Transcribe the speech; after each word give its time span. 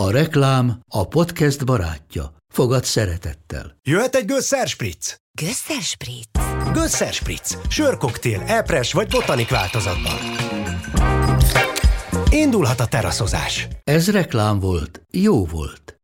A 0.00 0.10
reklám 0.10 0.80
a 0.88 1.08
podcast 1.08 1.64
barátja. 1.66 2.32
Fogad 2.52 2.84
szeretettel. 2.84 3.76
Jöhet 3.82 4.14
egy 4.14 4.24
Gösser 4.24 4.66
Spritz? 4.68 5.16
Gösser 5.32 5.82
Spritz. 5.82 6.28
Gösser 6.72 7.12
Spritz. 7.12 7.58
Sörkoktél, 7.68 8.42
epres 8.46 8.92
vagy 8.92 9.08
botanik 9.08 9.48
változatban. 9.48 10.12
Indulhat 12.30 12.80
a 12.80 12.86
teraszozás. 12.86 13.68
Ez 13.84 14.10
reklám 14.10 14.58
volt, 14.58 15.02
jó 15.10 15.46
volt. 15.46 16.00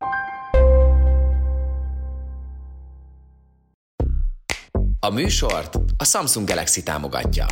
A 5.01 5.11
műsort 5.11 5.79
a 5.97 6.05
Samsung 6.05 6.49
Galaxy 6.49 6.83
támogatja. 6.83 7.47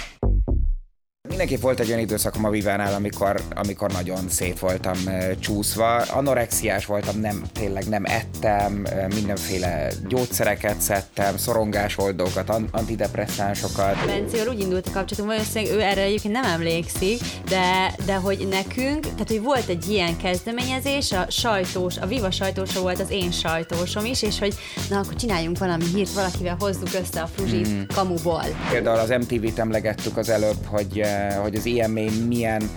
Mindenképp 1.28 1.60
volt 1.60 1.80
egy 1.80 1.88
olyan 1.88 2.00
időszakom 2.00 2.44
a 2.44 2.50
Vivánál, 2.50 2.94
amikor, 2.94 3.40
amikor 3.54 3.92
nagyon 3.92 4.28
szét 4.28 4.58
voltam 4.58 4.96
csúszva. 5.38 5.96
Anorexiás 5.96 6.86
voltam, 6.86 7.20
nem, 7.20 7.42
tényleg 7.52 7.88
nem 7.88 8.04
ettem, 8.04 8.86
mindenféle 9.14 9.88
gyógyszereket 10.08 10.80
szedtem, 10.80 11.36
szorongásoldókat, 11.36 12.48
an- 12.48 12.68
antidepresszánsokat. 12.72 14.06
Bencivel 14.06 14.48
úgy 14.48 14.60
indult 14.60 14.86
a 14.86 14.90
kapcsolatunk, 14.90 15.30
valószínűleg 15.30 15.76
ő 15.76 15.80
erre 15.80 16.02
egyébként 16.02 16.34
nem 16.34 16.44
emlékszik, 16.44 17.20
de, 17.48 17.94
de 18.06 18.14
hogy 18.14 18.48
nekünk, 18.50 19.00
tehát 19.00 19.28
hogy 19.28 19.42
volt 19.42 19.68
egy 19.68 19.88
ilyen 19.88 20.16
kezdeményezés, 20.16 21.12
a 21.12 21.26
sajtós, 21.28 21.96
a 21.96 22.06
Viva 22.06 22.30
sajtósa 22.30 22.80
volt 22.80 23.00
az 23.00 23.10
én 23.10 23.30
sajtósom 23.30 24.04
is, 24.04 24.22
és 24.22 24.38
hogy 24.38 24.54
na 24.90 24.98
akkor 24.98 25.14
csináljunk 25.14 25.58
valami 25.58 25.84
hírt, 25.94 26.12
valakivel 26.12 26.56
hozzuk 26.58 26.94
össze 27.02 27.20
a 27.22 27.26
fruzsit 27.26 27.68
mm. 27.68 27.82
kamuból. 27.94 28.44
Például 28.70 28.98
az 28.98 29.08
MTV-t 29.08 29.58
emlegettük 29.58 30.16
az 30.16 30.28
előbb, 30.28 30.64
hogy, 30.66 31.02
hogy 31.42 31.54
az 31.54 31.66
IMA 31.66 32.10
milyen 32.28 32.70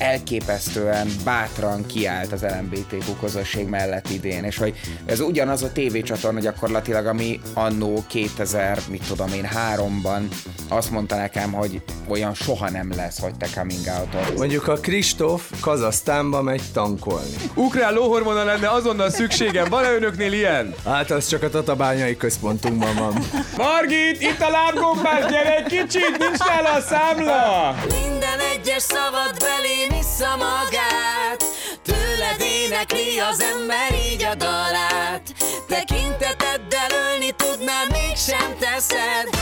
elképesztően 0.00 1.08
bátran 1.24 1.86
kiállt 1.86 2.32
az 2.32 2.42
LMBTQ 2.42 3.16
közösség 3.20 3.68
mellett 3.68 4.10
idén, 4.10 4.44
és 4.44 4.58
hogy 4.58 4.74
ez 5.06 5.20
ugyanaz 5.20 5.62
a 5.62 5.72
tévécsatorna 5.72 6.40
gyakorlatilag, 6.40 7.06
ami 7.06 7.40
annó 7.54 8.04
2000, 8.06 8.78
mit 8.90 9.06
tudom 9.06 9.32
én, 9.32 9.44
háromban 9.44 10.28
azt 10.68 10.90
mondta 10.90 11.16
nekem, 11.16 11.52
hogy 11.52 11.82
olyan 12.08 12.34
soha 12.34 12.70
nem 12.70 12.92
lesz, 12.96 13.20
hogy 13.20 13.36
te 13.36 13.46
coming 13.54 13.86
out 13.98 14.36
Mondjuk 14.36 14.68
a 14.68 14.74
Kristóf 14.74 15.50
Kazasztánba 15.60 16.42
megy 16.42 16.62
tankolni. 16.72 17.34
Ukrán 17.54 17.92
lóhormona 17.92 18.44
lenne 18.44 18.70
azonnal 18.70 19.10
szükségem. 19.10 19.68
Van-e 19.68 19.92
önöknél 19.92 20.32
ilyen? 20.32 20.74
Hát 20.84 21.10
az 21.10 21.28
csak 21.28 21.42
a 21.42 21.50
Tatabányai 21.50 22.16
központunkban 22.16 22.94
van. 22.94 23.24
Margit, 23.56 24.20
itt 24.20 24.40
a 24.40 24.50
lábgombás, 24.50 25.30
gyere 25.30 25.56
egy 25.56 25.64
kicsit, 25.64 26.18
nincs 26.18 26.38
nála 26.38 26.72
a 26.72 26.80
számla! 26.80 27.74
Minden 27.88 28.38
egyes 28.52 28.82
szavad 28.82 29.36
belém 29.38 29.89
issza 29.98 30.36
magát. 30.36 31.44
Tőled 31.82 32.40
énekli 32.40 33.18
az 33.18 33.40
ember 33.40 33.94
így 34.12 34.24
a 34.24 34.34
dalát. 34.34 35.22
Tekinteteddel 35.68 36.90
ölni 36.90 37.30
tudnál, 37.30 37.86
mégsem 37.86 38.56
teszed 38.58 39.39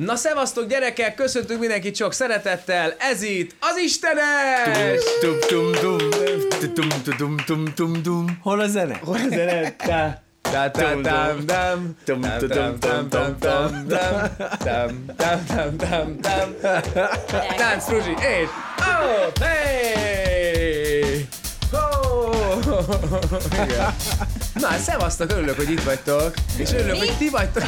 Na 0.00 0.16
szevasztok 0.16 0.68
gyerekek, 0.68 1.14
köszöntünk 1.14 1.60
mindenkit 1.60 1.96
sok 1.96 2.12
szeretettel, 2.12 2.94
ez 2.98 3.22
itt 3.22 3.56
az 3.60 3.76
Istenes! 3.76 5.02
Tum 5.20 5.36
tum 5.48 5.72
tum 5.72 5.98
tum 6.74 6.74
tum 6.74 7.16
tum 7.16 7.36
tum 7.46 7.64
tum 7.74 8.02
tum 8.02 8.38
Hol 8.42 8.60
a 8.60 8.66
zene? 8.66 9.00
Hol 9.04 9.14
a 9.14 9.28
zene? 9.28 9.76
Tá, 9.76 10.22
tá, 10.42 10.70
tá, 10.70 10.92
tum, 10.92 11.02
tám, 11.02 11.46
tum, 12.04 12.20
tám, 12.20 12.38
tum, 12.38 12.78
tám, 12.78 13.08
tám, 13.08 13.08
tám, 13.08 13.86
tám, 15.16 15.46
tám, 15.46 15.76
tám, 15.76 16.16
tám. 16.20 16.54
Tánc, 17.56 17.84
Fruzsi, 17.84 18.10
és... 18.10 18.48
Oh, 18.78 19.32
hey! 19.40 21.28
Oh! 21.72 22.58
Igen. 23.52 23.89
Na, 24.54 24.70
szevasztok, 24.78 25.30
örülök, 25.30 25.56
hogy 25.56 25.70
itt 25.70 25.82
vagytok, 25.82 26.34
és 26.56 26.72
örülök, 26.72 26.96
hogy 26.96 27.16
ti 27.18 27.28
vagytok. 27.28 27.62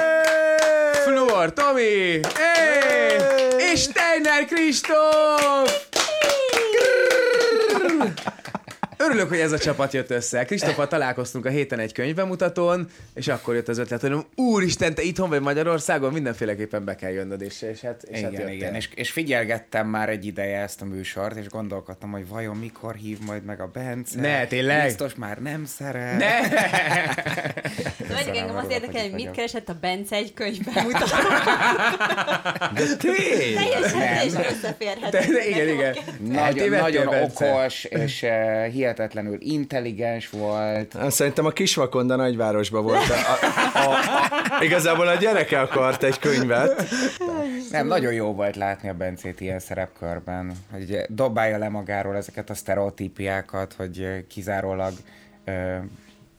Fluor 1.04 1.52
Tomi! 1.52 2.20
Hey! 2.34 3.72
És 3.72 3.80
Steiner 3.80 4.44
Kristóf! 4.46 5.82
Örülök, 8.96 9.28
hogy 9.28 9.38
ez 9.38 9.52
a 9.52 9.58
csapat 9.58 9.92
jött 9.92 10.10
össze. 10.10 10.44
Kristóffal 10.44 10.88
találkoztunk 10.88 11.46
a 11.46 11.48
héten 11.48 11.78
egy 11.78 11.92
könyvbemutatón, 11.92 12.88
és 13.14 13.28
akkor 13.28 13.54
jött 13.54 13.68
az 13.68 13.78
ötlet, 13.78 14.00
hogy 14.00 14.16
úristen, 14.34 14.94
te 14.94 15.02
itthon 15.02 15.28
vagy 15.28 15.40
Magyarországon, 15.40 16.12
mindenféleképpen 16.12 16.84
be 16.84 16.94
kell 16.94 17.10
jönnöd, 17.10 17.42
és, 17.42 17.62
és 17.62 17.80
hát, 17.80 18.02
és 18.02 18.20
hát 18.20 18.32
igen, 18.32 18.40
jöttél. 18.40 18.54
igen. 18.56 18.74
És, 18.74 18.88
és 18.94 19.10
figyelgettem 19.10 19.88
már 19.88 20.08
egy 20.08 20.26
ideje 20.26 20.58
ezt 20.58 20.80
a 20.80 20.84
műsort, 20.84 21.36
és 21.36 21.48
gondolkodtam, 21.48 22.10
hogy 22.10 22.28
vajon 22.28 22.56
mikor 22.56 22.94
hív 22.94 23.18
majd 23.26 23.44
meg 23.44 23.60
a 23.60 23.66
Bence. 23.66 24.20
Ne, 24.20 24.46
tényleg? 24.46 24.84
Biztos 24.84 25.14
már 25.14 25.38
nem 25.38 25.64
szeret. 25.64 26.18
Ne! 26.18 26.40
De 28.08 28.14
vagy 28.14 28.26
engem 28.26 28.56
azt 28.56 28.63
örülök, 28.63 28.63
érdekel, 28.74 29.02
hogy 29.02 29.12
mit 29.12 29.30
keresett 29.30 29.68
a 29.68 29.76
Bence 29.80 30.16
egy 30.16 30.34
könyvben 30.34 30.84
mutató. 30.84 31.06
Tény! 32.98 33.54
Teljesen, 33.54 33.98
teljesen. 33.98 34.54
De, 35.00 35.08
de 35.10 35.48
igen, 35.48 35.68
igen. 35.68 35.96
Nagyon, 36.18 36.68
nagyon 36.68 37.06
okos, 37.06 37.84
és 37.84 38.22
uh, 38.22 38.66
hihetetlenül 38.66 39.36
intelligens 39.40 40.30
volt. 40.30 40.96
Szerintem 41.10 41.46
a 41.46 41.50
Kisvakonda 41.50 42.16
nagyvárosban 42.16 42.82
volt. 42.82 43.08
A, 43.08 43.78
a, 43.78 43.92
a, 44.58 44.64
igazából 44.64 45.08
a 45.08 45.14
gyereke 45.14 45.60
akart 45.60 46.02
egy 46.02 46.18
könyvet. 46.18 46.84
Nem, 47.70 47.86
nagyon 47.86 48.12
jó 48.12 48.32
volt 48.32 48.56
látni 48.56 48.88
a 48.88 48.94
Bencét 48.94 49.40
ilyen 49.40 49.58
szerepkörben, 49.58 50.52
hogy 50.72 51.00
dobálja 51.08 51.58
le 51.58 51.68
magáról 51.68 52.16
ezeket 52.16 52.50
a 52.50 52.54
sztereotípiákat, 52.54 53.74
hogy 53.76 54.24
kizárólag 54.28 54.92
uh, 55.46 55.76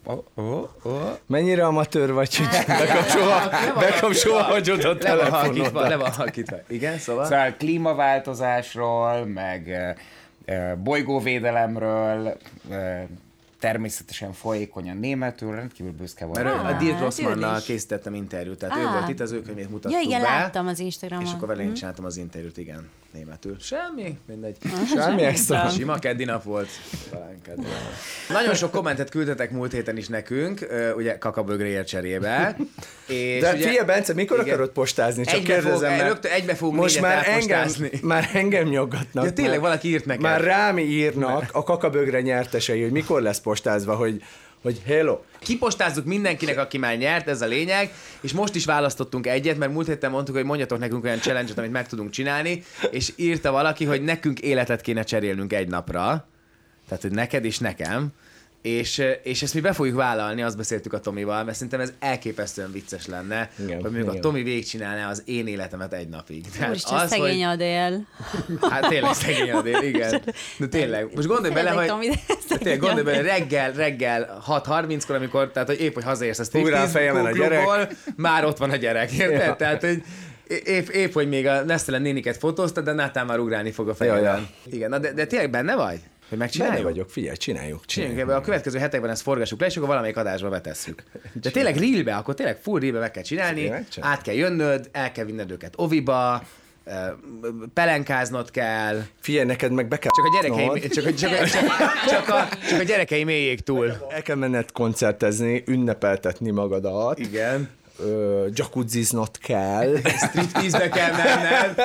oh, 0.05 0.23
oh, 0.35 0.69
oh. 0.83 1.17
Mennyire 1.25 1.65
amatőr 1.65 2.13
vagy, 2.13 2.35
hogy 2.35 2.47
bekap 2.67 3.07
soha, 3.09 3.49
bekap 3.79 4.13
soha 4.13 4.43
hagyod 4.43 4.83
a 4.83 4.93
Le 4.99 5.15
van 5.15 5.31
halkítva, 5.31 5.53
telefonodat. 5.63 5.89
le 5.89 5.95
van 5.95 6.11
halkítva. 6.11 6.57
Igen, 6.67 6.97
szóval? 6.97 7.25
Szóval 7.25 7.53
klímaváltozásról, 7.57 9.25
meg 9.25 9.95
uh, 10.47 10.75
bolygóvédelemről, 10.75 12.37
uh, 12.69 12.75
természetesen 13.59 14.33
folyékonyan 14.33 14.97
németül, 14.97 15.55
rendkívül 15.55 15.91
büszke 15.91 16.25
volt. 16.25 16.43
Mert 16.43 16.55
Ah, 16.55 16.65
a 16.67 16.77
Dirk 16.77 16.93
hát 16.93 17.01
Rossmannnal 17.01 17.55
ő 17.55 17.59
készítettem 17.65 18.13
interjút, 18.13 18.57
tehát 18.59 18.77
ő 18.77 18.85
Ah. 18.85 18.91
volt 18.93 19.09
itt, 19.09 19.19
az 19.19 19.31
ő 19.31 19.41
könyvét 19.41 19.69
mutattuk 19.69 19.91
Ja, 19.91 19.99
igen, 20.07 20.21
be. 20.21 20.27
láttam 20.27 20.67
az 20.67 20.79
Instagramon. 20.79 21.25
És 21.25 21.31
akkor 21.33 21.47
vele 21.47 21.61
én 21.61 21.67
Mhm. 21.67 21.75
csináltam 21.75 22.05
az 22.05 22.17
interjút, 22.17 22.57
igen, 22.57 22.89
németül. 23.15 23.55
Semmi, 23.59 24.17
mindegy. 24.27 24.57
Semmi 24.95 25.21
extra. 25.23 25.69
Sima 25.69 25.99
keddi 25.99 26.23
nap 26.23 26.43
volt. 26.43 26.67
Talán 27.09 27.41
keddi 27.41 27.61
nap. 27.61 28.37
Nagyon 28.37 28.53
sok 28.55 28.71
kommentet 28.71 29.09
küldtetek 29.09 29.51
múlt 29.51 29.71
héten 29.71 29.97
is 29.97 30.07
nekünk, 30.07 30.67
ugye 30.95 31.17
kakabögréért 31.17 31.87
cserébe. 31.87 32.55
És 33.07 33.41
De 33.41 33.53
ugye, 33.53 33.67
figyelj, 33.67 33.85
Bence, 33.85 34.13
mikor 34.13 34.37
igen. 34.39 34.49
akarod 34.49 34.69
postázni? 34.69 35.23
Csak 35.25 35.33
Egybe 35.35 35.53
fog- 35.53 35.63
kérdezem, 35.63 35.91
mert 35.91 36.07
rögtön 36.07 36.31
egybe 36.31 36.55
fogunk 36.55 36.79
most 36.81 37.01
már 37.01 37.27
engem, 37.27 37.69
már 38.01 38.29
engem 38.33 38.67
nyaggatnak. 38.67 39.25
Ja, 39.25 39.33
tényleg, 39.33 39.53
már, 39.53 39.61
valaki 39.63 39.87
írt 39.87 40.05
neked. 40.05 40.21
Már 40.21 40.41
rám 40.41 40.77
írnak 40.79 41.49
a 41.51 41.63
kakabögre 41.63 42.21
nyertesei, 42.21 42.81
hogy 42.81 42.91
mikor 42.91 43.21
lesz 43.21 43.39
postázva, 43.39 43.95
hogy, 43.95 44.21
hogy 44.65 44.81
hello. 44.85 45.19
Kipostázzuk 45.39 46.05
mindenkinek, 46.05 46.57
aki 46.57 46.77
már 46.77 46.97
nyert, 46.97 47.27
ez 47.27 47.41
a 47.41 47.45
lényeg, 47.45 47.91
és 48.21 48.33
most 48.33 48.55
is 48.55 48.65
választottunk 48.65 49.27
egyet, 49.27 49.57
mert 49.57 49.71
múlt 49.71 49.87
héten 49.87 50.11
mondtuk, 50.11 50.35
hogy 50.35 50.43
mondjatok 50.45 50.79
nekünk 50.79 51.03
olyan 51.03 51.19
challenge-et, 51.19 51.57
amit 51.57 51.71
meg 51.71 51.87
tudunk 51.87 52.09
csinálni, 52.09 52.63
és 52.91 53.13
írta 53.15 53.51
valaki, 53.51 53.85
hogy 53.85 54.03
nekünk 54.03 54.39
életet 54.39 54.81
kéne 54.81 55.03
cserélnünk 55.03 55.53
egy 55.53 55.67
napra, 55.67 56.27
tehát 56.87 57.03
hogy 57.03 57.11
neked 57.11 57.45
és 57.45 57.59
nekem, 57.59 58.07
és, 58.65 59.03
és 59.23 59.41
ezt 59.41 59.53
mi 59.53 59.59
be 59.59 59.73
fogjuk 59.73 59.95
vállalni, 59.95 60.41
azt 60.41 60.57
beszéltük 60.57 60.93
a 60.93 60.99
Tomival, 60.99 61.43
mert 61.43 61.55
szerintem 61.55 61.79
ez 61.79 61.93
elképesztően 61.99 62.71
vicces 62.71 63.07
lenne, 63.07 63.49
Igen, 63.63 63.81
hogy 63.81 63.83
mondjuk 63.83 64.07
a 64.07 64.11
igen. 64.11 64.21
Tomi 64.21 64.43
végigcsinálná 64.43 65.09
az 65.09 65.21
én 65.25 65.47
életemet 65.47 65.93
egy 65.93 66.09
napig. 66.09 66.49
Tehát 66.49 66.69
Úristen, 66.69 67.07
szegény 67.07 67.45
Adél. 67.45 68.07
hogy, 68.47 68.71
hát 68.71 68.87
tényleg 68.87 69.13
szegény 69.13 69.51
Adél, 69.51 69.81
igen. 69.81 70.21
De 70.57 70.67
tényleg, 70.67 71.09
most 71.15 71.27
gondolj 71.27 71.53
bele, 71.53 71.69
hogy... 71.69 71.87
Tomi, 71.87 72.09
de 72.49 72.57
tényleg 72.57 72.79
gondolj 72.79 73.03
bele, 73.03 73.17
Adél. 73.17 73.31
reggel, 73.31 73.71
reggel 73.71 74.43
6.30-kor, 74.47 75.15
amikor, 75.15 75.51
tehát 75.51 75.67
hogy 75.67 75.81
épp, 75.81 75.93
hogy 75.93 76.03
hazaérsz 76.03 76.39
a 76.39 76.41
a 76.41 76.45
striptease 76.45 76.87
fejemen 76.87 77.25
a 77.25 77.31
gyerek. 77.31 77.63
klubból, 77.63 77.89
már 78.15 78.45
ott 78.45 78.57
van 78.57 78.69
a 78.69 78.75
gyerek, 78.75 79.11
érted? 79.11 79.47
Ja. 79.47 79.55
Tehát, 79.55 79.81
hogy 79.81 80.03
épp, 80.63 80.87
épp, 80.87 81.13
hogy 81.13 81.29
még 81.29 81.47
a 81.47 81.63
Nesztelen 81.63 82.01
néniket 82.01 82.37
fotóztad, 82.37 82.83
de 82.83 82.91
Nátán 82.91 83.25
már 83.25 83.39
ugrálni 83.39 83.71
fog 83.71 83.89
a 83.89 83.95
fejemen. 83.95 84.23
Ja, 84.23 84.29
ja. 84.31 84.47
Igen, 84.71 84.89
na 84.89 84.97
de, 84.97 85.13
de 85.13 85.25
tényleg 85.25 85.49
benne 85.49 85.75
vagy? 85.75 85.99
Hogy 86.29 86.37
Benne 86.37 86.43
megcsináljuk? 86.43 86.83
vagyok, 86.83 87.09
figyelj, 87.09 87.35
csináljuk. 87.35 87.85
Csináljuk. 87.85 88.19
ebbe 88.19 88.35
a 88.35 88.41
következő 88.41 88.79
hetekben 88.79 89.09
ezt 89.09 89.21
forgassuk 89.21 89.59
le, 89.59 89.65
és 89.65 89.75
akkor 89.75 89.87
valamelyik 89.87 90.17
adásba 90.17 90.49
betesszük. 90.49 91.03
De 91.33 91.49
tényleg 91.49 91.77
reelbe, 91.77 92.15
akkor 92.15 92.33
tényleg 92.33 92.57
full 92.61 92.79
reelbe 92.79 92.99
meg 92.99 93.11
kell 93.11 93.23
csinálni, 93.23 93.61
csináljuk. 93.61 93.87
át 93.99 94.21
kell 94.21 94.35
jönnöd, 94.35 94.89
el 94.91 95.11
kell 95.11 95.25
vinned 95.25 95.51
őket 95.51 95.73
oviba, 95.77 96.43
pelenkáznod 97.73 98.51
kell. 98.51 99.01
Figyelj, 99.21 99.45
neked 99.45 99.71
meg 99.71 99.87
be 99.87 99.97
kell... 99.97 100.11
Csak 100.15 100.25
a 100.25 100.41
gyerekeim, 100.41 100.89
csak, 100.89 101.05
a- 101.05 101.13
csak, 101.13 101.31
a- 101.31 101.47
csak, 101.47 101.69
csak, 102.09 102.29
a, 102.29 102.47
csak 102.69 102.79
a 102.79 102.83
gyerekeim 102.83 103.27
éljék 103.27 103.59
túl. 103.59 103.91
El 104.09 104.21
kell 104.21 104.35
menned 104.35 104.71
koncertezni, 104.71 105.63
ünnepeltetni 105.67 106.51
magadat. 106.51 107.19
Igen. 107.19 107.69
Ö, 107.99 108.47
jacuzziznod 108.53 109.37
kell. 109.37 109.95
Striptease-be 110.27 110.89
kell 110.89 111.11
menned. 111.11 111.75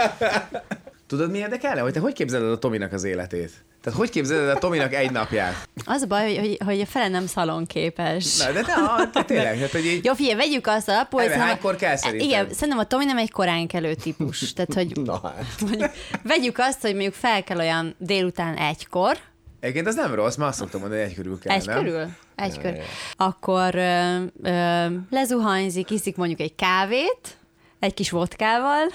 Tudod, 1.10 1.30
mi 1.30 1.38
érdekelne? 1.38 1.80
Hogy 1.80 1.92
te 1.92 2.00
hogy 2.00 2.12
képzeled 2.12 2.50
a 2.50 2.58
Tominak 2.58 2.92
az 2.92 3.04
életét? 3.04 3.50
Tehát 3.82 3.98
hogy 3.98 4.10
képzeled 4.10 4.48
a 4.48 4.58
Tominak 4.58 4.94
egy 4.94 5.10
napját? 5.10 5.68
Az 5.84 6.02
a 6.02 6.06
baj, 6.06 6.36
hogy, 6.36 6.38
hogy, 6.46 6.58
hogy 6.64 6.80
a 6.80 6.86
fele 6.86 7.08
nem 7.08 7.26
szalonképes. 7.26 8.38
Na, 8.38 8.52
de, 8.52 8.62
de, 8.62 8.74
de 9.12 9.22
tényleg, 9.22 9.58
hát, 9.58 9.70
hogy 9.70 9.86
így, 9.86 10.04
Jó, 10.04 10.14
figyelj, 10.14 10.36
vegyük 10.36 10.66
azt 10.66 10.88
alapul, 10.88 11.20
hogy 11.20 11.28
szerintem- 11.28 11.54
hánykor 11.54 11.76
kell 11.76 11.96
szerinted? 11.96 12.26
Igen, 12.28 12.52
szerintem 12.52 12.78
a 12.78 12.84
Tomi 12.84 13.04
nem 13.04 13.18
egy 13.18 13.30
korán 13.30 13.66
kelő 13.66 13.94
típus. 13.94 14.52
Tehát, 14.52 14.74
hogy 14.74 14.96
Na 15.04 15.20
hát. 15.22 15.44
mondjuk, 15.60 15.90
vegyük 16.22 16.58
azt, 16.58 16.80
hogy 16.80 16.92
mondjuk 16.92 17.14
fel 17.14 17.44
kell 17.44 17.58
olyan 17.58 17.94
délután 17.98 18.56
egykor, 18.56 19.16
egyébként 19.60 19.86
az 19.86 19.94
nem 19.94 20.14
rossz, 20.14 20.36
mert 20.36 20.50
azt 20.50 20.58
szoktam 20.58 20.80
mondani, 20.80 21.00
hogy 21.00 21.10
egy 21.10 21.16
körül 21.16 21.38
kell, 21.38 21.56
egy 21.56 21.66
nem? 21.66 21.78
körül? 21.78 22.06
Egy 22.36 22.58
körül. 22.60 22.80
Akkor 23.16 23.74
ö, 23.74 24.16
ö, 24.42 24.86
lezuhanyzik, 25.10 25.90
iszik 25.90 26.16
mondjuk 26.16 26.40
egy 26.40 26.54
kávét, 26.54 27.38
egy 27.80 27.94
kis 27.94 28.10
vodkával, 28.10 28.86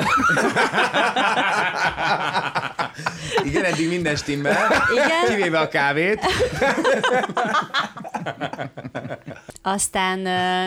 Igen, 3.44 3.64
eddig 3.64 3.88
minden 3.88 4.16
stimmel. 4.16 4.68
Igen. 4.94 5.26
Kivéve 5.28 5.60
a 5.60 5.68
kávét. 5.68 6.20
aztán 9.68 10.26
ö, 10.26 10.66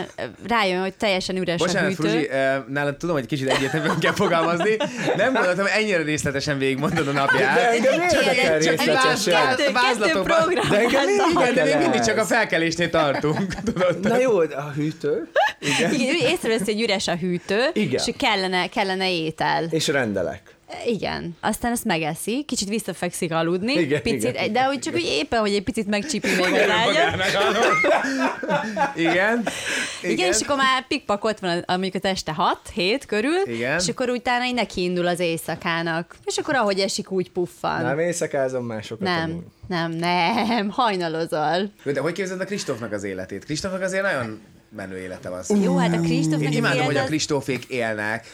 rájön, 0.48 0.80
hogy 0.80 0.94
teljesen 0.94 1.36
üres 1.36 1.60
a 1.60 1.64
Bocsánat, 1.64 1.88
hűtő. 1.88 2.08
Fruzsi, 2.08 2.28
eh, 2.30 2.62
nálad 2.68 2.96
tudom, 2.96 3.14
hogy 3.16 3.26
kicsit 3.26 3.48
egyértelműen 3.48 3.98
kell 3.98 4.12
fogalmazni. 4.12 4.76
Nem 5.16 5.32
gondoltam, 5.32 5.64
hogy 5.64 5.82
ennyire 5.82 6.02
részletesen 6.02 6.58
végigmondod 6.58 7.08
a 7.08 7.12
napját. 7.12 7.54
De 7.54 7.70
engem 7.70 8.08
Csak 8.08 8.24
részletesen. 8.58 9.56
kettő, 9.56 10.12
program. 10.12 10.68
De 10.68 10.78
engem 10.78 11.08
Igen, 11.30 11.54
de 11.54 11.64
még 11.64 11.76
mindig 11.76 12.00
csak 12.00 12.16
a 12.18 12.24
felkelésnél 12.24 12.90
tartunk. 12.90 13.54
Tudod? 13.64 14.00
Na 14.00 14.18
jó, 14.18 14.38
a 14.38 14.72
hűtő. 14.74 15.28
Igen. 15.60 15.92
Igen, 15.92 16.14
ő 16.14 16.28
észreveszi, 16.28 16.72
hogy 16.72 16.82
üres 16.82 17.08
a 17.08 17.16
hűtő, 17.16 17.64
Igen. 17.72 18.00
és 18.06 18.14
kellene, 18.18 18.66
kellene 18.68 19.10
étel. 19.12 19.64
És 19.70 19.88
rendelek. 19.88 20.56
Igen. 20.87 21.37
Aztán 21.41 21.73
ezt 21.73 21.85
megeszi, 21.85 22.44
kicsit 22.44 22.69
visszafekszik 22.69 23.32
aludni, 23.32 23.73
Igen, 23.73 24.03
picit, 24.03 24.31
igen. 24.31 24.53
de 24.53 24.65
hogy 24.65 24.79
csak 24.79 24.94
úgy 24.94 25.05
éppen, 25.05 25.41
hogy 25.41 25.55
egy 25.55 25.62
picit 25.62 25.87
megcsipi 25.87 26.29
még 26.29 26.53
az 26.53 26.70
ágyat. 26.70 27.15
Igen. 28.97 29.17
Igen. 29.19 29.47
Igen, 30.03 30.32
és 30.32 30.41
akkor 30.41 30.56
már 30.56 30.87
pikpak 30.87 31.25
ott 31.25 31.38
van, 31.38 31.65
mondjuk 31.67 31.94
az 31.94 32.05
este 32.05 32.37
6-7 32.76 33.03
körül, 33.06 33.43
Igen. 33.47 33.79
és 33.79 33.88
akkor 33.88 34.09
utána 34.09 34.44
így 34.44 34.55
neki 34.55 34.82
indul 34.82 35.06
az 35.06 35.20
éjszakának. 35.20 36.17
És 36.25 36.37
akkor 36.37 36.55
ahogy 36.55 36.79
esik, 36.81 37.11
úgy 37.11 37.31
puffan. 37.31 37.82
Nem 37.82 37.99
éjszakázom 37.99 38.65
másokat. 38.65 39.05
nem, 39.05 39.31
amúgy. 39.31 39.44
nem, 39.69 39.91
nem, 39.91 40.70
hajnalozol. 40.70 41.73
De 41.85 42.00
hogy 42.00 42.12
képzeled 42.12 42.41
a 42.41 42.44
Kristófnak 42.44 42.93
az 42.93 43.03
életét? 43.03 43.44
Kristófnak 43.44 43.82
azért 43.82 44.03
nagyon 44.03 44.41
menő 44.76 44.99
élete 44.99 45.29
van. 45.29 45.43
Jó, 45.62 45.76
hát 45.76 45.93
a 45.93 45.94
Én 45.94 46.03
Kristófnak 46.03 46.49
az 46.49 46.55
imádom, 46.55 46.85
hogy 46.85 46.97
a 46.97 47.05
Kristófék 47.05 47.65
élnek. 47.65 48.26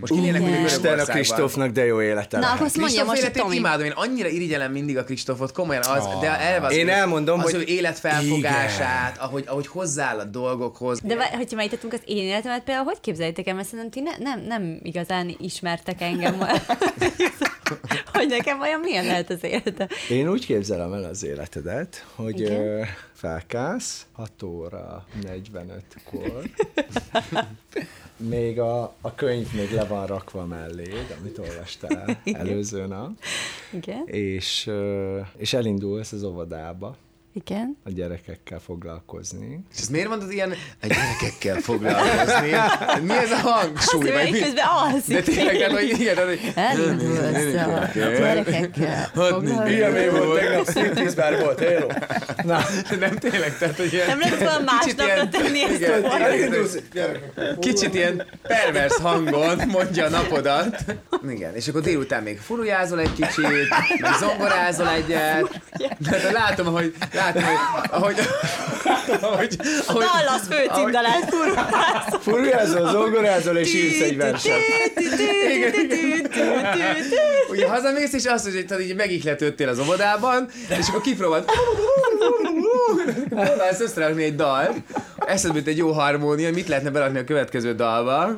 Most 0.00 0.12
kilnének 0.12 0.40
Igen. 0.40 0.50
mondjuk 0.52 0.70
Isten 0.70 0.98
a. 0.98 1.04
Kristófnak, 1.04 1.70
de 1.70 1.84
jó 1.84 2.02
élete 2.02 2.38
Na, 2.38 2.42
lehet. 2.46 2.60
azt 2.60 2.76
mondja 2.76 3.04
most 3.04 3.16
a 3.16 3.20
életét 3.24 3.42
Tomi. 3.42 3.56
imádom, 3.56 3.84
én 3.86 3.92
annyira 3.94 4.28
irigyelem 4.28 4.72
mindig 4.72 4.96
a 4.98 5.04
Kristófot, 5.04 5.52
komolyan, 5.52 5.82
az, 5.84 6.04
de 6.20 6.40
eleve 6.40 6.66
az, 6.66 6.72
Én 6.72 6.86
ő- 6.86 6.90
elmondom, 6.90 7.38
az 7.38 7.44
hogy- 7.44 7.54
ő 7.54 7.62
életfelfogását, 7.64 9.18
ahogy, 9.18 9.44
ahogy 9.46 9.66
hozzááll 9.66 10.18
a 10.18 10.24
dolgokhoz. 10.24 11.00
De 11.02 11.16
vá- 11.16 11.34
hogyha 11.34 11.56
már 11.56 11.64
itt 11.64 11.84
az 11.92 12.00
én 12.04 12.16
életemet, 12.24 12.62
például 12.62 12.84
hogy 12.86 13.00
képzeljétek 13.00 13.46
el, 13.46 13.54
mert 13.54 13.68
szerintem 13.68 13.90
ti 13.90 14.10
ne, 14.10 14.24
nem, 14.30 14.40
nem 14.46 14.78
igazán 14.82 15.34
ismertek 15.38 16.00
engem, 16.00 16.38
hogy 18.12 18.28
nekem 18.28 18.60
olyan 18.60 18.80
milyen 18.80 19.04
lehet 19.04 19.30
az 19.30 19.44
élete. 19.44 19.88
Én 20.10 20.28
úgy 20.28 20.46
képzelem 20.46 20.92
el 20.92 21.04
az 21.04 21.24
életedet, 21.24 22.06
hogy 22.14 22.40
Igen? 22.40 22.60
ö, 22.60 22.82
felkász 23.12 24.06
6 24.12 24.42
óra 24.42 25.06
45-kor, 25.22 26.42
még 28.16 28.60
a, 28.60 28.82
a 29.00 29.14
könyv 29.14 29.52
még 29.52 29.72
le 29.72 29.84
van 29.84 30.06
rakva 30.06 30.44
melléd, 30.44 31.16
amit 31.20 31.38
olvastál 31.38 32.20
előző 32.24 32.86
nap, 32.86 33.10
Igen, 33.72 34.06
és, 34.06 34.70
és 35.36 35.52
elindulsz 35.52 36.12
az 36.12 36.22
óvodába 36.22 36.96
igen. 37.32 37.76
a 37.84 37.90
gyerekekkel 37.90 38.58
foglalkozni. 38.58 39.60
És 39.72 39.80
ezt 39.80 39.90
miért 39.90 40.08
mondod 40.08 40.32
ilyen 40.32 40.50
a 40.82 40.86
gyerekekkel 40.86 41.60
foglalkozni? 41.68 42.50
Mi 43.02 43.12
ez 43.16 43.30
a 43.30 43.36
hangsúly? 43.36 44.10
Hogy 44.10 44.30
mi? 44.30 44.38
közben 44.38 44.66
alszik. 44.66 45.14
De 45.14 45.22
tényleg, 45.22 45.56
tehát, 45.56 45.72
hogy 45.72 45.88
igen, 46.00 46.26
hogy 46.26 46.52
Elindulsz 46.54 47.54
a 47.54 47.90
gyerekekkel. 47.94 49.04
foglalkozni. 49.14 49.72
Ilyen 49.72 49.92
még 49.92 50.10
volt 50.10 50.40
tegnap 50.40 50.68
striptease 50.70 51.14
bar 51.14 51.40
volt, 51.40 51.58
hello. 51.58 51.86
Na, 52.44 52.60
nem 52.98 53.16
tényleg, 53.16 53.58
tehát, 53.58 53.76
hogy 53.76 53.92
ilyen, 53.92 54.06
Nem 54.06 54.18
lehet 54.18 54.38
volna 54.38 54.60
másnapra 54.60 55.28
tenni 55.28 55.62
ezt 55.62 56.04
a 56.04 57.58
kicsit 57.58 57.94
ilyen 57.94 58.26
pervers 58.42 58.94
hangon 58.94 59.60
mondja 59.68 60.04
a 60.04 60.08
napodat. 60.08 60.84
Igen, 61.28 61.54
és 61.54 61.68
akkor 61.68 61.80
délután 61.80 62.22
még 62.22 62.38
furujázol 62.38 63.00
egy 63.00 63.12
kicsit, 63.12 63.48
meg 64.00 64.12
zongorázol 64.18 64.88
egyet. 64.88 65.60
De 65.98 66.30
látom, 66.32 66.72
hogy, 66.72 66.94
hogy, 67.22 67.34
ahogy, 67.90 68.16
ahogy, 69.20 69.56
ahogy, 69.86 70.04
Dallas 70.04 70.40
főcímdalát 70.48 71.28
furulás. 71.30 72.04
furujázol, 72.20 72.90
zongorázol, 72.90 73.56
és 73.56 73.74
írsz 73.74 74.00
egy 74.00 74.16
verset. 74.16 74.52
Ugye 77.50 77.68
hazamész, 77.68 78.12
és 78.12 78.24
azt 78.24 78.52
mondja, 78.52 78.76
hogy 78.76 78.84
így 78.84 78.96
megihletődtél 78.96 79.68
az 79.68 79.78
óvodában, 79.78 80.48
és 80.78 80.88
akkor 80.88 81.00
kipróbáld. 81.00 81.44
Próbálsz 83.28 83.80
összerakni 83.80 84.22
egy 84.22 84.36
dalt, 84.36 84.76
eszedbe 85.26 85.60
egy 85.64 85.76
jó 85.76 85.92
harmónia, 85.92 86.50
mit 86.50 86.68
lehetne 86.68 86.90
berakni 86.90 87.18
a 87.18 87.24
következő 87.24 87.74
dalba. 87.74 88.30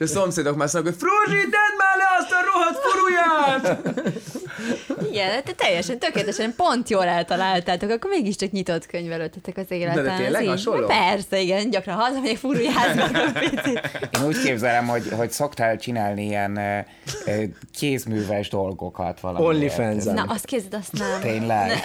És 0.00 0.06
a 0.06 0.08
szomszédok 0.08 0.56
már 0.56 0.68
szólnak, 0.68 0.92
hogy 0.92 1.00
Fruzsi, 1.08 1.40
tedd 1.40 1.76
már 1.78 1.96
le 1.96 2.04
azt 2.18 2.32
a 2.32 2.36
rohadt 2.52 2.78
furuját! 2.82 3.78
Igen, 5.10 5.44
te 5.44 5.52
teljesen 5.52 5.98
tökéletesen 5.98 6.54
pont 6.56 6.90
jól 6.90 7.04
eltaláltátok, 7.04 7.90
akkor 7.90 8.10
mégiscsak 8.10 8.50
nyitott 8.50 8.86
könyv 8.86 9.12
előttetek 9.12 9.56
az 9.56 9.64
életen. 9.68 10.04
De- 10.04 10.10
de 10.10 10.16
tényleg 10.16 10.46
hasonló? 10.46 10.80
Na 10.80 10.86
Persze, 10.86 11.40
igen, 11.40 11.70
gyakran 11.70 11.96
hazamegyek 11.96 12.36
furujáznak. 12.36 13.10
Én 14.14 14.24
úgy 14.26 14.42
képzelem, 14.42 14.86
hogy, 14.86 15.08
hogy 15.16 15.30
szoktál 15.30 15.76
csinálni 15.76 16.24
ilyen 16.24 16.56
ö, 16.56 16.78
ö, 17.26 17.42
kézműves 17.78 18.48
dolgokat 18.48 19.20
valami. 19.20 19.44
OnlyFans-en. 19.44 20.14
Na, 20.14 20.24
azt 20.28 20.44
kézed, 20.44 20.74
azt 20.74 20.92
nem. 20.92 21.20
Tényleg? 21.20 21.70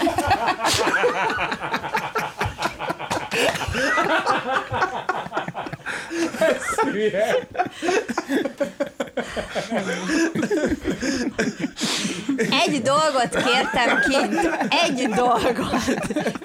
Egy 12.65 12.81
dolgot 12.81 13.43
kértem 13.43 13.99
kint. 14.09 14.49
Egy 14.85 15.09
dolgot. 15.09 15.83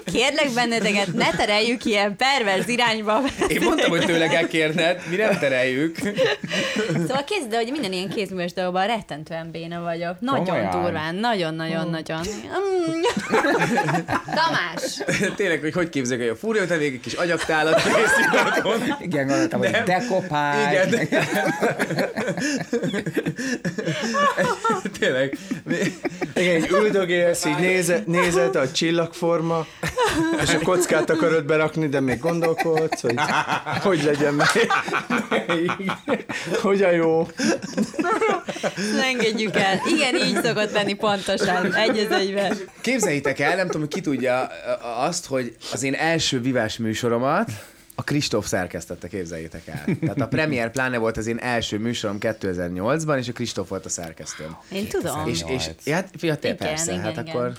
Kérlek 0.05 0.49
benneteket, 0.55 1.13
ne 1.13 1.29
tereljük 1.29 1.85
ilyen 1.85 2.15
perverz 2.15 2.67
irányba. 2.67 3.21
Én 3.47 3.61
mondtam, 3.61 3.89
hogy 3.89 4.05
tőle 4.05 4.27
kell 4.27 4.47
kérned, 4.47 5.01
mi 5.09 5.15
nem 5.15 5.39
tereljük. 5.39 5.97
Szóval 7.07 7.23
kézd, 7.23 7.47
de 7.49 7.55
hogy 7.55 7.71
minden 7.71 7.93
ilyen 7.93 8.09
kézműves 8.09 8.53
dolgokban 8.53 8.87
rettentően 8.87 9.51
béna 9.51 9.81
vagyok. 9.81 10.15
Nagyon 10.19 10.45
Komolyan? 10.45 10.81
durván, 10.81 11.15
nagyon-nagyon-nagyon. 11.15 12.19
Mm. 12.19 13.01
Tamás! 14.25 15.15
Tényleg, 15.35 15.59
hogy 15.59 15.73
hogy 15.73 15.89
képzeljük, 15.89 16.25
hogy 16.27 16.35
a 16.35 16.39
fúrió 16.39 16.65
te 16.65 16.77
végig 16.77 16.99
kis 17.01 17.13
agyaktálat 17.13 17.83
készít. 17.83 18.95
Igen, 18.99 19.27
gondoltam, 19.27 19.59
hogy 19.59 19.83
dekopágy. 19.99 20.71
Igen, 20.71 20.89
de... 20.89 21.07
Tényleg. 24.99 25.37
Igen, 26.35 26.55
így 26.55 26.69
üldögélsz, 26.71 27.45
így 27.45 27.57
nézed, 27.59 28.07
nézed 28.07 28.55
a 28.55 28.71
csillagforma, 28.71 29.65
és 30.41 30.53
a 30.53 30.59
kockát 30.63 31.09
akarod 31.09 31.45
berakni, 31.45 31.87
de 31.87 31.99
még 31.99 32.19
gondolkodsz, 32.19 33.01
hogy 33.01 33.15
hogy 33.81 34.03
legyen 34.03 34.33
meg. 34.33 34.47
Hogy 36.61 36.81
a 36.81 36.91
jó. 36.91 37.27
Ne 38.95 39.03
engedjük 39.03 39.55
el. 39.55 39.81
Igen, 39.95 40.15
így 40.15 40.43
szokott 40.43 40.71
lenni 40.71 40.93
pontosan. 40.93 41.73
Egy 41.73 41.97
az 41.97 42.11
egyben. 42.11 42.57
Képzeljétek 42.81 43.39
el, 43.39 43.55
nem 43.55 43.65
tudom, 43.65 43.81
hogy 43.81 43.93
ki 43.93 44.01
tudja 44.01 44.47
azt, 44.99 45.25
hogy 45.25 45.55
az 45.73 45.83
én 45.83 45.93
első 45.93 46.41
vivás 46.41 46.77
műsoromat 46.77 47.49
a 48.01 48.03
Kristóf 48.03 48.47
szerkesztette, 48.47 49.07
képzeljétek 49.07 49.67
el. 49.67 49.83
Tehát 49.99 50.21
a 50.21 50.27
Premier 50.27 50.71
pláne 50.71 50.97
volt 50.97 51.17
az 51.17 51.27
én 51.27 51.37
első 51.37 51.77
műsorom 51.79 52.17
2008-ban, 52.19 53.17
és 53.17 53.27
a 53.27 53.31
Kristóf 53.31 53.69
volt 53.69 53.85
a 53.85 53.89
szerkesztőm. 53.89 54.57
Én 54.71 54.87
tudom. 54.87 55.27
És, 55.27 55.43
és 55.47 55.69
ja, 55.85 55.95
hát, 55.95 56.09
fia, 56.17 56.35
te 56.35 56.47
Igen, 56.47 56.57
persze, 56.57 56.91
igen, 56.91 57.03
hát 57.03 57.11
igen. 57.11 57.27
akkor... 57.27 57.53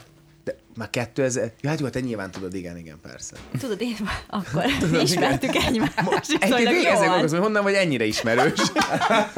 De 0.44 0.56
Már 0.76 0.90
2000... 0.90 1.52
Ja, 1.60 1.68
hát 1.68 1.80
jó, 1.80 1.88
te 1.88 2.00
nyilván 2.00 2.30
tudod, 2.30 2.54
igen, 2.54 2.76
igen, 2.78 2.98
persze. 3.02 3.36
Tudod, 3.58 3.80
én 3.80 3.96
akkor 4.26 4.64
ismertük 5.02 5.54
egymást. 5.54 6.38
Egyébként 6.40 6.84
ezzel 6.84 6.92
jól. 6.92 6.98
gondolkozom, 6.98 7.38
hogy 7.38 7.46
honnan 7.46 7.62
vagy 7.62 7.74
ennyire 7.74 8.04
ismerős. 8.04 8.60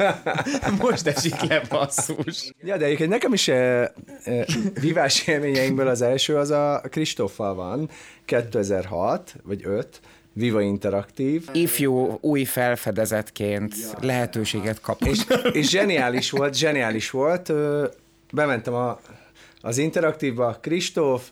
Most 0.81 1.07
esik 1.07 1.41
le 1.41 1.61
basszus. 1.69 2.51
Ja, 2.63 2.77
de 2.77 2.85
egyébként 2.85 3.09
nekem 3.09 3.33
is 3.33 3.47
e, 3.47 3.53
e, 3.53 4.45
vívás 4.79 5.27
élményeinkből 5.27 5.87
az 5.87 6.01
első 6.01 6.37
az 6.37 6.49
a 6.49 6.81
Kristóffal 6.89 7.55
van, 7.55 7.89
2006 8.25 9.35
vagy 9.43 9.61
5, 9.63 10.01
Viva 10.37 10.61
Interaktív. 10.61 11.49
Ifjú, 11.51 12.17
új 12.21 12.43
felfedezetként 12.43 13.75
lehetőséget 14.01 14.81
kap. 14.81 15.01
És, 15.01 15.19
és 15.51 15.69
zseniális 15.69 16.31
volt, 16.31 16.55
zseniális 16.55 17.09
volt. 17.09 17.51
Bementem 18.31 18.73
a, 18.73 18.99
az 19.61 19.77
Interaktívba, 19.77 20.57
Kristóf, 20.61 21.31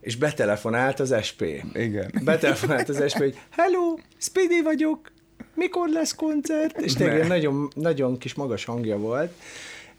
és 0.00 0.16
betelefonált 0.16 1.00
az 1.00 1.14
SP. 1.28 1.42
Igen. 1.72 2.12
Betelefonált 2.24 2.88
az 2.88 3.02
SP, 3.12 3.18
hogy 3.18 3.38
hello, 3.50 3.94
Speedy 4.18 4.62
vagyok, 4.62 5.12
mikor 5.54 5.88
lesz 5.88 6.14
koncert? 6.14 6.80
És 6.80 6.92
tényleg 6.92 7.26
nagyon, 7.26 7.68
nagyon 7.74 8.18
kis 8.18 8.34
magas 8.34 8.64
hangja 8.64 8.96
volt. 8.98 9.32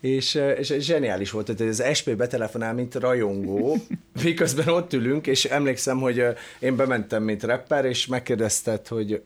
És, 0.06 0.36
és 0.58 0.74
zseniális 0.80 1.32
volt, 1.32 1.48
hogy 1.48 1.62
az 1.68 1.84
SP 2.00 2.16
betelefonál, 2.16 2.74
mint 2.74 2.96
rajongó, 2.96 3.78
miközben 4.24 4.68
ott 4.68 4.94
ülünk, 4.94 5.28
és 5.28 5.46
emlékszem, 5.46 6.00
hogy 6.00 6.24
én 6.60 6.76
bementem, 6.76 7.24
mint 7.24 7.44
rapper, 7.44 7.86
és 7.86 8.08
megkérdezted, 8.08 8.88
hogy 8.88 9.22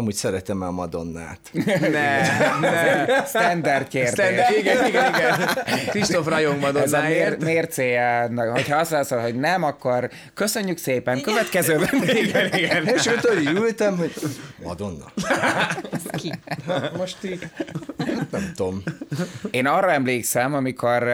amúgy 0.00 0.14
szeretem 0.14 0.62
a 0.62 0.70
Madonnát. 0.70 1.38
Ne, 1.80 2.58
ne. 2.60 3.24
Standard 3.24 3.88
kérdés. 3.88 4.12
Standard, 4.12 4.56
igen, 4.58 4.86
igen, 4.86 5.14
igen. 5.14 5.48
Kristóf 5.92 6.26
rajong 6.26 6.62
Ez 6.62 6.68
a 6.68 6.72
mér, 6.72 6.82
Madonnáért. 6.90 7.44
mércéje, 7.44 8.28
na, 8.30 8.50
hogyha 8.50 8.76
azt 8.76 8.90
válaszol, 8.90 9.18
hogy 9.18 9.34
nem, 9.34 9.62
akkor 9.62 10.10
köszönjük 10.34 10.78
szépen, 10.78 11.20
következőben. 11.20 11.88
Igen, 12.02 12.54
igen. 12.54 12.86
És 12.86 13.06
ott 13.06 13.28
hogy 13.28 13.46
ültem, 13.46 13.96
hogy 13.96 14.12
Madonna. 14.64 15.12
Ki? 16.12 16.32
Most 16.96 17.24
így, 17.24 17.48
nem 18.30 18.52
tudom. 18.56 18.82
Én 19.50 19.66
arra 19.66 19.92
emlékszem, 19.92 20.54
amikor 20.54 21.08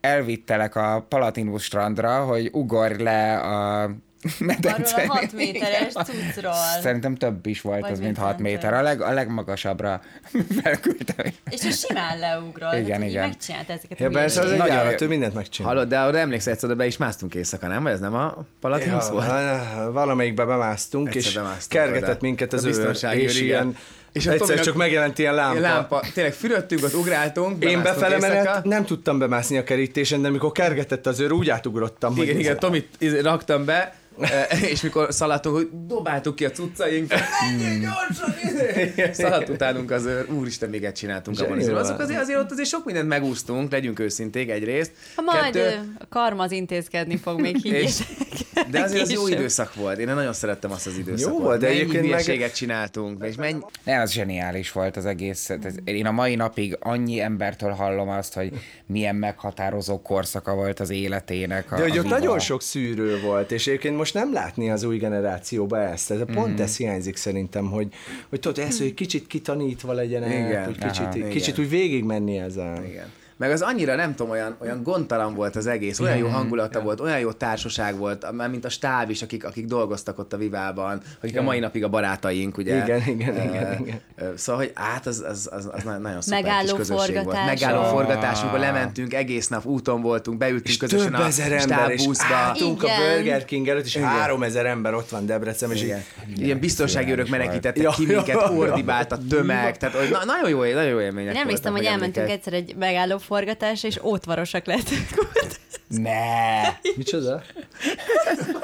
elvittelek 0.00 0.76
a 0.76 1.06
Palatinus 1.08 1.64
strandra, 1.64 2.24
hogy 2.24 2.48
ugorj 2.52 3.02
le 3.02 3.38
a 3.38 3.90
Arról 4.40 4.46
medence. 4.48 5.02
a 5.08 5.12
6 5.12 5.32
méteres 5.32 5.92
cuccról. 5.92 6.52
Szerintem 6.82 7.14
több 7.14 7.46
is 7.46 7.60
volt 7.60 7.80
Vagy 7.80 7.90
az, 7.90 7.98
mint 7.98 8.10
mit 8.10 8.18
6 8.18 8.26
mentél? 8.28 8.52
méter. 8.52 8.74
A, 8.74 8.82
leg, 8.82 9.00
a 9.02 9.12
legmagasabbra 9.12 10.00
felküldtem. 10.62 11.32
És 11.50 11.64
ő 11.64 11.70
simán 11.70 12.18
leugrott. 12.18 12.74
Igen, 12.74 13.02
így 13.02 13.08
igen. 13.10 13.28
Megcsinált 13.28 13.70
ezeket 13.70 13.98
Ja, 13.98 14.06
a 14.06 14.10
persze, 14.10 14.40
az 14.40 14.50
egy 14.50 14.58
Nagyon 14.58 14.76
állat, 14.76 15.00
ő 15.00 15.06
mindent 15.08 15.34
megcsinál. 15.34 15.72
Hallod, 15.72 15.88
de 15.88 15.98
arra 15.98 16.18
emlékszel, 16.18 16.52
egyszer 16.52 16.76
be 16.76 16.86
is 16.86 16.96
másztunk 16.96 17.34
éjszaka, 17.34 17.66
nem? 17.66 17.82
Vagy 17.82 17.92
ez 17.92 18.00
nem 18.00 18.14
a 18.14 18.36
Palatinus 18.60 19.04
Ja, 19.06 19.12
volt? 19.12 19.26
ha- 19.26 19.92
valamelyikbe 19.92 20.44
bemásztunk, 20.44 21.06
Egyszer 21.14 21.22
és 21.22 21.34
bemásztunk 21.34 21.68
kergetett 21.84 22.08
oda. 22.10 22.18
minket 22.20 22.52
az 22.52 22.64
biztonsági 22.64 23.20
és 23.22 23.40
ilyen, 23.40 23.76
És 24.12 24.26
egyszer 24.26 24.38
Tominak- 24.38 24.64
csak 24.64 24.74
megjelent 24.74 25.18
ilyen 25.18 25.34
lámpa. 25.34 25.60
Lámpa. 25.60 26.02
Tényleg 26.14 26.32
fürödtünk, 26.32 26.84
ott 26.84 26.94
ugráltunk, 26.94 27.64
Én 27.64 27.82
befele 27.82 28.18
menet 28.18 28.64
nem 28.64 28.84
tudtam 28.84 29.18
bemászni 29.18 29.58
a 29.58 29.64
kerítésen, 29.64 30.22
de 30.22 30.30
mikor 30.30 30.52
kergetett 30.52 31.06
az 31.06 31.20
őr, 31.20 31.32
úgy 31.32 31.50
átugrottam, 31.50 32.16
Igen, 32.16 32.38
igen, 32.38 32.58
Tomit 32.58 32.88
izé 32.98 33.18
raktam 33.20 33.64
be, 33.64 33.74
eh, 33.82 33.92
és 34.72 34.80
mikor 34.80 35.12
szaladtunk, 35.12 35.56
hogy 35.56 35.68
dobáltuk 35.86 36.34
ki 36.34 36.44
a 36.44 36.50
cuccainkat, 36.50 37.20
menjél 37.40 37.78
gyorsan, 37.78 38.34
izé! 38.44 38.92
Szaladt 39.22 39.48
utánunk 39.48 39.90
az 39.90 40.04
őr, 40.04 40.26
úristen, 40.32 40.68
még 40.70 40.84
egy 40.84 40.92
csináltunk 40.92 41.38
abban 41.40 41.50
az 41.50 41.58
Zseni 41.58 41.62
időben. 41.62 41.82
volt. 41.82 41.94
Azok 41.94 42.00
azért, 42.08 42.20
azért 42.20 42.38
ott 42.38 42.50
azért 42.50 42.68
sok 42.68 42.84
mindent 42.84 43.08
megúsztunk, 43.08 43.72
legyünk 43.72 43.98
őszinték 43.98 44.50
egyrészt. 44.50 44.92
Ha 45.16 45.22
majd 45.22 45.52
Kettő, 45.54 45.94
a 45.98 46.08
karma 46.08 46.42
az 46.42 46.52
intézkedni 46.52 47.16
fog 47.16 47.40
még 47.40 47.64
és, 47.64 47.98
higgyétek. 48.06 48.66
de 48.70 48.80
azért 48.80 49.02
az 49.02 49.12
jó 49.12 49.28
időszak 49.28 49.74
volt. 49.74 49.98
Én 49.98 50.06
nagyon 50.06 50.32
szerettem 50.32 50.70
azt 50.70 50.86
az 50.86 50.96
időszakot. 50.98 51.38
Jó 51.38 51.44
volt, 51.44 51.60
de 51.60 51.66
egyébként 51.66 52.10
meg- 52.10 52.52
csináltunk, 52.52 53.24
és 53.24 53.36
mennyi... 53.36 53.58
Ne, 53.84 54.00
az 54.00 54.12
zseniális 54.12 54.72
volt 54.72 54.96
az 54.96 55.06
egész. 55.06 55.50
Én 55.84 56.06
a 56.06 56.10
mai 56.10 56.34
napig 56.34 56.76
annyi 56.80 57.20
embertől 57.20 57.70
hallom 57.70 58.08
azt, 58.08 58.34
hogy 58.34 58.52
milyen 58.86 59.14
meghatározó 59.16 60.02
korszaka 60.02 60.54
volt 60.54 60.80
az 60.80 60.90
életének. 60.90 61.72
A, 61.72 61.76
De 61.76 61.82
hogy 61.82 61.98
ott 61.98 62.08
nagyon 62.08 62.38
sok 62.38 62.62
szűrő 62.62 63.20
volt, 63.20 63.50
és 63.52 63.66
egyébként 63.66 63.96
most 63.96 64.09
nem 64.12 64.32
látni 64.32 64.70
az 64.70 64.82
új 64.82 64.96
generációba 64.98 65.78
ezt. 65.78 66.08
Tehát 66.08 66.24
pont 66.24 66.52
Mhm. 66.52 66.60
ez 66.62 66.76
hiányzik 66.76 67.16
szerintem, 67.16 67.70
hogy, 67.70 67.88
hogy 68.28 68.40
tudod, 68.40 68.64
ez, 68.64 68.78
hogy 68.78 68.94
kicsit 68.94 69.26
kitanítva 69.26 69.92
legyenek, 69.92 70.30
Igen, 70.48 70.64
hogy 70.64 70.78
kicsit, 70.78 71.00
aha, 71.00 71.28
kicsit 71.28 71.52
igen. 71.54 71.64
úgy 71.64 71.70
végigmenni 71.70 72.38
ezen. 72.38 72.84
Igen. 72.84 73.06
Meg 73.40 73.50
az 73.50 73.60
annyira, 73.60 73.94
nem 73.94 74.14
tudom, 74.14 74.32
olyan, 74.32 74.56
olyan 74.62 74.82
gondtalan 74.82 75.34
volt 75.34 75.56
az 75.56 75.66
egész, 75.66 76.00
olyan 76.00 76.16
jó 76.16 76.26
hangulata 76.28 76.80
volt, 76.80 77.00
olyan 77.00 77.18
jó 77.18 77.32
társaság 77.32 77.96
volt, 77.96 78.32
már 78.32 78.48
mint 78.50 78.64
a 78.64 78.68
stáb 78.68 79.10
is, 79.10 79.22
akik, 79.22 79.44
akik 79.44 79.64
dolgoztak 79.66 80.18
ott 80.18 80.32
a 80.32 80.36
Vivában, 80.36 81.00
akik 81.22 81.38
a 81.38 81.42
mai 81.42 81.58
napig 81.58 81.84
a 81.84 81.88
barátaink, 81.88 82.56
ugye? 82.56 82.82
Igen, 82.82 83.02
igen, 83.06 83.36
Ö, 83.36 83.42
igen, 83.42 83.78
igen. 83.86 84.00
Szóval, 84.36 84.60
hogy 84.62 84.70
át, 84.74 85.06
az, 85.06 85.24
az, 85.28 85.48
az, 85.52 85.68
az 85.72 85.82
na- 85.82 85.98
nagyon 85.98 86.20
szuper 86.20 86.42
Megálló 86.42 86.62
kis 86.66 86.72
közösség 86.76 87.14
volt. 87.14 87.24
forgatások. 87.24 87.60
Megálló 87.60 87.88
forgatásunkba 87.88 88.58
lementünk, 88.58 89.14
egész 89.14 89.48
nap 89.48 89.66
úton 89.66 90.00
voltunk, 90.02 90.38
beültünk 90.38 90.68
És 90.68 90.76
közösen 90.76 91.12
több 91.12 91.20
a 91.20 91.26
ezer 91.26 91.52
ember, 91.52 91.90
és 91.90 92.00
stábbuszba. 92.00 92.34
álltunk 92.34 92.82
a. 92.82 92.86
Burger 92.86 93.44
King 93.44 93.68
előtt, 93.68 93.84
és 93.84 93.94
Igen. 93.94 94.08
három 94.08 94.42
ezer 94.42 94.66
ember 94.66 94.94
ott 94.94 95.08
van 95.08 95.26
Debrecen, 95.26 95.70
és 95.70 95.78
így, 95.82 95.86
Igen. 95.86 96.02
Ilyen 96.36 96.58
biztonsági 96.58 97.10
őrök 97.10 97.28
menekítettek 97.28 97.82
Ja, 97.82 97.90
ki 97.90 98.06
minket, 98.06 98.40
ja. 98.40 98.52
ordibált 98.52 99.12
a 99.12 99.18
tömeg, 99.28 99.76
tehát 99.76 100.24
nagyon 100.24 100.48
jó, 100.48 100.58
nagyon 100.74 100.90
jó 100.90 101.00
élmények 101.00 101.34
Én 101.34 101.40
emlékszem, 101.40 101.72
hogy 101.72 101.84
elmentünk 101.84 102.28
egyszer 102.28 102.52
egy 102.52 102.74
megálló 102.78 103.18
forgatásra, 103.30 103.88
és 103.88 103.98
ótvarosak 104.02 104.66
lettünk 104.66 105.10
ott. 105.18 105.60
Ne! 105.90 106.62
micsoda? 106.96 107.42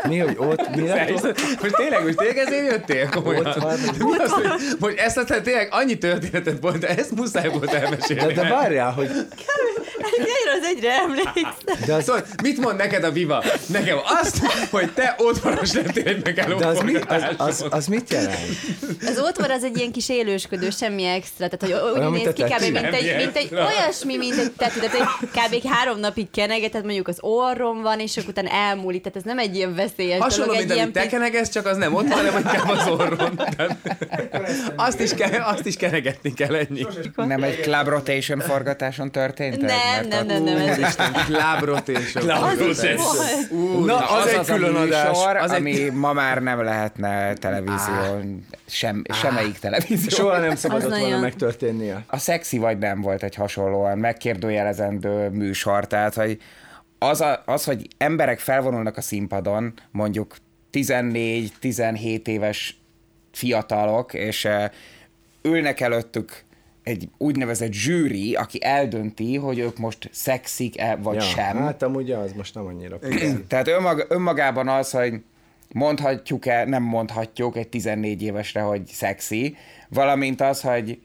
Mi, 0.08 0.18
hogy 0.18 0.36
ott, 0.38 0.76
mi? 0.76 0.82
Most 1.60 1.74
tényleg, 1.76 2.04
most 2.04 2.16
tényleg 2.16 2.38
ezért 2.38 2.70
jöttél 2.70 3.08
komolyan? 3.08 3.46
Ott 3.46 3.54
van. 3.54 3.78
Mi 3.98 4.16
az, 4.18 4.30
hogy, 4.30 4.46
hogy 4.80 4.94
ezt 4.96 5.16
aztán 5.16 5.42
tényleg 5.42 5.68
annyi 5.70 5.98
történetet 5.98 6.60
volt, 6.60 6.78
de 6.78 6.88
ezt 6.88 7.10
muszáj 7.10 7.48
volt 7.48 7.72
elmesélni. 7.72 8.32
De, 8.34 8.42
de 8.42 8.48
várjál, 8.48 8.92
hogy 8.92 9.10
Egyre 10.18 10.52
az 10.58 10.64
egyre 10.64 10.92
emlékszem. 10.92 11.54
de 11.86 11.94
az, 11.94 12.04
Szóval, 12.04 12.26
mit 12.42 12.58
mond 12.58 12.76
neked 12.76 13.04
a 13.04 13.10
Viva? 13.10 13.44
Nekem 13.66 13.98
azt, 14.22 14.38
hogy 14.70 14.92
te 14.92 15.14
otthvaros 15.18 15.72
lettél 15.72 16.06
egy 16.06 16.24
megálló 16.24 16.58
de 16.58 16.66
az, 16.66 16.80
mi, 16.80 16.94
az, 16.94 17.22
az, 17.36 17.64
az, 17.70 17.86
mit 17.86 18.10
jelent? 18.10 18.38
Az 19.06 19.22
ótvar 19.26 19.50
az 19.50 19.64
egy 19.64 19.76
ilyen 19.78 19.92
kis 19.92 20.08
élősködő, 20.08 20.70
semmi 20.70 21.04
extra, 21.04 21.48
tehát 21.48 21.84
hogy 21.84 22.02
úgy 22.02 22.10
néz 22.10 22.32
ki 22.32 22.42
kb. 22.42 22.72
mint 22.72 22.94
egy, 22.94 23.16
mint 23.16 23.36
egy 23.36 23.54
olyasmi, 23.54 24.16
mint 24.16 24.38
egy 24.38 24.52
tetű, 24.52 24.80
tehát 24.80 25.52
egy 25.52 25.60
kb. 25.60 25.68
három 25.68 25.98
napig 25.98 26.30
kenegetett, 26.30 26.82
mondjuk 26.84 27.08
az 27.08 27.15
orrom 27.20 27.82
van, 27.82 28.00
és 28.00 28.16
akkor 28.16 28.30
utána 28.30 28.48
elmúlik, 28.50 29.02
tehát 29.02 29.16
ez 29.16 29.24
nem 29.24 29.38
egy 29.38 29.56
ilyen 29.56 29.74
veszélyes 29.74 30.18
Hasonló, 30.18 30.52
dolog, 30.52 30.60
mint 30.60 30.70
egy 30.72 30.78
amit 30.78 30.92
te 30.92 31.06
kenegesz, 31.06 31.50
csak 31.50 31.66
az 31.66 31.76
nem 31.76 31.94
ott 31.94 32.08
van, 32.08 32.16
hanem 32.16 32.36
inkább 32.36 32.68
az 32.68 32.88
orron. 32.88 33.40
Azt, 34.76 35.00
is 35.00 35.14
ke, 35.14 35.42
azt 35.44 35.66
is 35.66 35.76
kenegetni 35.76 36.32
kell 36.32 36.54
ennyi. 36.54 36.86
Nem 37.16 37.42
egy 37.42 37.60
Club 37.60 37.88
Rotation 37.88 38.38
forgatáson 38.40 39.12
történt? 39.12 39.60
Nem, 39.60 40.08
nem, 40.08 40.26
nem, 40.26 40.42
nem, 40.42 40.56
ez 40.56 40.96
Club 41.26 41.64
rotation. 41.64 42.30
az 42.30 42.56
volt. 42.58 43.50
Ú, 43.50 43.84
Na, 43.84 43.96
az 43.96 44.24
az 44.24 44.32
egy 44.32 44.38
az 44.38 44.46
külön 44.46 44.74
adás. 44.74 45.18
Az 45.40 45.50
ami 45.50 45.88
ma 45.88 46.12
már 46.12 46.42
nem 46.42 46.62
lehetne 46.62 47.34
televízión, 47.34 48.46
sem, 48.66 49.02
semmelyik 49.20 49.58
televízió. 49.58 50.08
Soha 50.08 50.38
nem 50.38 50.56
szabadott 50.56 50.92
Az 50.92 50.98
volna 50.98 51.18
megtörténnie. 51.18 52.04
A 52.06 52.18
szexi 52.18 52.58
vagy 52.58 52.78
nem 52.78 53.00
volt 53.00 53.22
egy 53.22 53.34
hasonlóan 53.34 53.98
megkérdőjelezendő 53.98 55.28
műsor, 55.28 55.86
tehát 55.86 56.14
hogy 56.14 56.40
az, 56.98 57.20
a, 57.20 57.42
az, 57.46 57.64
hogy 57.64 57.86
emberek 57.98 58.38
felvonulnak 58.38 58.96
a 58.96 59.00
színpadon, 59.00 59.72
mondjuk 59.90 60.36
14-17 60.72 62.26
éves 62.26 62.80
fiatalok, 63.32 64.14
és 64.14 64.44
eh, 64.44 64.70
ülnek 65.42 65.80
előttük 65.80 66.44
egy 66.82 67.08
úgynevezett 67.18 67.72
zsűri, 67.72 68.34
aki 68.34 68.58
eldönti, 68.64 69.36
hogy 69.36 69.58
ők 69.58 69.78
most 69.78 70.08
szexik-e 70.12 70.96
vagy 70.96 71.14
Ja, 71.14 71.20
sem. 71.20 71.56
Hát 71.56 71.82
amúgy 71.82 72.10
az 72.12 72.32
most 72.32 72.54
nem 72.54 72.66
annyira. 72.66 72.98
Tehát 73.48 73.68
önmaga, 73.68 74.04
önmagában 74.08 74.68
az, 74.68 74.90
hogy 74.90 75.14
mondhatjuk-e, 75.72 76.64
nem 76.64 76.82
mondhatjuk 76.82 77.56
egy 77.56 77.68
14 77.68 78.22
évesre, 78.22 78.60
hogy 78.60 78.86
szexi, 78.86 79.56
valamint 79.88 80.40
az, 80.40 80.60
hogy 80.60 81.00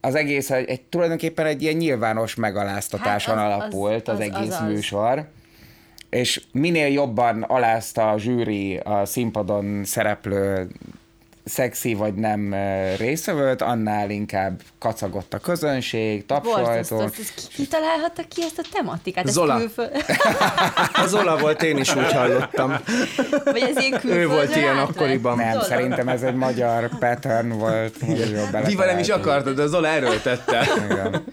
az 0.00 0.14
egész 0.14 0.50
egy, 0.50 0.68
egy 0.68 0.82
tulajdonképpen 0.82 1.46
egy 1.46 1.62
ilyen 1.62 1.74
nyilvános 1.76 2.34
megaláztatáson 2.34 3.36
Hát 3.36 3.46
az- 3.46 3.52
alapult 3.62 4.08
az, 4.08 4.18
az- 4.18 4.26
az, 4.26 4.34
az- 4.34 4.36
egész 4.40 4.54
az 4.54 4.60
az. 4.60 4.68
műsor, 4.68 5.28
és 6.16 6.42
minél 6.52 6.86
jobban 6.86 7.42
alázta 7.42 8.10
a 8.10 8.18
zsűri 8.18 8.76
a 8.76 9.04
színpadon 9.04 9.84
szereplő 9.84 10.68
szexi 11.48 11.94
vagy 11.94 12.14
nem 12.14 12.54
részvevőt, 12.98 13.62
annál 13.62 14.10
inkább 14.10 14.60
kacagott 14.78 15.34
a 15.34 15.38
közönség. 15.38 16.24
Ez 16.28 16.90
Ki 17.54 17.66
találhatta 17.66 18.22
ki 18.28 18.42
ezt 18.42 18.58
a 18.58 18.62
tematikát? 18.72 19.26
Ez 19.26 19.32
Zola. 19.32 19.58
külföld- 19.58 20.04
Az 21.04 21.14
Ola 21.14 21.38
volt, 21.38 21.62
én 21.62 21.76
is 21.76 21.94
úgy 21.96 22.12
hallottam. 22.12 22.76
Vagy 23.44 23.72
ez 23.76 23.82
ilyen 23.84 24.00
Ő 24.04 24.28
volt 24.28 24.56
ilyen 24.56 24.76
átvett? 24.76 24.88
akkoriban. 24.96 25.36
Nem, 25.36 25.52
Zola. 25.52 25.64
szerintem 25.64 26.08
ez 26.08 26.22
egy 26.22 26.34
magyar 26.34 26.88
pattern 26.98 27.48
volt. 27.48 27.96
Diva 27.98 28.14
nem 28.14 28.68
is 28.68 28.74
beletaláltunk. 28.74 29.26
akarta, 29.26 29.52
de 29.52 29.66
Zola 29.66 29.88
erőltette. 29.88 30.66
Igen. 30.90 31.24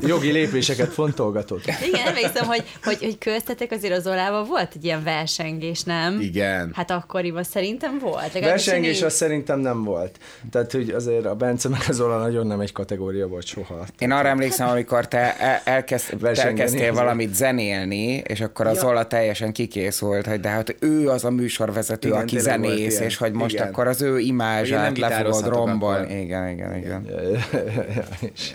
Jogi 0.00 0.30
lépéseket 0.30 0.92
fontolgatott. 0.92 1.64
Igen, 1.86 2.06
emlékszem, 2.06 2.46
hogy, 2.46 2.64
hogy, 2.84 2.98
hogy 3.00 3.18
köztetek 3.18 3.72
azért 3.72 3.96
az 3.96 4.02
Zolával 4.02 4.44
volt 4.44 4.72
egy 4.74 4.84
ilyen 4.84 5.02
versengés, 5.04 5.82
nem? 5.82 6.20
Igen. 6.20 6.72
Hát 6.76 6.90
akkoriban 6.90 7.42
szerintem 7.42 7.98
volt. 7.98 8.32
Versengés 8.40 8.96
így- 8.96 9.04
az 9.10 9.16
szerintem 9.16 9.58
nem 9.60 9.84
volt. 9.84 10.18
Tehát, 10.50 10.72
hogy 10.72 10.90
azért 10.90 11.24
a 11.24 11.34
Bence 11.34 11.68
meg 11.68 11.80
az 11.88 12.00
Ola 12.00 12.18
nagyon 12.18 12.46
nem 12.46 12.60
egy 12.60 12.72
kategória 12.72 13.26
volt 13.26 13.46
soha. 13.46 13.86
Én 13.98 14.10
arra 14.10 14.28
emlékszem, 14.28 14.68
amikor 14.68 15.08
te 15.08 15.36
el- 15.38 15.60
elkezd, 15.64 16.16
te 16.20 16.42
elkezdtél 16.44 16.92
valamit 16.92 17.34
zenélni, 17.34 18.06
és 18.16 18.40
akkor 18.40 18.66
az 18.66 18.78
Zola 18.78 19.06
teljesen 19.06 19.52
kikészült, 19.52 20.26
hogy 20.26 20.40
de 20.40 20.48
hát 20.48 20.76
ő 20.80 21.08
az 21.08 21.24
a 21.24 21.30
műsorvezető, 21.30 22.08
Igen, 22.08 22.20
aki 22.20 22.38
zenész, 22.38 23.00
és 23.00 23.16
hogy 23.16 23.32
most 23.32 23.54
Igen. 23.54 23.66
akkor 23.66 23.86
az 23.86 24.02
ő 24.02 24.18
imázsát 24.18 24.98
le 24.98 25.10
fogod 25.10 25.48
rombolni. 25.48 26.04
akkor. 26.04 26.16
Igen, 26.16 26.48
igen, 26.48 26.76
igen. 26.76 27.06
És- 28.34 28.54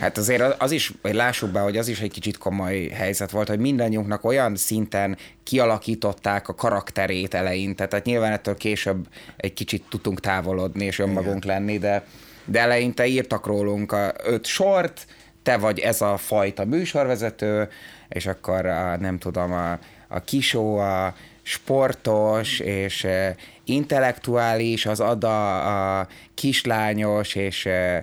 Hát 0.00 0.18
azért 0.18 0.62
az- 0.62 0.70
is, 0.70 0.92
hogy 1.02 1.14
lássuk 1.14 1.50
be, 1.50 1.60
hogy 1.60 1.76
az 1.76 1.88
is 1.88 2.00
egy 2.00 2.10
kicsit 2.10 2.38
komoly 2.38 2.88
helyzet 2.88 3.30
volt, 3.30 3.48
hogy 3.48 3.58
mindannyiunknak 3.58 4.24
olyan 4.24 4.56
szinten 4.56 5.16
kialakították 5.42 6.48
a 6.48 6.54
karakterét 6.54 7.34
eleinte, 7.34 7.86
tehát 7.86 8.04
nyilván 8.04 8.32
ettől 8.32 8.56
később 8.56 9.06
egy 9.36 9.52
kicsit 9.52 9.84
tudtunk 9.88 10.20
távolodni 10.20 10.84
és 10.84 10.98
önmagunk 10.98 11.44
lenni, 11.44 11.78
de, 11.78 12.04
de 12.44 12.60
eleinte 12.60 13.06
írtak 13.06 13.46
rólunk 13.46 13.92
a 13.92 14.12
öt 14.24 14.46
sort, 14.46 15.06
te 15.42 15.56
vagy 15.56 15.78
ez 15.78 16.00
a 16.00 16.16
fajta 16.16 16.64
műsorvezető, 16.64 17.68
és 18.08 18.26
akkor 18.26 18.66
a, 18.66 18.96
nem 18.96 19.18
tudom, 19.18 19.52
a, 19.52 19.78
a 20.08 20.20
kisó, 20.24 20.76
a 20.76 21.14
sportos 21.42 22.58
és 22.58 23.04
eh, 23.04 23.34
intellektuális, 23.64 24.86
az 24.86 25.00
ada 25.00 25.98
a 25.98 26.06
kislányos 26.34 27.34
és 27.34 27.66
eh, 27.66 28.02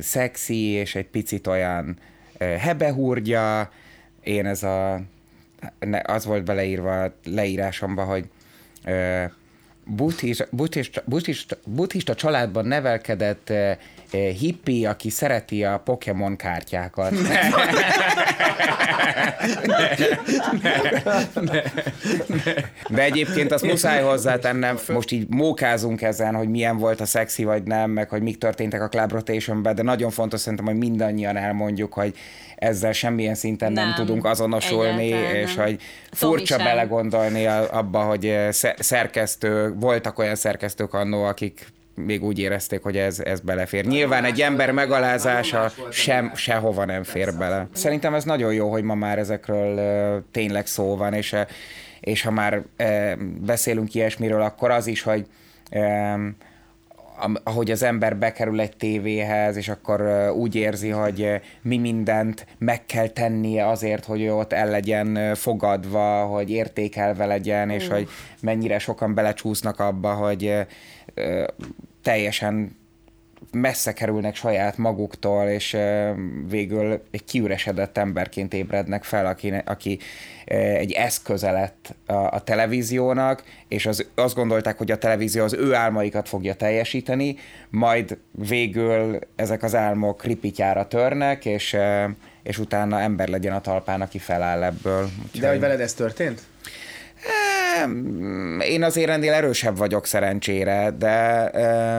szexi, 0.00 0.64
és 0.64 0.94
egy 0.94 1.06
picit 1.06 1.46
olyan 1.46 1.98
eh, 2.38 2.60
hebehúrgya. 2.60 3.70
Én 4.22 4.46
ez 4.46 4.62
a, 4.62 5.00
az 6.02 6.24
volt 6.24 6.44
beleírva 6.44 7.02
a 7.02 7.12
leírásomba, 7.24 8.04
hogy 8.04 8.28
buddhista, 9.84 10.46
buddhista, 10.50 11.02
buddhista, 11.06 11.56
buddhista 11.64 12.14
családban 12.14 12.66
nevelkedett 12.66 13.52
hippi, 14.38 14.86
aki 14.86 15.10
szereti 15.10 15.64
a 15.64 15.78
Pokémon 15.78 16.36
kártyákat. 16.36 17.12
De 22.88 23.02
egyébként 23.02 23.52
azt 23.52 23.64
muszáj 23.64 24.02
hozzátennem, 24.02 24.78
most 24.88 25.12
így 25.12 25.26
mókázunk 25.28 26.02
ezen, 26.02 26.34
hogy 26.34 26.48
milyen 26.48 26.76
volt 26.76 27.00
a 27.00 27.06
szexi 27.06 27.44
vagy 27.44 27.62
nem, 27.62 27.90
meg 27.90 28.08
hogy 28.08 28.22
mik 28.22 28.38
történtek 28.38 28.82
a 28.82 28.88
Club 28.88 29.12
Rotation-ben, 29.12 29.74
de 29.74 29.82
nagyon 29.82 30.10
fontos 30.10 30.40
szerintem, 30.40 30.66
hogy 30.66 30.76
mindannyian 30.76 31.36
elmondjuk, 31.36 31.92
hogy 31.92 32.14
ezzel 32.56 32.92
semmilyen 32.92 33.34
szinten 33.34 33.72
nem, 33.72 33.84
nem 33.84 33.94
tudunk 33.94 34.24
azonosulni, 34.24 35.04
egyáltalán 35.04 35.34
és 35.36 35.54
nem. 35.54 35.64
hogy 35.64 35.80
furcsa 36.12 36.56
belegondolni 36.56 37.46
abba, 37.46 38.02
hogy 38.02 38.38
sze- 38.50 38.82
szerkesztő, 38.82 39.74
voltak 39.74 40.18
olyan 40.18 40.34
szerkesztők 40.34 40.94
annó, 40.94 41.24
akik 41.24 41.66
még 41.96 42.24
úgy 42.24 42.38
érezték, 42.38 42.82
hogy 42.82 42.96
ez, 42.96 43.20
ez 43.20 43.40
belefér. 43.40 43.86
Nyilván 43.86 44.24
egy 44.24 44.40
ember 44.40 44.70
megalázása 44.72 45.72
sem, 45.90 46.32
sehova 46.34 46.84
nem 46.84 47.02
fér 47.02 47.34
bele. 47.34 47.68
Szerintem 47.72 48.14
ez 48.14 48.24
nagyon 48.24 48.52
jó, 48.52 48.70
hogy 48.70 48.82
ma 48.82 48.94
már 48.94 49.18
ezekről 49.18 50.24
tényleg 50.30 50.66
szó 50.66 50.96
van, 50.96 51.12
és, 51.12 51.34
és 52.00 52.22
ha 52.22 52.30
már 52.30 52.62
beszélünk 53.40 53.94
ilyesmiről, 53.94 54.42
akkor 54.42 54.70
az 54.70 54.86
is, 54.86 55.02
hogy 55.02 55.26
ahogy 57.42 57.70
az 57.70 57.82
ember 57.82 58.16
bekerül 58.16 58.60
egy 58.60 58.76
tévéhez, 58.76 59.56
és 59.56 59.68
akkor 59.68 60.30
úgy 60.36 60.54
érzi, 60.54 60.88
hogy 60.88 61.40
mi 61.62 61.78
mindent 61.78 62.46
meg 62.58 62.86
kell 62.86 63.08
tennie 63.08 63.68
azért, 63.68 64.04
hogy 64.04 64.26
ott 64.28 64.52
el 64.52 64.70
legyen 64.70 65.34
fogadva, 65.34 66.24
hogy 66.24 66.50
értékelve 66.50 67.26
legyen, 67.26 67.70
és 67.70 67.88
hogy 67.88 68.08
mennyire 68.40 68.78
sokan 68.78 69.14
belecsúsznak 69.14 69.80
abba, 69.80 70.12
hogy 70.12 70.54
teljesen 72.02 72.76
messze 73.52 73.92
kerülnek 73.92 74.34
saját 74.34 74.76
maguktól, 74.76 75.48
és 75.48 75.76
végül 76.48 77.02
egy 77.10 77.24
kiüresedett 77.24 77.98
emberként 77.98 78.54
ébrednek 78.54 79.04
fel, 79.04 79.26
aki, 79.26 79.54
aki 79.64 79.98
egy 80.44 80.92
eszköze 80.92 81.50
lett 81.50 81.94
a, 82.06 82.12
a 82.12 82.40
televíziónak, 82.40 83.42
és 83.68 83.86
az, 83.86 84.06
azt 84.14 84.34
gondolták, 84.34 84.78
hogy 84.78 84.90
a 84.90 84.98
televízió 84.98 85.44
az 85.44 85.52
ő 85.52 85.74
álmaikat 85.74 86.28
fogja 86.28 86.54
teljesíteni, 86.54 87.36
majd 87.70 88.18
végül 88.30 89.18
ezek 89.36 89.62
az 89.62 89.74
álmok 89.74 90.24
ripityára 90.24 90.88
törnek, 90.88 91.44
és, 91.44 91.76
és 92.42 92.58
utána 92.58 93.00
ember 93.00 93.28
legyen 93.28 93.52
a 93.52 93.60
talpán, 93.60 94.00
aki 94.00 94.18
feláll 94.18 94.62
ebből. 94.62 95.08
De 95.40 95.48
hogy 95.48 95.60
veled 95.60 95.80
ez 95.80 95.94
történt? 95.94 96.42
Én 98.60 98.82
azért 98.82 99.10
ennél 99.10 99.32
erősebb 99.32 99.76
vagyok 99.76 100.06
szerencsére, 100.06 100.90
de 100.98 101.50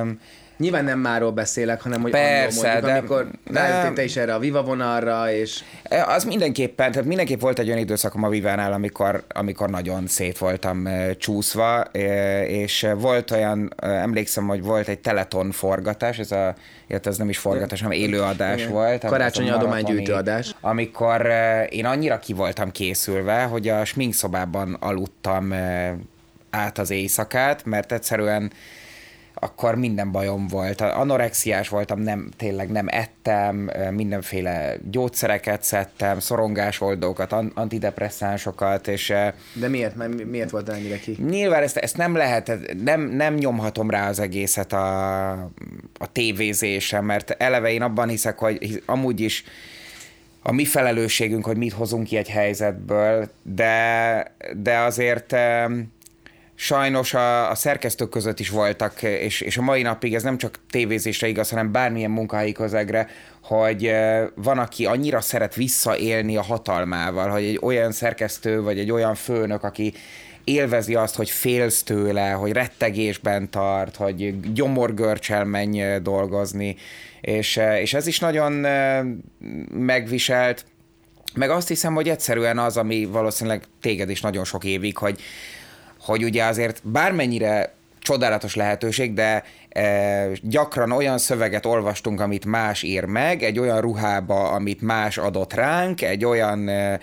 um, 0.01 0.19
Nyilván 0.57 0.83
nem 0.83 0.99
máról 0.99 1.31
beszélek, 1.31 1.81
hanem 1.81 2.01
hogy 2.01 2.11
Persze, 2.11 2.61
mondjuk, 2.61 2.85
de- 2.85 2.97
amikor 2.97 3.27
de- 3.51 3.91
te 3.95 4.03
is 4.03 4.15
erre 4.15 4.33
a 4.33 4.39
Viva 4.39 4.63
vonalra, 4.63 5.31
és 5.31 5.63
az 6.05 6.23
mindenképpen, 6.23 6.91
tehát 6.91 7.07
mindenképp 7.07 7.39
volt 7.39 7.59
egy 7.59 7.67
olyan 7.67 7.79
időszakom 7.79 8.23
a 8.23 8.29
Vivánál, 8.29 8.73
amikor, 8.73 9.23
amikor 9.27 9.69
nagyon 9.69 10.07
szét 10.07 10.37
voltam 10.37 10.87
eh, 10.87 11.13
csúszva, 11.17 11.83
eh, 11.83 12.49
és 12.49 12.87
volt 12.97 13.31
olyan, 13.31 13.73
emlékszem, 13.77 14.47
hogy 14.47 14.61
volt 14.61 14.87
egy 14.87 14.99
teleton 14.99 15.51
forgatás, 15.51 16.19
ez 16.19 16.31
a, 16.31 16.55
illetve 16.87 17.09
ez 17.09 17.17
nem 17.17 17.29
is 17.29 17.37
forgatás, 17.37 17.81
hanem 17.81 17.97
élőadás 17.97 18.59
Igen. 18.59 18.71
volt. 18.71 19.05
Karácsonyi 19.05 19.49
adománygyűjtő 19.49 20.13
adás. 20.13 20.55
Amikor 20.61 21.31
én 21.69 21.85
annyira 21.85 22.19
ki 22.19 22.33
voltam 22.33 22.71
készülve, 22.71 23.43
hogy 23.43 23.67
a 23.67 23.85
sminkszobában 23.85 24.73
aludtam 24.79 25.53
át 26.49 26.77
az 26.77 26.89
éjszakát, 26.89 27.65
mert 27.65 27.91
egyszerűen 27.91 28.51
akkor 29.39 29.75
minden 29.75 30.11
bajom 30.11 30.47
volt. 30.47 30.81
Anorexiás 30.81 31.69
voltam, 31.69 31.99
nem, 31.99 32.29
tényleg 32.37 32.69
nem 32.69 32.87
ettem, 32.89 33.71
mindenféle 33.91 34.77
gyógyszereket 34.91 35.63
szedtem, 35.63 36.19
szorongásoldókat, 36.19 37.31
an- 37.31 37.51
antidepresszánsokat, 37.55 38.87
és 38.87 39.13
de 39.53 39.67
miért? 39.67 40.25
Miért 40.25 40.49
volt 40.49 40.69
ennyire 40.69 40.99
ki? 40.99 41.17
Nyilván 41.29 41.63
ezt, 41.63 41.77
ezt 41.77 41.97
nem 41.97 42.15
lehet, 42.15 42.51
nem, 42.83 43.01
nem 43.01 43.33
nyomhatom 43.33 43.89
rá 43.89 44.09
az 44.09 44.19
egészet 44.19 44.73
a, 44.73 45.31
a 45.97 46.11
tévézésem, 46.11 47.05
mert 47.05 47.29
eleve 47.29 47.71
én 47.71 47.81
abban 47.81 48.07
hiszek, 48.07 48.37
hogy 48.37 48.83
amúgy 48.85 49.19
is 49.19 49.43
a 50.41 50.51
mi 50.51 50.65
felelősségünk, 50.65 51.45
hogy 51.45 51.57
mit 51.57 51.73
hozunk 51.73 52.07
ki 52.07 52.17
egy 52.17 52.29
helyzetből, 52.29 53.29
de, 53.43 54.35
de 54.55 54.77
azért 54.77 55.35
sajnos 56.59 57.13
a, 57.13 57.49
a 57.49 57.55
szerkesztők 57.55 58.09
között 58.09 58.39
is 58.39 58.49
voltak, 58.49 59.01
és, 59.03 59.41
és 59.41 59.57
a 59.57 59.61
mai 59.61 59.81
napig 59.81 60.13
ez 60.15 60.23
nem 60.23 60.37
csak 60.37 60.59
tévézésre 60.69 61.27
igaz, 61.27 61.49
hanem 61.49 61.71
bármilyen 61.71 62.11
munkahelyi 62.11 62.51
közegre, 62.51 63.07
hogy 63.41 63.91
van, 64.35 64.57
aki 64.57 64.85
annyira 64.85 65.21
szeret 65.21 65.55
visszaélni 65.55 66.37
a 66.37 66.41
hatalmával, 66.41 67.29
hogy 67.29 67.43
egy 67.43 67.59
olyan 67.61 67.91
szerkesztő, 67.91 68.61
vagy 68.61 68.79
egy 68.79 68.91
olyan 68.91 69.15
főnök, 69.15 69.63
aki 69.63 69.93
élvezi 70.43 70.95
azt, 70.95 71.15
hogy 71.15 71.29
félsz 71.29 71.83
tőle, 71.83 72.29
hogy 72.29 72.51
rettegésben 72.51 73.49
tart, 73.49 73.95
hogy 73.95 74.51
gyomorgörcsel 74.53 75.45
menj 75.45 75.83
dolgozni, 76.01 76.75
és, 77.21 77.59
és 77.81 77.93
ez 77.93 78.07
is 78.07 78.19
nagyon 78.19 78.53
megviselt, 79.71 80.65
meg 81.33 81.49
azt 81.49 81.67
hiszem, 81.67 81.93
hogy 81.93 82.09
egyszerűen 82.09 82.59
az, 82.59 82.77
ami 82.77 83.05
valószínűleg 83.05 83.63
téged 83.81 84.09
is 84.09 84.21
nagyon 84.21 84.43
sok 84.43 84.63
évig, 84.63 84.97
hogy, 84.97 85.21
hogy 86.07 86.23
ugye 86.23 86.43
azért 86.43 86.81
bármennyire 86.83 87.75
csodálatos 87.99 88.55
lehetőség, 88.55 89.13
de 89.13 89.43
e, 89.69 90.27
gyakran 90.41 90.91
olyan 90.91 91.17
szöveget 91.17 91.65
olvastunk, 91.65 92.19
amit 92.21 92.45
más 92.45 92.83
ír 92.83 93.05
meg, 93.05 93.43
egy 93.43 93.59
olyan 93.59 93.81
ruhába, 93.81 94.51
amit 94.51 94.81
más 94.81 95.17
adott 95.17 95.53
ránk, 95.53 96.01
egy 96.01 96.25
olyan 96.25 96.67
e, 96.67 96.99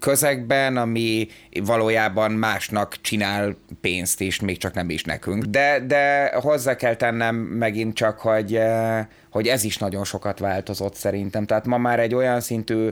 közegben, 0.00 0.76
ami 0.76 1.28
valójában 1.62 2.32
másnak 2.32 2.96
csinál 3.00 3.56
pénzt 3.80 4.20
is, 4.20 4.40
még 4.40 4.58
csak 4.58 4.74
nem 4.74 4.90
is 4.90 5.04
nekünk. 5.04 5.44
De, 5.44 5.80
de 5.86 6.32
hozzá 6.34 6.76
kell 6.76 6.94
tennem 6.94 7.36
megint 7.36 7.94
csak, 7.94 8.18
hogy, 8.18 8.54
e, 8.54 9.08
hogy 9.30 9.46
ez 9.46 9.64
is 9.64 9.76
nagyon 9.76 10.04
sokat 10.04 10.38
változott 10.38 10.94
szerintem. 10.94 11.46
Tehát 11.46 11.66
ma 11.66 11.78
már 11.78 12.00
egy 12.00 12.14
olyan 12.14 12.40
szintű 12.40 12.88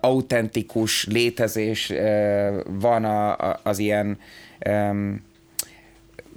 autentikus 0.00 1.06
létezés 1.06 1.92
van 2.64 3.04
a, 3.04 3.36
az 3.62 3.78
ilyen 3.78 4.18
öm, 4.58 5.22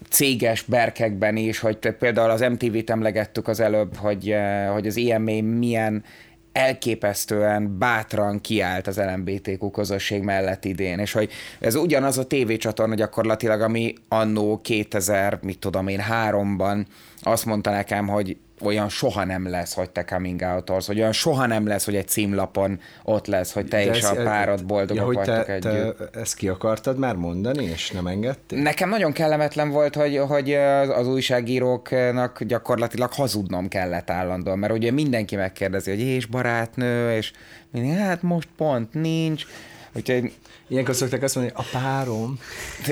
céges 0.10 0.62
berkekben 0.62 1.36
is, 1.36 1.60
hogy 1.60 1.78
például 1.78 2.30
az 2.30 2.42
MTV-t 2.42 2.90
emlegettük 2.90 3.48
az 3.48 3.60
előbb, 3.60 3.96
hogy, 3.96 4.36
hogy 4.74 4.88
az 4.88 4.96
IMA 4.96 5.42
milyen 5.42 6.04
elképesztően 6.52 7.78
bátran 7.78 8.42
kiállt 8.42 8.88
az 8.88 8.98
LMBTQ 8.98 9.72
közösség 9.72 10.22
mellett 10.22 10.66
idén, 10.66 11.00
és 11.00 11.12
hogy 11.12 11.32
ez 11.60 11.76
ugyanaz 11.76 12.18
a 12.18 12.28
tévécsatorna 12.28 12.96
gyakorlatilag, 12.96 13.62
ami 13.62 13.94
annó 14.08 14.62
2000, 14.62 15.40
mit 15.42 15.60
tudom 15.60 15.88
én, 15.88 16.00
háromban 16.00 16.88
azt 17.22 17.46
mondta 17.46 17.72
nekem, 17.72 18.08
hogy 18.08 18.38
olyan 18.62 18.90
soha 18.90 19.24
nem 19.24 19.50
lesz, 19.50 19.74
hogy 19.74 19.90
te 19.90 20.04
coming 20.04 20.42
out 20.42 20.86
hogy 20.86 21.00
olyan 21.00 21.12
soha 21.12 21.46
nem 21.46 21.68
lesz, 21.68 21.86
hogy 21.86 21.96
egy 21.96 22.08
címlapon 22.08 22.80
ott 23.04 23.28
lesz, 23.28 23.52
hogy 23.54 23.68
te 23.68 23.78
De 23.78 23.96
és 23.96 23.98
ez- 23.98 24.10
a 24.10 24.24
párod 24.24 24.66
boldogok 24.66 24.96
ja, 24.96 25.04
hogy 25.06 25.16
vagytok 25.16 25.46
te, 25.46 25.54
együtt. 25.54 25.98
te 26.12 26.20
ezt 26.20 26.36
ki 26.36 26.48
akartad 26.48 26.98
már 26.98 27.16
mondani, 27.16 27.64
és 27.64 27.92
nem 27.92 28.08
engedtél? 28.08 28.62
Nekem 28.62 28.90
nagyon 28.90 29.12
kellemetlen 29.12 29.70
volt, 29.70 29.96
hogy, 29.96 30.18
hogy 30.18 30.54
az 30.54 30.90
az 30.90 31.08
újságíróknak 31.08 32.44
gyakorlatilag 32.44 33.12
hazudnom 33.14 33.68
kellett 33.68 34.10
állandóan, 34.10 34.60
mert 34.60 34.74
ugye 34.74 34.92
mindenki 34.92 35.36
megkérdezi, 35.36 35.90
hogy 35.90 36.00
és 36.00 36.26
barátnő, 36.26 37.16
és 37.16 37.32
mindig, 37.72 37.98
hát 37.98 38.22
most 38.22 38.48
pont 38.58 38.94
nincs. 38.94 39.46
Úgyhogy 39.94 40.32
Ilyenkor 40.68 40.96
szokták 40.96 41.24
azt 41.24 41.36
mondani, 41.36 41.56
a 41.58 41.64
párom. 41.72 42.40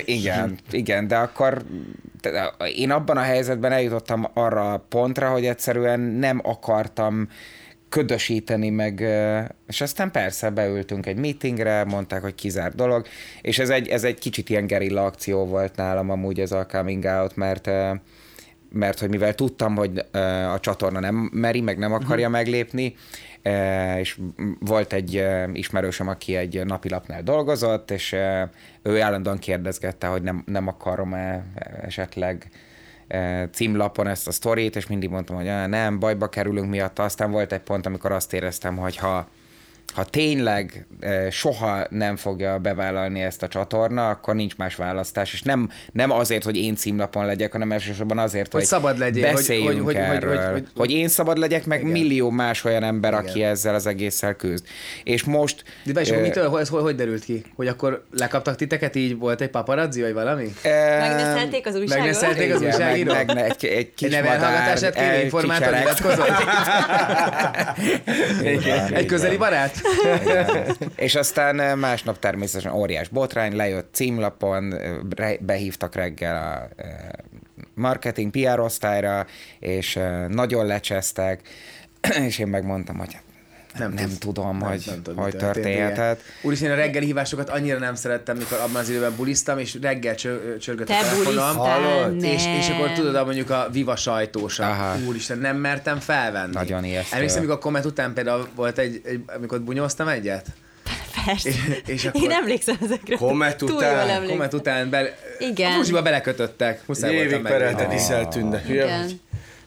igen, 0.06 0.58
igen, 0.72 1.08
de 1.08 1.18
akkor 1.18 1.66
de 2.22 2.54
én 2.76 2.92
abban 2.92 3.18
a 3.18 3.22
helyzetben 3.22 3.72
eljutottam 3.72 4.28
arra 4.34 4.74
a 4.74 4.86
pontra, 4.90 5.30
hogy 5.30 5.46
egyszerűen 5.46 6.00
nem 6.00 6.42
akartam 6.44 7.30
ködösíteni 7.90 8.70
meg, 8.70 9.00
és 9.68 9.82
aztán 9.82 10.12
persze 10.12 10.50
beültünk 10.50 11.06
egy 11.06 11.18
meetingre, 11.18 11.84
mondták, 11.84 12.22
hogy 12.22 12.36
kizár 12.36 12.74
dolog, 12.74 13.06
és 13.42 13.60
ez 13.60 13.70
egy, 13.70 13.88
ez 13.88 14.04
egy 14.04 14.20
kicsit 14.20 14.50
ilyen 14.50 14.68
gerilla 14.68 15.06
akció 15.06 15.46
volt 15.46 15.76
nálam 15.76 16.10
amúgy 16.10 16.40
ez 16.40 16.52
a 16.52 16.66
coming 16.66 17.04
out, 17.04 17.36
mert 17.36 17.70
mert 18.70 19.00
hogy 19.00 19.10
mivel 19.10 19.36
tudtam, 19.36 19.76
hogy 19.76 20.06
a 20.54 20.60
csatorna 20.60 21.00
nem 21.00 21.30
meri, 21.34 21.62
meg 21.62 21.78
nem 21.78 21.94
akarja 21.94 22.30
meglépni, 22.30 22.96
ö, 22.96 23.35
és 24.00 24.20
volt 24.60 24.94
egy 24.94 25.16
ö, 25.16 25.44
ismerősöm, 25.54 26.08
aki 26.08 26.36
egy 26.36 26.66
napilapnál 26.66 27.24
dolgozott, 27.24 27.92
és 27.92 28.12
ö, 28.12 28.44
ő 28.82 29.02
állandóan 29.02 29.38
kérdezgette, 29.38 30.08
hogy 30.08 30.22
nem, 30.22 30.44
nem 30.46 30.68
akarom-e 30.68 31.46
esetleg 31.82 32.50
címlapon 33.52 34.08
ezt 34.08 34.28
a 34.28 34.32
sztorit, 34.32 34.76
és 34.76 34.88
mindig 34.88 35.10
mondtam, 35.10 35.36
hogy 35.36 35.48
"Á, 35.48 35.68
nem, 35.68 36.00
bajba 36.00 36.30
kerülünk 36.30 36.70
miatt. 36.70 37.00
Aztán 37.00 37.32
volt 37.32 37.52
egy 37.52 37.62
pont, 37.62 37.86
amikor 37.86 38.12
azt 38.12 38.34
éreztem, 38.34 38.78
hogy 38.78 38.96
ha 38.98 39.28
ha 39.96 40.04
tényleg 40.04 40.88
eh, 41.00 41.32
soha 41.32 41.86
nem 41.90 42.16
fogja 42.16 42.58
bevállalni 42.58 43.22
ezt 43.22 43.44
a 43.44 43.48
csatorna, 43.48 44.10
akkor 44.10 44.36
nincs 44.36 44.56
más 44.56 44.76
választás, 44.76 45.34
és 45.34 45.42
nem, 45.42 45.70
nem 45.92 46.12
azért, 46.12 46.44
hogy 46.44 46.58
én 46.58 46.76
címlapon 46.76 47.26
legyek, 47.26 47.52
hanem 47.52 47.72
elsősorban 47.72 48.18
azért, 48.18 48.52
hogy, 48.52 48.64
szabad 48.66 48.98
legyél, 48.98 49.24
hogy- 49.26 49.34
beszéljünk 49.34 49.68
hogy- 49.68 49.76
hogy- 49.84 49.96
hogy- 49.96 50.04
erről, 50.16 50.38
hogy- 50.38 50.52
hogy, 50.52 50.68
hogy- 50.76 50.92
én 50.92 51.08
szabad 51.08 51.38
legyek, 51.38 51.66
meg 51.66 51.80
Igen. 51.80 51.92
millió 51.92 52.30
más 52.30 52.64
olyan 52.64 52.84
ember, 52.84 53.14
aki 53.14 53.44
ezzel 53.44 53.76
az 53.76 53.86
egésszel 53.88 54.34
küzd. 54.36 54.66
És 55.04 55.24
most... 55.24 55.64
De 55.84 56.02
és 56.02 56.08
akkor 56.10 56.22
eh, 56.22 56.28
mitől, 56.28 56.60
ez 56.60 56.70
hogy, 56.70 56.82
hogy 56.82 56.96
derült 56.96 57.24
ki? 57.24 57.44
Hogy 57.56 57.68
akkor 57.68 58.06
lekaptak 58.18 58.56
titeket, 58.56 58.96
így 58.96 59.18
volt 59.18 59.42
egy 59.42 59.50
paparazzi, 59.50 60.02
vagy 60.02 60.14
valami? 60.14 60.54
eh, 60.62 61.00
Megneszelték 61.00 61.66
az 61.68 61.76
újságot? 61.76 61.98
Megneszelték 61.98 62.54
az 62.54 62.62
igen, 62.62 62.74
újságíró? 62.74 63.14
Meg, 63.14 63.34
meg, 63.34 63.46
egy, 63.60 63.66
egy 63.66 63.94
kis 63.94 64.08
Egy 64.14 64.24
madár 64.24 64.40
nevelhallgatását 64.40 64.94
kérni, 64.96 65.24
informátor 65.24 65.74
nyilatkozott? 65.74 66.28
Igen, 68.56 68.94
Egy 68.94 69.06
közeli 69.06 69.34
igen. 69.34 69.50
barát? 69.50 69.82
És 70.96 71.16
aztán 71.16 71.60
eh, 71.60 71.76
másnap 71.76 72.20
természetesen 72.20 72.74
óriás 72.74 73.08
botrány, 73.08 73.56
lejött 73.56 73.94
címlapon, 73.94 74.74
eh, 74.74 75.38
behívtak 75.40 75.96
reggel 75.96 76.36
a 76.36 76.82
eh, 76.82 76.90
marketing 77.74 78.32
PR 78.32 78.60
osztályra, 78.60 79.26
és 79.60 80.00
nagyon 80.28 80.66
lecsesztek, 80.66 81.42
és 82.28 82.40
én 82.40 82.48
megmondtam, 82.48 82.98
hogy 82.98 83.18
nem, 83.78 83.92
nem, 83.94 84.06
tudsz. 84.08 84.18
tudom, 84.18 84.58
Nem- 84.58 84.70
hogy, 84.70 84.84
nem 85.06 85.16
mi 85.16 85.22
hogy 85.22 85.36
történhetett. 85.36 86.22
Úristen, 86.42 86.72
a 86.72 86.76
reggeli 86.76 87.06
hívásokat 87.06 87.50
annyira 87.50 87.80
nem 87.80 87.96
szerettem, 87.96 88.38
mikor 88.38 88.58
abban 88.58 88.76
az 88.82 88.90
időben 88.90 89.16
buliztam, 89.16 89.60
és 89.60 89.78
reggel 89.82 90.16
csö- 90.16 90.60
csörgött 90.62 90.90
a 90.90 90.94
Te 90.94 91.00
telefonom. 91.00 91.56
bulisztál, 91.56 92.16
És, 92.34 92.46
és 92.60 92.70
akkor 92.70 92.86
nem. 92.86 92.96
tudod, 92.96 93.26
mondjuk 93.26 93.50
a 93.50 93.68
Viva 93.72 93.96
sajtósa. 93.96 94.70
Aha. 94.70 94.98
Úristen, 95.08 95.38
nem 95.38 95.58
mertem 95.58 96.00
felvenni. 96.00 96.54
Nagyon 96.54 96.84
ijesztő. 96.84 97.16
Emlékszem, 97.16 97.40
amikor 97.40 97.56
a 97.56 97.60
komment 97.60 97.86
után 97.86 98.14
például 98.14 98.48
volt 98.56 98.78
egy, 98.78 99.02
egy 99.06 99.24
amikor 99.38 99.62
bunyóztam 99.62 100.08
egyet? 100.08 100.46
Persze. 101.26 101.50
És, 101.50 101.56
és 101.86 102.06
akkor 102.06 102.22
Én 102.22 102.32
emlékszem 102.32 102.78
ezekre. 102.82 103.16
Komment 103.16 103.56
Túl 103.58 103.70
után? 103.72 104.24
a 104.24 104.28
komment 104.28 104.54
után 104.54 104.90
be, 104.90 105.18
Igen. 105.40 105.82
a 105.94 106.02
belekötöttek. 106.02 106.82
Muszáj 106.86 107.14
Évig 107.14 107.42
megnézni. 107.42 107.96
iszel 107.96 108.28
tünde. 108.28 108.64
Igen. 108.68 109.10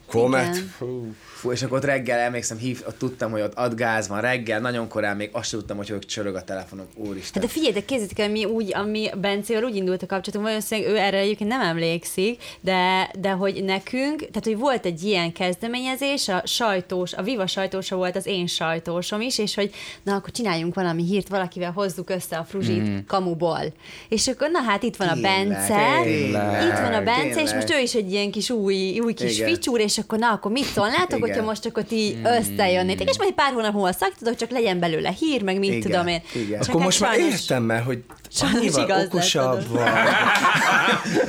Komet. 0.07 0.57
Igen. 0.57 1.17
Fú, 1.39 1.53
és 1.53 1.63
akkor 1.63 1.77
ott 1.77 1.85
reggel 1.85 2.19
emlékszem, 2.19 2.59
hív, 2.59 2.83
ott 2.87 2.99
tudtam, 2.99 3.31
hogy 3.31 3.41
ott 3.41 3.55
adgáz 3.55 4.09
van 4.09 4.21
reggel, 4.21 4.61
nagyon 4.61 4.89
korán 4.89 5.17
még 5.17 5.29
azt 5.33 5.51
tudtam, 5.51 5.77
hogy 5.77 5.91
ők 5.91 6.05
csörög 6.05 6.35
a 6.35 6.45
telefonom. 6.45 6.87
Úristen. 6.95 7.43
Hát 7.43 7.43
de 7.43 7.49
figyelj, 7.49 7.73
de 7.73 7.81
kézzétek 7.81 8.19
el, 8.19 8.31
mi 8.31 8.45
úgy, 8.45 8.75
ami 8.75 9.09
Bencével 9.21 9.65
úgy 9.65 9.77
indult 9.77 10.03
a 10.03 10.07
kapcsolatunk, 10.07 10.47
valószínűleg 10.47 10.91
ő 10.91 10.97
erre 10.97 11.19
egyébként 11.19 11.51
nem 11.51 11.61
emlékszik, 11.61 12.43
de, 12.61 13.11
de 13.19 13.31
hogy 13.31 13.65
nekünk, 13.65 14.19
tehát 14.19 14.45
hogy 14.45 14.59
volt 14.59 14.87
egy 14.87 15.03
ilyen 15.03 15.33
kezdeményezés, 15.33 16.29
a 16.29 16.43
sajtós, 16.45 17.13
a 17.13 17.23
Viva 17.23 17.47
sajtósa 17.47 17.97
volt 17.97 18.17
az 18.17 18.27
én 18.27 18.47
sajtósom 18.47 19.21
is, 19.21 19.39
és 19.39 19.55
hogy 19.55 19.71
na 20.03 20.15
akkor 20.15 20.31
csináljunk 20.31 20.75
valami 20.75 21.05
hírt, 21.05 21.29
valakivel 21.29 21.73
hozzuk 21.73 22.11
össze 22.11 22.37
a 22.37 22.45
fruzsit 22.45 22.89
mm. 22.89 22.97
kamuból. 23.07 23.63
És 24.09 24.29
akkor 24.29 24.51
na 24.51 24.61
hát 24.61 24.83
itt 24.83 24.97
van 24.97 25.09
a 25.09 25.13
Tényleg, 25.13 25.49
Bence, 25.49 26.03
tényleg, 26.03 26.63
itt 26.63 26.79
van 26.79 26.93
a 26.93 27.03
Bence, 27.03 27.27
és 27.29 27.35
tényleg. 27.35 27.55
most 27.55 27.75
ő 27.75 27.79
is 27.79 27.95
egy 27.95 28.13
ilyen 28.13 28.31
kis 28.31 28.51
új, 28.51 29.01
új 29.01 29.15
kis 29.15 29.39
Igen. 29.39 29.49
ficsúr, 29.49 29.81
és 29.81 29.99
akkor 29.99 30.19
na 30.19 30.31
akkor 30.31 30.51
mit 30.51 30.65
szólnátok. 30.65 31.27
Hogyha 31.29 31.45
most 31.45 31.67
akkor 31.67 31.83
ti 31.83 32.19
összejönnétek, 32.25 33.09
és 33.09 33.17
majd 33.19 33.29
egy 33.31 33.35
pár 33.37 33.53
hónap 33.53 33.73
múlva 33.73 33.93
szaktatok, 33.93 34.37
csak 34.37 34.51
legyen 34.51 34.79
belőle 34.79 35.15
hír, 35.19 35.43
meg 35.43 35.59
mit 35.59 35.71
Igen, 35.71 35.81
tudom 35.81 36.07
én. 36.07 36.23
igen. 36.35 36.61
Csak 36.61 36.69
Akkor 36.69 36.75
hát 36.81 36.85
most 36.85 37.01
már 37.01 37.15
sajnos- 37.15 37.33
értem, 37.41 37.63
mert 37.63 37.85
hogy 37.85 37.99
annyival 38.41 39.01
okosabb 39.05 39.67
vagy. 39.69 39.83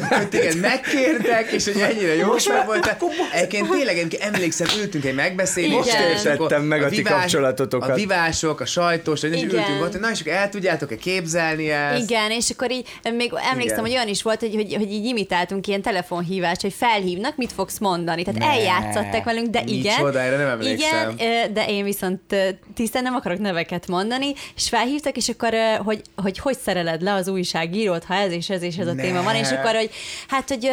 hogy 0.09 0.29
téged 0.29 0.59
megkértek, 0.59 1.51
és 1.51 1.65
hogy 1.65 1.79
ennyire 1.81 2.15
jó 2.15 2.27
meg 2.47 2.65
voltál. 2.65 2.97
Egyébként 3.33 3.69
tényleg 3.69 3.97
egyébként 3.97 4.23
emlékszem, 4.33 4.67
ültünk 4.81 5.05
egy 5.05 5.15
megbeszélésre. 5.15 5.77
Most 6.11 6.25
értettem 6.25 6.63
meg 6.63 6.83
a 6.83 6.89
ti 6.89 7.01
kapcsolatotokat. 7.01 7.89
A 7.89 7.93
vivások, 7.93 8.59
a 8.59 8.65
sajtós, 8.65 9.23
és 9.23 9.29
Igen. 9.41 9.43
ültünk 9.43 9.81
ott, 9.81 9.91
hogy 9.91 9.99
na 10.01 10.09
és 10.11 10.19
el 10.19 10.49
tudjátok-e 10.49 10.95
képzelni 10.95 11.69
ezt? 11.69 12.09
Igen, 12.09 12.31
és 12.31 12.49
akkor 12.49 12.71
így 12.71 12.87
még 13.03 13.31
emlékszem, 13.51 13.59
Igen. 13.77 13.79
hogy 13.79 13.91
olyan 13.91 14.07
is 14.07 14.21
volt, 14.21 14.39
hogy, 14.39 14.53
hogy, 14.55 14.73
hogy 14.75 14.91
így 14.91 15.05
imitáltunk 15.05 15.67
ilyen 15.67 15.81
telefonhívást, 15.81 16.61
hogy 16.61 16.73
felhívnak, 16.73 17.37
mit 17.37 17.51
fogsz 17.51 17.77
mondani. 17.77 18.23
Tehát 18.23 18.55
eljátszottak 18.55 19.23
velünk, 19.23 19.47
de 19.47 19.63
igen. 19.65 19.88
Micsoda, 19.97 20.19
erre 20.19 20.37
nem 20.37 20.47
emlékszem. 20.47 21.09
Igen, 21.11 21.53
de 21.53 21.65
én 21.67 21.83
viszont 21.83 22.35
tisztán 22.75 23.03
nem 23.03 23.15
akarok 23.15 23.39
neveket 23.39 23.87
mondani, 23.87 24.33
és 24.55 24.69
felhívtak, 24.69 25.17
és 25.17 25.29
akkor, 25.29 25.53
hogy 25.83 26.01
hogy, 26.15 26.37
hogy 26.39 26.57
szereled 26.57 27.01
le 27.01 27.13
az 27.13 27.27
újságírót, 27.27 28.03
ha 28.03 28.13
ez 28.13 28.31
és 28.31 28.49
ez 28.49 28.61
és 28.61 28.77
ez 28.77 28.87
a 28.87 28.93
Ne. 28.93 29.01
téma 29.01 29.23
van, 29.23 29.35
és 29.35 29.51
akkor, 29.51 29.75
hogy 29.75 29.89
hát, 30.27 30.49
hogy 30.49 30.69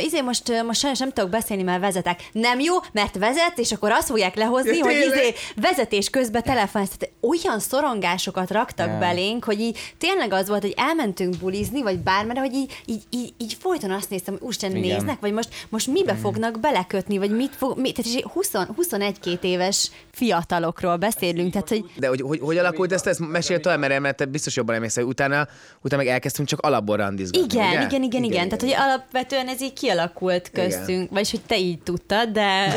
izé 0.00 0.20
most, 0.20 0.62
most 0.66 0.80
sajnos 0.80 0.98
nem 0.98 1.12
tudok 1.12 1.30
beszélni, 1.30 1.62
mert 1.62 1.80
vezetek. 1.80 2.28
Nem 2.32 2.60
jó, 2.60 2.74
mert 2.92 3.18
vezet, 3.18 3.52
és 3.58 3.72
akkor 3.72 3.90
azt 3.90 4.06
fogják 4.08 4.34
lehozni, 4.34 4.76
Ja, 4.76 4.84
hogy 4.84 4.94
izé 4.94 5.34
vezetés 5.56 6.10
közben. 6.10 6.42
Tehát 6.42 7.10
olyan 7.20 7.58
szorongásokat 7.60 8.50
raktak 8.50 8.86
Ja. 8.88 8.98
belénk, 8.98 9.44
hogy 9.44 9.60
így 9.60 9.78
tényleg 9.98 10.32
az 10.32 10.48
volt, 10.48 10.62
hogy 10.62 10.74
elmentünk 10.76 11.36
bulizni, 11.36 11.82
vagy 11.82 11.98
bármere, 11.98 12.40
hogy 12.40 12.54
így, 12.54 12.72
így, 12.84 13.02
így, 13.10 13.32
így 13.38 13.56
folyton 13.60 13.90
azt 13.90 14.10
néztem, 14.10 14.34
hogy 14.34 14.42
úristen 14.42 14.72
néznek, 14.72 15.20
vagy 15.20 15.32
most, 15.32 15.48
most 15.68 15.86
mibe 15.86 16.14
fognak 16.14 16.60
belekötni, 16.60 17.18
vagy 17.18 17.30
mit 17.30 17.52
fog, 17.56 17.78
mi, 17.78 17.92
tehát 17.92 18.12
is 18.14 18.22
20, 18.50 18.66
21-2 18.92 19.38
éves 19.40 19.90
fiatalokról 20.12 20.96
beszélünk, 20.96 21.52
tehát 21.52 21.68
hogy 21.68 21.84
De 21.96 22.08
hogy, 22.08 22.20
hogy, 22.20 22.38
hogy 22.42 22.58
alakult 22.58 22.92
ezt, 22.92 23.06
ezt 23.06 23.30
mesél 23.30 23.60
tovább, 23.60 23.78
mert, 23.78 24.00
mert 24.00 24.16
te 24.16 24.24
biztos 24.24 24.56
jobban 24.56 24.74
emlékszel, 24.74 25.04
utána, 25.04 25.48
utána 25.80 26.02
meg 26.02 26.12
elkezdtünk 26.12 26.48
csak 26.48 26.60
alapból 26.60 26.96
randizgatni, 26.96 27.54
igen, 27.54 27.68
ugye? 27.68 27.84
igen, 27.84 28.02
igen, 28.02 28.22
igen, 28.22 28.44
Tehát, 28.44 28.60
hogy 28.60 28.74
alapvetően 28.76 29.48
ez 29.48 29.62
így 29.62 29.72
kialakult 29.72 30.50
köztünk, 30.52 31.10
vagyis 31.10 31.30
hogy 31.30 31.40
te 31.46 31.58
így 31.58 31.82
tudtad, 31.82 32.28
de 32.28 32.74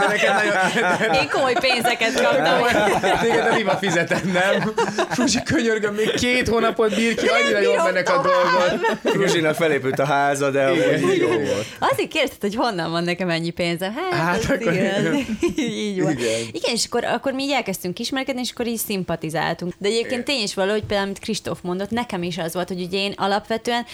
De 0.00 0.06
neked 0.08 0.34
nagyon... 0.34 1.22
én 1.22 1.28
komoly 1.28 1.54
pénzeket 1.60 2.22
kaptam. 2.22 3.20
Téged 3.20 3.46
a 3.46 3.54
Viva 3.54 3.76
fizetett, 3.76 4.32
nem? 4.32 4.72
Fruzsi, 5.10 5.42
könyörgöm, 5.42 5.94
még 5.94 6.10
két 6.10 6.48
hónapot 6.48 6.94
bír 6.94 7.14
ki, 7.14 7.26
annyira 7.26 7.60
jól 7.60 7.82
mennek 7.82 8.08
a 8.08 8.22
dolgok. 8.22 8.86
Fruzsinak 9.04 9.54
felépült 9.54 9.98
a 9.98 10.04
háza, 10.04 10.50
de 10.50 10.70
jó 11.18 11.28
volt. 11.28 11.66
Azért 11.78 12.08
kérdezted, 12.08 12.40
hogy 12.40 12.54
honnan 12.54 12.90
van 12.90 13.04
nekem 13.04 13.28
ennyi 13.28 13.50
pénzem. 13.50 13.94
Hát 14.10 14.38
hát 14.38 14.47
akkor- 14.48 14.72
igen, 14.72 15.14
így 15.56 16.02
van. 16.02 16.10
Igen. 16.12 16.22
Igen, 16.22 16.48
igen 16.52 16.74
és 16.74 16.84
akkor, 16.84 17.04
akkor 17.04 17.32
mi 17.32 17.42
így 17.42 17.50
elkezdtünk 17.50 17.98
ismerkedni, 17.98 18.40
és 18.40 18.50
akkor 18.50 18.66
így 18.66 18.78
szimpatizáltunk. 18.78 19.72
De 19.78 19.88
egyébként 19.88 20.24
tény 20.24 20.42
is 20.42 20.54
valahogy 20.54 20.80
például, 20.84 21.02
amit 21.04 21.18
Kristóf 21.18 21.58
mondott, 21.62 21.90
nekem 21.90 22.22
is 22.22 22.38
az 22.38 22.54
volt, 22.54 22.68
hogy 22.68 22.82
ugye 22.82 22.98
én 22.98 23.12
alapvetően 23.16 23.84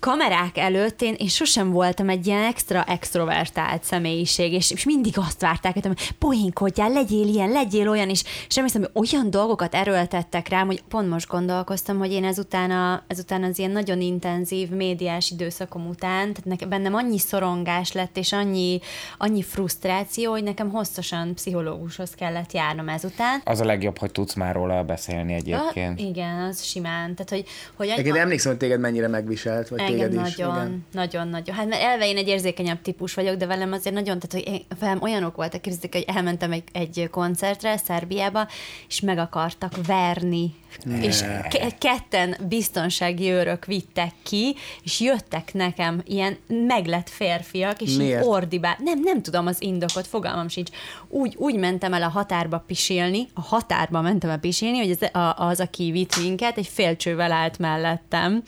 kamerák 0.00 0.58
előtt 0.58 1.02
én, 1.02 1.14
én 1.18 1.28
sosem 1.28 1.70
voltam 1.70 2.08
egy 2.08 2.26
ilyen 2.26 2.42
extra 2.42 2.84
extrovertált 2.84 3.84
személyiség, 3.84 4.52
és, 4.52 4.70
és 4.70 4.84
mindig 4.84 5.18
azt 5.18 5.40
várták, 5.40 5.72
hogy 5.72 6.12
poénkodjál, 6.18 6.90
legyél 6.90 7.26
ilyen, 7.26 7.50
legyél 7.50 7.88
olyan, 7.88 8.08
és, 8.08 8.24
és 8.48 8.56
emlékszem, 8.56 8.86
hogy 8.92 9.10
olyan 9.12 9.30
dolgokat 9.30 9.74
erőltettek 9.74 10.48
rám, 10.48 10.66
hogy 10.66 10.82
pont 10.88 11.08
most 11.08 11.28
gondolkoztam, 11.28 11.98
hogy 11.98 12.12
én 12.12 12.24
ezután, 12.24 12.70
a, 12.70 13.02
ezután 13.06 13.42
az 13.42 13.58
ilyen 13.58 13.70
nagyon 13.70 14.00
intenzív 14.00 14.68
médiás 14.68 15.30
időszakom 15.30 15.88
után, 15.88 16.20
tehát 16.20 16.44
nekem, 16.44 16.68
bennem 16.68 16.94
annyi 16.94 17.18
szorongás 17.18 17.92
lett, 17.92 18.16
és 18.16 18.32
annyi, 18.32 18.80
annyi 19.18 19.42
frusztráció, 19.42 20.30
hogy 20.30 20.42
nekem 20.42 20.70
hosszasan 20.70 21.34
pszichológushoz 21.34 22.10
kellett 22.10 22.52
járnom 22.52 22.88
ezután. 22.88 23.40
Az 23.44 23.60
a 23.60 23.64
legjobb, 23.64 23.98
hogy 23.98 24.10
tudsz 24.10 24.34
már 24.34 24.54
róla 24.54 24.82
beszélni 24.84 25.32
egyébként. 25.32 26.00
A, 26.00 26.02
igen, 26.02 26.40
az 26.40 26.64
simán. 26.64 27.14
Tehát, 27.14 27.30
hogy, 27.30 27.44
hogy 27.74 27.88
Egyébként 27.88 28.16
emlékszem, 28.16 28.50
hogy 28.50 28.60
téged 28.60 28.80
mennyire 28.80 29.08
megviselt, 29.08 29.68
vagy 29.68 29.80
téged 29.90 30.12
is. 30.12 30.36
nagyon, 30.36 30.84
nagyon, 30.92 31.28
nagyon. 31.28 31.56
Hát 31.56 31.68
mert 31.68 31.82
elve 31.82 32.08
én 32.08 32.16
egy 32.16 32.28
érzékenyebb 32.28 32.82
típus 32.82 33.14
vagyok, 33.14 33.36
de 33.36 33.46
velem 33.46 33.72
azért 33.72 33.94
nagyon, 33.94 34.18
tehát 34.18 34.44
hogy 34.46 34.54
én, 34.54 34.78
velem 34.78 35.02
olyanok 35.02 35.36
voltak, 35.36 35.62
képzeljétek, 35.62 35.92
hogy 35.92 36.16
elmentem 36.16 36.52
egy, 36.52 36.64
egy 36.72 37.08
koncertre 37.10 37.76
Szerbiába, 37.76 38.48
és 38.88 39.00
meg 39.00 39.18
akartak 39.18 39.86
verni. 39.86 40.54
Ne. 40.84 41.02
És 41.02 41.20
ke- 41.48 41.78
ketten 41.78 42.36
biztonsági 42.48 43.30
őrök 43.30 43.64
vittek 43.64 44.12
ki, 44.22 44.54
és 44.82 45.00
jöttek 45.00 45.54
nekem 45.54 46.02
ilyen 46.04 46.36
meglett 46.46 47.08
férfiak, 47.08 47.80
és 47.80 47.96
Miért? 47.96 48.22
így 48.22 48.28
ordibál. 48.28 48.76
Nem, 48.84 49.00
nem 49.02 49.22
tudom 49.22 49.46
az 49.46 49.62
indokot, 49.62 50.06
fogalmam 50.06 50.48
sincs. 50.48 50.70
Úgy, 51.08 51.34
úgy 51.36 51.54
mentem 51.54 51.92
el 51.92 52.02
a 52.02 52.08
határba 52.08 52.64
pisilni, 52.66 53.28
a 53.34 53.40
határba 53.40 54.00
mentem 54.00 54.30
el 54.30 54.38
pisilni, 54.38 54.78
hogy 54.78 54.96
az, 55.00 55.20
a, 55.20 55.46
az 55.46 55.60
aki 55.60 55.90
vitt 55.90 56.16
minket, 56.22 56.58
egy 56.58 56.66
félcsővel 56.66 57.32
állt 57.32 57.58
mellettem, 57.58 58.42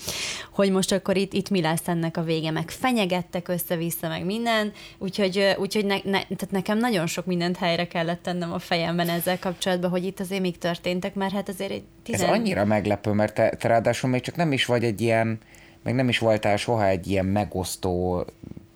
hogy 0.50 0.70
most 0.70 0.92
akkor 0.92 1.16
itt, 1.16 1.32
itt 1.32 1.50
mi 1.50 1.60
lesz 1.60 1.88
ennek 1.88 2.16
a 2.16 2.22
vége, 2.22 2.50
meg 2.50 2.70
fenyegettek 2.70 3.48
össze-vissza, 3.48 4.08
meg 4.08 4.24
minden, 4.24 4.72
úgyhogy, 4.98 5.54
úgyhogy 5.58 5.84
ne, 5.84 5.94
ne, 5.94 6.20
tehát 6.22 6.50
nekem 6.50 6.78
nagyon 6.78 7.06
sok 7.06 7.26
mindent 7.26 7.56
helyre 7.56 7.86
kellett 7.86 8.22
tennem 8.22 8.52
a 8.52 8.58
fejemben 8.58 9.08
ezzel 9.08 9.38
kapcsolatban, 9.38 9.90
hogy 9.90 10.04
itt 10.04 10.20
azért 10.20 10.40
még 10.40 10.58
történtek, 10.58 11.14
mert 11.14 11.32
hát 11.32 11.48
azért 11.48 11.70
egy 11.70 11.84
Ez 12.12 12.22
annyira 12.22 12.64
meglepő, 12.64 13.10
mert 13.12 13.34
te, 13.34 13.48
te 13.48 13.68
ráadásul 13.68 14.10
még 14.10 14.20
csak 14.20 14.36
nem 14.36 14.52
is 14.52 14.64
vagy 14.64 14.84
egy 14.84 15.00
ilyen, 15.00 15.38
meg 15.82 15.94
nem 15.94 16.08
is 16.08 16.18
voltál 16.18 16.56
soha 16.56 16.86
egy 16.86 17.06
ilyen 17.06 17.26
megosztó 17.26 18.24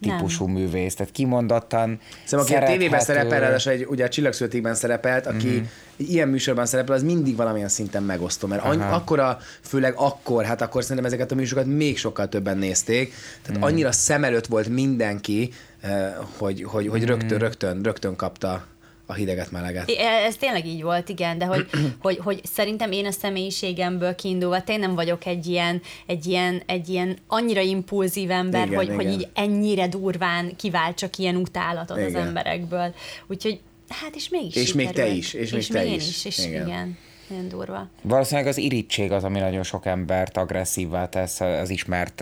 típusú 0.00 0.44
nem. 0.44 0.54
művész, 0.54 0.94
tehát 0.94 1.12
kimondottan 1.12 1.98
Szóval 2.24 2.46
aki 2.46 2.54
a 2.54 2.62
tévében 2.62 3.00
szerepel, 3.00 3.40
ráadásul 3.40 3.72
egy, 3.72 3.84
ugye 3.88 4.04
a 4.04 4.08
Csillagszületékben 4.08 4.74
szerepelt, 4.74 5.26
aki 5.26 5.46
Mhm. 5.46 5.54
mm-hmm. 5.54 5.64
ilyen 5.96 6.28
műsorban 6.28 6.66
szerepel, 6.66 6.94
az 6.94 7.02
mindig 7.02 7.36
valamilyen 7.36 7.68
szinten 7.68 8.02
megosztó, 8.02 8.48
mert 8.48 8.64
any, 8.64 8.80
akkora, 8.80 9.38
főleg 9.60 9.94
akkor, 9.96 10.44
hát 10.44 10.60
akkor 10.60 10.82
szerintem 10.82 11.04
ezeket 11.04 11.32
a 11.32 11.34
műsorokat 11.34 11.72
még 11.72 11.98
sokkal 11.98 12.28
többen 12.28 12.58
nézték, 12.58 13.12
tehát 13.42 13.48
Mhm. 13.48 13.58
mm. 13.58 13.62
annyira 13.72 13.92
szem 13.92 14.24
előtt 14.24 14.46
volt 14.46 14.68
mindenki, 14.68 15.50
eh, 15.80 16.12
hogy, 16.38 16.62
hogy, 16.62 16.88
hogy 16.88 17.00
Mhm. 17.00 17.08
rögtön, 17.08 17.38
rögtön, 17.38 17.80
rögtön 17.82 18.16
kapta 18.16 18.64
a 19.06 19.12
hideget, 19.12 19.50
meleget. 19.50 19.90
Ez 20.26 20.36
tényleg 20.36 20.66
így 20.66 20.82
volt, 20.82 21.08
igen, 21.08 21.38
de 21.38 21.44
hogy, 21.44 21.66
hogy, 22.02 22.18
hogy 22.18 22.40
szerintem 22.44 22.92
én 22.92 23.06
a 23.06 23.10
személyiségemből 23.10 24.14
kiindulva 24.14 24.62
tényleg 24.62 24.86
nem 24.86 24.94
vagyok 24.94 25.26
egy 25.26 25.46
ilyen, 25.46 25.82
egy 26.06 26.26
ilyen, 26.26 26.62
egy 26.66 26.88
ilyen 26.88 27.16
annyira 27.26 27.60
impulzív 27.60 28.30
ember, 28.30 28.66
Igen, 28.66 28.78
hogy, 28.78 28.88
hogy 28.88 29.04
igen. 29.04 29.12
így 29.18 29.28
ennyire 29.34 29.88
durván 29.88 30.56
kivált 30.56 30.96
csak 30.96 31.16
ilyen 31.16 31.36
utálatot 31.36 31.96
az 31.96 32.08
Igen. 32.08 32.26
emberekből. 32.26 32.94
Úgyhogy, 33.26 33.60
hát 33.88 34.14
és 34.14 34.28
mégis 34.28 34.54
És 34.54 34.72
még 34.72 34.90
te 34.90 35.08
is, 35.08 35.32
és 35.32 35.50
még 35.50 35.66
te 35.66 35.86
én 35.86 35.94
is. 35.94 36.08
is, 36.08 36.24
és 36.24 36.46
Igen. 36.46 36.66
igen. 36.66 36.98
Nagyon 37.28 37.48
durva. 37.48 37.88
Valószínűleg 38.02 38.48
az 38.48 38.58
irítség 38.58 39.12
az, 39.12 39.24
ami 39.24 39.38
nagyon 39.38 39.62
sok 39.62 39.86
embert 39.86 40.36
agresszívvá 40.36 41.08
tesz 41.08 41.40
az 41.40 41.70
ismert 41.70 42.20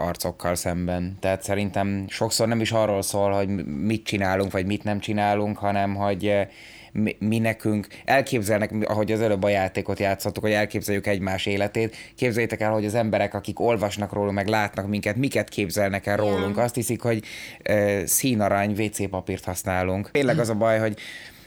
arcokkal 0.00 0.54
szemben. 0.54 1.16
Tehát 1.20 1.42
szerintem 1.42 2.04
sokszor 2.08 2.48
nem 2.48 2.60
is 2.60 2.72
arról 2.72 3.02
szól, 3.02 3.32
hogy 3.32 3.48
mit 3.66 4.04
csinálunk, 4.04 4.52
vagy 4.52 4.66
mit 4.66 4.84
nem 4.84 5.00
csinálunk, 5.00 5.58
hanem 5.58 5.94
hogy 5.94 6.46
mi, 6.92 7.16
mi 7.18 7.38
nekünk 7.38 7.86
elképzelnek, 8.04 8.72
ahogy 8.84 9.12
az 9.12 9.20
előbb 9.20 9.42
a 9.42 9.48
játékot 9.48 9.98
játszottuk, 9.98 10.42
hogy 10.42 10.52
elképzeljük 10.52 11.06
egymás 11.06 11.46
életét. 11.46 11.96
Képzeljétek 12.16 12.60
el, 12.60 12.72
hogy 12.72 12.84
az 12.84 12.94
emberek, 12.94 13.34
akik 13.34 13.60
olvasnak 13.60 14.12
rólunk, 14.12 14.34
meg 14.34 14.48
látnak 14.48 14.88
minket, 14.88 15.16
miket 15.16 15.48
képzelnek 15.48 16.06
el 16.06 16.16
rólunk. 16.16 16.58
Azt 16.58 16.74
hiszik, 16.74 17.02
hogy 17.02 17.22
eh, 17.62 18.02
színarany 18.06 18.80
WC 18.80 19.08
papírt 19.10 19.44
használunk. 19.44 20.10
Tényleg 20.10 20.38
az 20.38 20.48
a 20.48 20.54
baj, 20.54 20.78
hogy 20.78 20.98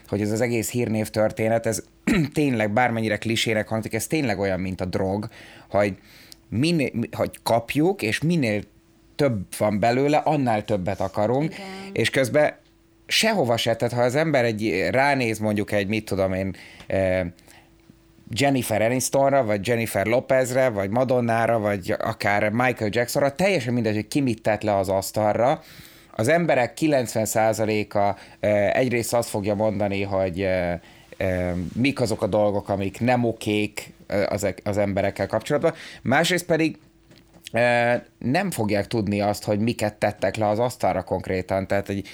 hogy 0.08 0.22
ez 0.22 0.32
az 0.32 0.42
egész 0.42 0.70
hírnév 0.70 1.10
történet, 1.10 1.66
ez 1.66 1.84
tényleg 2.34 2.72
bármennyire 2.72 3.18
klisének 3.18 3.68
hangzik, 3.68 3.94
ez 3.94 4.08
tényleg 4.08 4.40
olyan, 4.40 4.60
mint 4.60 4.82
a 4.82 4.86
drog, 4.86 5.28
hogy, 5.70 5.96
minél, 6.50 6.92
hogy 7.12 7.32
kapjuk, 7.44 8.02
és 8.02 8.22
minél 8.22 8.62
több 9.16 9.46
van 9.58 9.80
belőle, 9.80 10.18
annál 10.18 10.66
többet 10.66 11.00
akarunk, 11.00 11.54
Igen. 11.54 11.66
és 11.92 12.10
közben 12.10 12.56
sehova 13.08 13.58
se, 13.58 13.76
tehát 13.76 13.94
ha 13.94 14.02
az 14.02 14.16
ember 14.16 14.46
egy, 14.46 14.88
ránéz 14.90 15.40
mondjuk 15.40 15.72
egy, 15.72 15.88
mit 15.88 16.06
tudom 16.06 16.34
én, 16.34 16.56
eh, 16.88 17.26
Jennifer 18.30 18.82
Anistonra, 18.82 19.44
vagy 19.44 19.68
Jennifer 19.68 20.06
Lopezre, 20.06 20.70
vagy 20.70 20.90
Madonnára, 20.90 21.60
vagy 21.60 21.96
akár 22.00 22.50
Michael 22.50 22.90
Jacksonra, 22.94 23.36
teljesen 23.36 23.74
mindegy, 23.74 23.96
hogy 23.96 24.08
ki 24.08 24.22
mit 24.22 24.42
tett 24.42 24.62
le 24.62 24.76
az 24.76 24.90
asztalra, 24.90 25.62
az 26.12 26.28
emberek 26.28 26.78
90%-a 26.82 28.20
eh, 28.40 28.74
egyrészt 28.74 29.14
azt 29.14 29.30
fogja 29.30 29.56
mondani, 29.56 30.02
hogy 30.02 30.42
eh, 30.42 30.80
mik 31.74 32.02
azok 32.02 32.22
a 32.22 32.28
dolgok, 32.28 32.70
amik 32.70 33.00
nem 33.00 33.24
okék 33.24 33.94
az, 34.28 34.48
az 34.64 34.78
emberekkel 34.78 35.28
kapcsolatban, 35.28 35.74
másrészt 36.02 36.46
pedig 36.46 36.78
nem 38.18 38.52
fogják 38.52 38.88
tudni 38.88 39.22
azt, 39.22 39.44
hogy 39.44 39.60
miket 39.60 39.96
tettek 39.96 40.36
le 40.36 40.48
az 40.48 40.60
asztalra 40.60 41.04
konkrétan. 41.04 41.68
Tehát 41.68 41.90
egy 41.90 42.08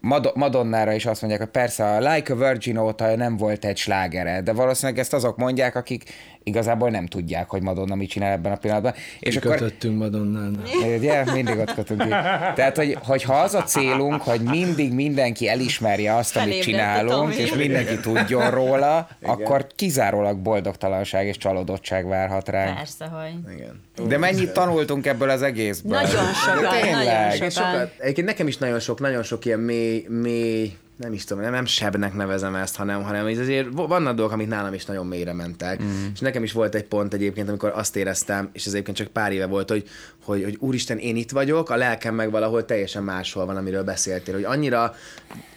Mad- 0.00 0.36
Madonnára 0.36 0.92
is 0.92 1.06
azt 1.06 1.20
mondják, 1.20 1.42
hogy 1.42 1.52
persze 1.52 1.84
a 1.84 1.98
Like 1.98 2.32
a 2.32 2.36
Virgin 2.36 2.76
óta 2.76 3.16
nem 3.16 3.36
volt 3.36 3.64
egy 3.64 3.76
slágere, 3.76 4.40
de 4.40 4.52
valószínűleg 4.52 5.00
ezt 5.00 5.12
azok 5.12 5.36
mondják, 5.36 5.76
akik 5.76 6.04
igazából 6.42 6.90
nem 6.90 7.06
tudják, 7.06 7.48
hogy 7.48 7.62
Madonna 7.62 7.94
mit 7.94 8.08
csinál 8.08 8.32
ebben 8.32 8.52
a 8.52 8.56
pillanatban. 8.56 8.94
És 9.20 9.36
akkor 9.36 9.56
Kötöttünk 9.56 9.98
Madonnán. 9.98 10.62
Ugye, 10.96 11.24
mindig 11.32 11.58
ott 11.58 11.74
kötünk 11.74 12.02
ki. 12.02 12.08
Tehát, 12.54 12.76
hogy, 12.76 12.98
hogyha 13.02 13.34
az 13.34 13.54
a 13.54 13.62
célunk, 13.62 14.22
hogy 14.22 14.40
mindig 14.40 14.92
mindenki 14.92 15.48
elismerje 15.48 16.14
azt, 16.14 16.36
amit 16.36 16.62
csinálunk, 16.62 17.34
és 17.34 17.54
mindenki 17.54 18.00
tudjon 18.00 18.50
róla, 18.50 19.08
akkor 19.22 19.66
kizárólag 19.76 20.38
boldogtalanság 20.38 21.26
és 21.26 21.36
csalódottság 21.36 22.06
várhat 22.06 22.48
ránk. 22.48 22.76
Persze, 22.76 23.04
hogy. 23.04 23.54
Igen. 23.54 23.82
De 24.08 24.18
mennyit 24.18 24.52
tanultunk 24.52 25.06
ebből 25.06 25.30
az 25.34 25.42
egészből? 25.42 25.92
Nagyon 25.92 26.32
sokat, 26.32 26.62
nagyon 26.62 26.82
tényleg. 26.82 27.32
sokat. 27.32 27.52
Sokat, 27.52 27.92
egyébként 27.98 28.26
nekem 28.26 28.46
is 28.46 28.56
nagyon 28.56 28.80
sok, 28.80 29.00
nagyon 29.00 29.22
sok 29.22 29.44
ilyen 29.44 29.60
mély, 29.60 30.06
mély 30.08 30.76
nem 30.96 31.12
is 31.12 31.24
tudom, 31.24 31.42
nem, 31.42 31.52
nem 31.52 31.64
sebnek 31.64 32.14
nevezem 32.14 32.54
ezt, 32.54 32.76
hanem, 32.76 33.02
hanem 33.02 33.26
ez 33.26 33.38
azért 33.38 33.66
vannak 33.72 34.14
dolgok, 34.14 34.34
amik 34.34 34.48
nálam 34.48 34.74
is 34.74 34.84
nagyon 34.84 35.06
mélyre 35.06 35.32
mentek. 35.32 35.82
Mm. 35.82 36.04
És 36.12 36.20
nekem 36.20 36.42
is 36.42 36.52
volt 36.52 36.74
egy 36.74 36.84
pont 36.84 37.14
egyébként, 37.14 37.48
amikor 37.48 37.72
azt 37.74 37.96
éreztem, 37.96 38.50
és 38.52 38.66
ez 38.66 38.72
egyébként 38.72 38.96
csak 38.96 39.06
pár 39.06 39.32
éve 39.32 39.46
volt, 39.46 39.70
hogy, 39.70 39.88
hogy, 40.24 40.42
hogy 40.42 40.56
úristen, 40.60 40.98
én 40.98 41.16
itt 41.16 41.30
vagyok, 41.30 41.70
a 41.70 41.76
lelkem 41.76 42.14
meg 42.14 42.30
valahol 42.30 42.64
teljesen 42.64 43.02
máshol 43.02 43.46
van, 43.46 43.56
amiről 43.56 43.84
beszéltél, 43.84 44.34
hogy 44.34 44.44
annyira 44.44 44.94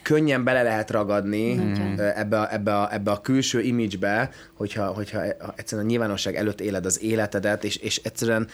könnyen 0.01 0.43
bele 0.43 0.63
lehet 0.63 0.91
ragadni 0.91 1.53
mm. 1.53 1.97
ebbe, 1.97 2.39
a, 2.39 2.53
ebbe, 2.53 2.75
a, 2.75 2.93
ebbe 2.93 3.11
a 3.11 3.21
külső 3.21 3.61
image-be, 3.61 4.29
hogyha, 4.53 4.85
hogyha 4.85 5.21
egyszerűen 5.55 5.87
a 5.87 5.89
nyilvánosság 5.89 6.35
előtt 6.35 6.61
éled 6.61 6.85
az 6.85 7.01
életedet, 7.01 7.63
és, 7.63 7.75
és 7.75 8.01
egyszerűen 8.03 8.47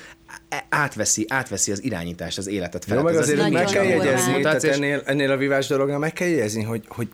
átveszi, 0.69 1.25
átveszi 1.29 1.71
az 1.71 1.83
irányítást 1.83 2.37
az 2.37 2.47
életet 2.47 2.85
Jó, 2.85 2.89
felett. 2.89 3.03
meg 3.03 3.13
Ez 3.13 3.19
azért 3.19 3.39
az 3.39 3.49
meg 3.49 3.65
kell 3.65 3.83
jegyezni, 3.83 4.41
tehát 4.41 4.63
ennél, 4.63 5.01
ennél 5.05 5.31
a 5.31 5.37
vívás 5.37 5.67
dolognál 5.67 5.99
meg 5.99 6.13
kell 6.13 6.27
jegyezni, 6.27 6.63
hogy, 6.63 6.83
hogy 6.87 7.07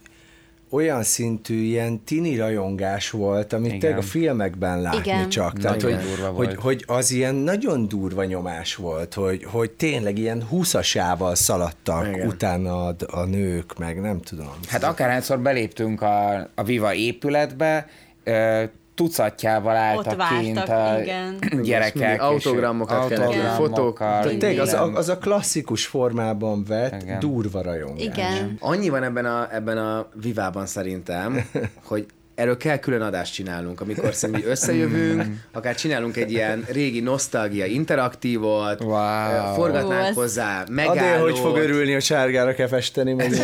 olyan 0.70 1.04
szintű 1.04 1.62
ilyen 1.62 2.04
tini 2.04 2.38
rajongás 2.38 3.10
volt, 3.10 3.54
amit 3.54 3.68
Igen. 3.68 3.80
tényleg 3.80 4.00
a 4.00 4.02
filmekben 4.02 4.82
látni 4.82 5.00
Igen. 5.00 5.30
csak. 5.30 5.60
Tehát, 5.60 5.82
Nagyon 5.82 5.98
hogy, 6.00 6.08
durva 6.08 6.28
hogy, 6.28 6.46
volt. 6.46 6.60
hogy, 6.60 6.84
az 6.88 7.12
ilyen 7.12 7.36
nagyon 7.36 7.88
durva 7.88 8.24
nyomás 8.24 8.76
volt, 8.76 9.14
hogy, 9.14 9.44
hogy 9.44 9.72
tényleg 9.72 10.18
ilyen 10.18 10.44
húszasával 10.44 11.36
szaladtak 11.36 12.08
Igen. 12.08 12.28
utána 12.28 12.86
a, 12.86 12.96
a 13.08 13.24
nők, 13.24 13.78
meg 13.78 14.02
nem 14.02 14.22
tudom. 14.22 14.54
Hát 14.68 14.84
akárhányszor 14.84 15.40
beléptünk 15.40 16.02
a, 16.02 16.34
a 16.56 16.64
Viva 16.64 16.94
épületbe, 16.94 17.88
tucatjával 19.00 19.76
álltak 19.76 20.16
vártak, 20.16 20.40
kint 20.40 20.58
a 20.58 21.00
igen. 21.02 21.38
gyerekek. 21.64 22.22
autogramokat 22.22 23.08
kellett, 23.08 23.28
autogramokkal, 23.28 24.22
Tehát 24.22 24.38
tényleg 24.38 24.60
az, 24.60 24.74
a, 24.74 24.94
az 24.94 25.10
a 25.10 25.18
klasszikus 25.18 25.86
formában 25.86 26.64
vett 26.64 27.02
Igen. 27.02 27.20
durva 27.20 27.62
rajongás. 27.62 28.04
Igen. 28.04 28.58
Annyi 28.60 28.90
van 28.90 29.04
ebben 29.04 29.26
a, 29.26 29.48
ebben 29.52 29.78
a 29.78 30.08
vivában 30.22 30.66
szerintem, 30.66 31.50
hogy 31.90 32.06
erről 32.40 32.58
kell 32.58 32.78
külön 32.78 33.02
adást 33.02 33.34
csinálnunk, 33.34 33.82
amikor 33.82 34.14
szerintem 34.14 34.50
összejövünk, 34.50 35.24
akár 35.52 35.76
csinálunk 35.76 36.18
egy 36.18 36.32
ilyen 36.32 36.66
régi 36.72 37.00
nosztalgia 37.00 37.66
interaktívot, 37.66 38.82
Wow. 38.82 39.54
forgatnánk 39.54 40.02
Ó, 40.04 40.08
ez- 40.08 40.16
hozzá 40.16 40.62
Adél, 40.62 40.74
megállót. 40.76 41.30
hogy 41.32 41.40
fog 41.40 41.58
örülni, 41.58 41.92
hogy 41.94 42.02
sárgára 42.04 42.54
kell 42.54 42.68
festeni, 42.68 43.14
meg 43.14 43.30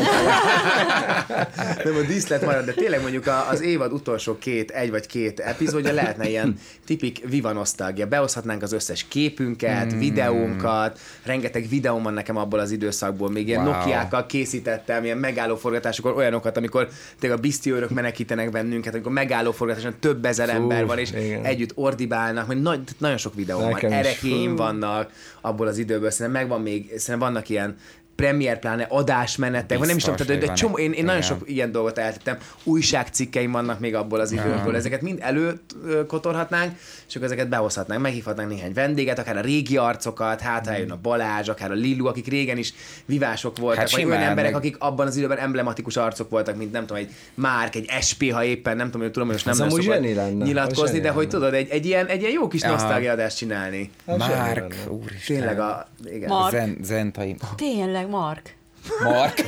Nem, 1.83 1.95
a 1.95 2.01
díszlet 2.07 2.45
marad, 2.45 2.65
de 2.65 2.71
tényleg 2.73 3.01
mondjuk 3.01 3.27
a- 3.27 3.49
az 3.49 3.61
évad 3.61 3.91
utolsó 3.93 4.37
két, 4.37 4.71
egy 4.71 4.89
vagy 4.89 5.05
két 5.05 5.39
epizódja 5.39 5.93
lehetne 5.93 6.29
ilyen 6.29 6.59
tipik 6.85 7.21
viva 7.29 7.51
nosztalgia. 7.51 8.07
Behozhatnánk 8.07 8.61
az 8.63 8.71
összes 8.73 9.05
képünket, 9.07 9.93
mm. 9.93 9.99
videónkat, 9.99 10.99
rengeteg 11.23 11.67
videóm 11.69 12.03
van 12.03 12.13
nekem 12.13 12.37
abból 12.37 12.59
az 12.59 12.71
időszakból, 12.71 13.29
még 13.31 13.47
ilyen 13.47 13.61
Wow. 13.61 13.69
wow. 13.71 13.79
Nokiákkal 13.79 14.25
készítettem, 14.25 15.03
ilyen 15.03 15.17
megállóforgatásokon 15.17 16.15
olyanokat, 16.15 16.57
amikor 16.57 16.87
tényleg 17.19 17.39
a 17.39 17.41
bisztiőrök 17.41 17.89
menekítenek 17.89 18.51
bennünket, 18.85 18.93
amikor 18.93 19.11
megállóforgatáson 19.11 19.95
több 19.99 20.25
ezer 20.25 20.49
Fú, 20.49 20.55
ember 20.55 20.85
van, 20.85 20.97
és 20.97 21.11
igen. 21.11 21.43
együtt 21.43 21.71
ordibálnak, 21.75 22.45
hogy 22.45 22.61
nagy, 22.61 22.79
nagyon 22.97 23.17
sok 23.17 23.33
videó 23.35 23.59
van, 23.59 23.69
Nekem 23.69 23.91
erekéim 23.91 24.49
Fú. 24.49 24.55
vannak 24.55 25.11
abból 25.41 25.67
az 25.67 25.77
időből, 25.77 26.09
szerintem 26.09 26.41
megvan 26.41 26.61
még, 26.61 26.91
szerintem 26.97 27.19
vannak 27.19 27.49
ilyen 27.49 27.75
premier 28.15 28.59
pláne 28.59 28.85
adásmenetek, 28.89 29.77
vagy 29.77 29.87
nem 29.87 29.97
is 29.97 30.03
tudom, 30.03 30.25
tehát, 30.25 30.45
de, 30.45 30.53
csomó, 30.53 30.77
én, 30.77 30.91
én 30.91 31.05
nagyon 31.05 31.21
sok 31.21 31.49
ilyen 31.49 31.71
dolgot 31.71 31.97
eltettem, 31.97 32.37
újságcikkeim 32.63 33.51
vannak 33.51 33.79
még 33.79 33.95
abból 33.95 34.19
az 34.19 34.31
időből, 34.31 34.75
ezeket 34.75 35.01
mind 35.01 35.19
előkotorhatnánk, 35.21 36.71
és 37.07 37.15
akkor 37.15 37.27
ezeket 37.27 37.49
behozhatnánk, 37.49 38.01
meghívhatnánk 38.01 38.49
néhány 38.49 38.73
vendéget, 38.73 39.19
akár 39.19 39.37
a 39.37 39.41
régi 39.41 39.77
arcokat, 39.77 40.41
hát 40.41 40.67
eljön 40.67 40.91
a 40.91 40.97
Balázs, 41.01 41.49
akár 41.49 41.71
a 41.71 41.73
Lillu, 41.73 42.05
akik 42.07 42.27
régen 42.27 42.57
is 42.57 42.73
vivások 43.05 43.57
voltak, 43.57 43.79
Hát 43.79 43.91
vagy 43.91 43.99
simán, 43.99 44.17
olyan 44.17 44.29
emberek, 44.29 44.51
meg- 44.51 44.59
akik 44.59 44.75
abban 44.79 45.07
az 45.07 45.15
időben 45.15 45.37
emblematikus 45.37 45.97
arcok 45.97 46.29
voltak, 46.29 46.55
mint 46.55 46.71
nem 46.71 46.85
tudom, 46.85 47.01
egy 47.03 47.09
Márk, 47.33 47.75
egy 47.75 47.89
SP, 48.07 48.31
ha 48.31 48.43
éppen, 48.43 48.75
nem 48.77 48.85
tudom, 48.85 49.01
hogy 49.01 49.11
tudom, 49.11 49.27
hogy 49.27 49.41
most 49.45 49.59
nem 49.59 49.69
zseni 49.79 50.13
lenne, 50.13 50.45
nyilatkozni, 50.45 50.99
de 50.99 51.09
hogy 51.09 51.27
tudod, 51.27 51.53
egy, 51.53 51.69
egy, 51.69 51.85
ilyen, 51.85 52.05
egy 52.05 52.19
ilyen 52.21 52.31
jó 52.31 52.47
kis 52.47 52.61
nosztalgiadást 52.61 53.37
csinálni. 53.37 53.89
Márk, 54.05 54.75
úristen. 54.89 55.37
Tényleg 55.37 55.59
a... 55.59 55.87
Igen. 56.05 56.29
Mark. 56.29 56.51
Zen, 56.51 56.77
zentai. 56.81 57.35
Tényleg, 57.55 58.04
Mark. 58.07 58.55
Mark. 59.03 59.41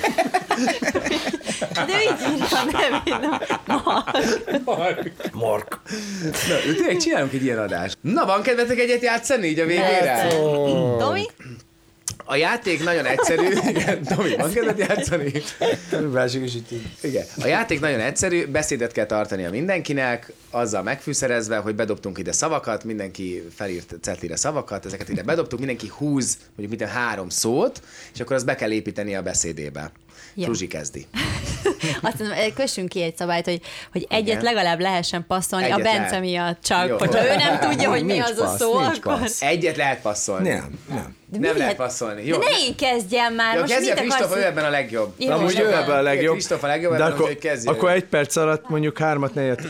De 1.74 2.02
így 2.04 2.34
írja 2.34 2.60
a 2.60 3.20
nem 3.20 3.41
Mark. 4.65 5.12
Mark. 5.34 5.80
Na, 6.48 6.74
tényleg 6.74 6.98
csinálunk 6.98 7.34
egy 7.34 7.43
ilyen 7.43 7.60
adást. 7.60 7.98
Na, 8.02 8.26
van 8.26 8.41
kedvetek 8.41 8.80
egyet 8.80 9.02
játszani 9.02 9.48
így 9.48 9.60
a 9.60 9.65
végére? 9.65 10.28
Tomi? 10.98 11.26
A 12.25 12.36
játék 12.36 12.84
nagyon 12.84 13.06
egyszerű. 13.06 13.47
Igen, 13.67 14.03
Tomi, 14.03 14.36
van 14.36 14.51
kedved 14.51 14.77
játszani? 14.77 15.32
Körülbelül 15.89 16.43
is 16.43 16.56
itt 16.56 16.71
így. 16.71 16.88
Igen. 17.01 17.25
A 17.41 17.47
játék 17.47 17.80
nagyon 17.80 17.99
egyszerű, 17.99 18.45
beszédet 18.45 18.91
kell 18.91 19.06
tartani 19.06 19.45
a 19.45 19.49
mindenkinek, 19.49 20.34
azzal 20.49 20.84
megfűszerezve, 20.84 21.58
hogy 21.58 21.75
bedobtunk 21.75 22.17
ide 22.17 22.32
szavakat, 22.32 22.84
mindenki 22.84 23.43
felírt 23.56 23.95
cetlire 24.01 24.36
szavakat, 24.36 24.86
ezeket 24.86 25.10
ide 25.10 25.23
bedobtunk, 25.23 25.65
mindenki 25.65 25.91
húz 25.97 26.38
mondjuk 26.56 26.80
minden 26.80 26.95
három 26.95 27.30
szót, 27.30 27.82
és 28.13 28.19
akkor 28.19 28.36
azt 28.36 28.45
be 28.45 28.56
kell 28.56 28.71
építeni 28.71 29.15
a 29.15 29.21
beszédébe. 29.21 29.91
Ja. 30.38 30.45
Fruzsi 30.45 30.67
kezdi. 30.67 31.06
Azt 32.02 32.19
mondom, 32.19 32.38
eh, 32.38 32.52
kössünk 32.56 32.89
ki 32.89 33.02
egy 33.02 33.15
szabályt, 33.17 33.45
hogy, 33.45 33.62
hogy 33.91 34.08
egyet 34.10 34.28
Igen. 34.28 34.41
legalább 34.41 34.80
lehessen 34.80 35.26
passzolni 35.28 35.65
Egyet 35.65 35.80
a 35.80 35.82
Bence 35.82 36.00
lehet. 36.00 36.19
miatt 36.19 36.63
csak. 36.63 36.88
Jó. 36.88 36.97
Hogyha 36.97 37.26
ő 37.26 37.36
nem 37.36 37.60
tudja, 37.60 37.89
hogy 37.89 38.04
mi 38.04 38.12
Nincs 38.12 38.30
az 38.30 38.39
a 38.39 38.43
passz, 38.43 38.60
szó, 38.60 38.80
nincs 38.80 38.97
akkor... 38.97 39.19
passz. 39.19 39.41
Egyet 39.41 39.76
lehet 39.76 40.02
passzolni. 40.02 40.50
Nem, 40.50 40.80
nem. 40.89 41.15
De 41.26 41.39
Nem 41.39 41.58
lehet 41.58 41.76
passzolni. 41.76 42.26
Jó. 42.26 42.38
De 42.38 42.45
ne 42.45 42.65
én 42.67 42.76
kezdjem 42.76 43.34
már, 43.34 43.54
Jó, 43.54 43.62
most 43.62 43.73
kezdje 43.73 43.93
Kristóf, 43.93 44.36
ő 44.36 44.43
ebben 44.43 44.65
a 44.65 44.69
legjobb. 44.69 45.13
Jó, 45.17 45.30
jó. 45.30 45.47
ő 45.47 45.73
ebben 45.73 45.97
a 45.97 46.02
legjobb. 46.02 46.34
Kristóf 46.34 46.63
a 46.63 46.67
legjobb, 46.67 46.91
de 46.91 46.97
ebben, 46.97 47.12
akkor, 47.12 47.21
úgyhogy 47.21 47.38
kezdje. 47.38 47.71
akkor 47.71 47.91
egy 47.91 48.06
perc 48.06 48.36
alatt 48.36 48.69
mondjuk 48.69 48.97
hármat, 48.97 49.34
négyet. 49.34 49.62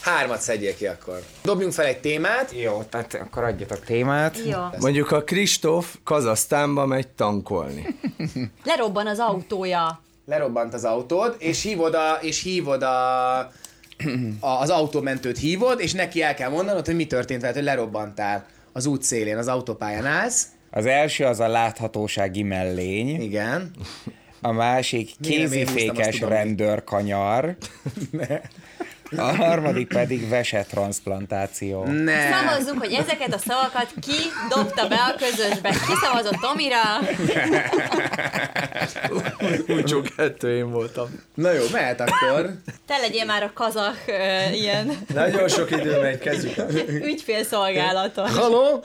Hármat 0.00 0.40
szedjél 0.40 0.74
ki 0.74 0.86
akkor. 0.86 1.22
Dobjunk 1.42 1.72
fel 1.72 1.84
egy 1.86 1.98
témát. 2.00 2.52
Jó, 2.62 2.82
tehát 2.82 3.14
akkor 3.14 3.42
adjatok 3.44 3.84
témát. 3.84 4.36
Jó. 4.46 4.58
Mondjuk 4.80 5.10
a 5.10 5.22
Kristóf 5.22 5.94
Kazasztánba 6.04 6.86
megy 6.86 7.08
tankolni. 7.08 7.86
Lerobban 8.64 9.06
az 9.06 9.18
autója. 9.18 10.00
lerobbant 10.26 10.74
az 10.74 10.84
autód, 10.84 11.36
és 11.38 11.62
hívod, 11.62 11.94
a, 11.94 12.18
és 12.20 12.42
hívod 12.42 12.82
a, 12.82 13.38
a, 14.40 14.60
az 14.60 14.70
autómentőt 14.70 15.38
hívod, 15.38 15.80
és 15.80 15.92
neki 15.92 16.22
el 16.22 16.34
kell 16.34 16.50
mondanod, 16.50 16.86
hogy 16.86 16.96
mi 16.96 17.06
történt 17.06 17.40
veled, 17.40 17.56
hogy 17.56 17.64
lerobbantál 17.64 18.46
az 18.72 18.86
út 18.86 19.02
szélén, 19.02 19.36
az 19.36 19.48
autópályán 19.48 20.06
állsz. 20.06 20.46
Az 20.70 20.86
első 20.86 21.24
az 21.24 21.40
a 21.40 21.48
láthatósági 21.48 22.42
mellény, 22.42 23.22
Igen. 23.22 23.70
a 24.40 24.52
másik 24.52 25.10
kézifékes 25.20 26.20
rendőrkanyar, 26.20 27.56
a 29.16 29.36
harmadik 29.36 29.88
pedig 29.88 30.28
vesetransplantáció. 30.28 31.84
Ne. 31.84 32.30
Szavazzunk, 32.30 32.78
hogy 32.78 32.92
ezeket 32.92 33.34
a 33.34 33.38
szavakat 33.38 33.92
ki 34.00 34.16
dobta 34.48 34.88
be 34.88 34.96
a 34.96 35.14
közösbe. 35.18 35.70
Ki 35.70 35.92
szavazott 36.02 36.38
Tomira? 36.40 36.82
Úgy 39.68 39.84
csak 39.84 40.08
kettő 40.16 40.56
én 40.56 40.70
voltam. 40.70 41.06
Na 41.34 41.52
jó, 41.52 41.62
mehet 41.72 42.00
akkor. 42.00 42.50
Te 42.86 42.96
legyél 42.98 43.24
már 43.24 43.42
a 43.42 43.50
kazak 43.54 43.96
uh, 44.06 44.58
ilyen 44.58 44.98
Nagyon 45.14 45.48
sok 45.48 45.70
idő 45.70 46.00
megy, 46.00 46.18
kezdjük 46.18 46.56
ügyfélszolgálaton. 46.88 48.30
Halló? 48.30 48.82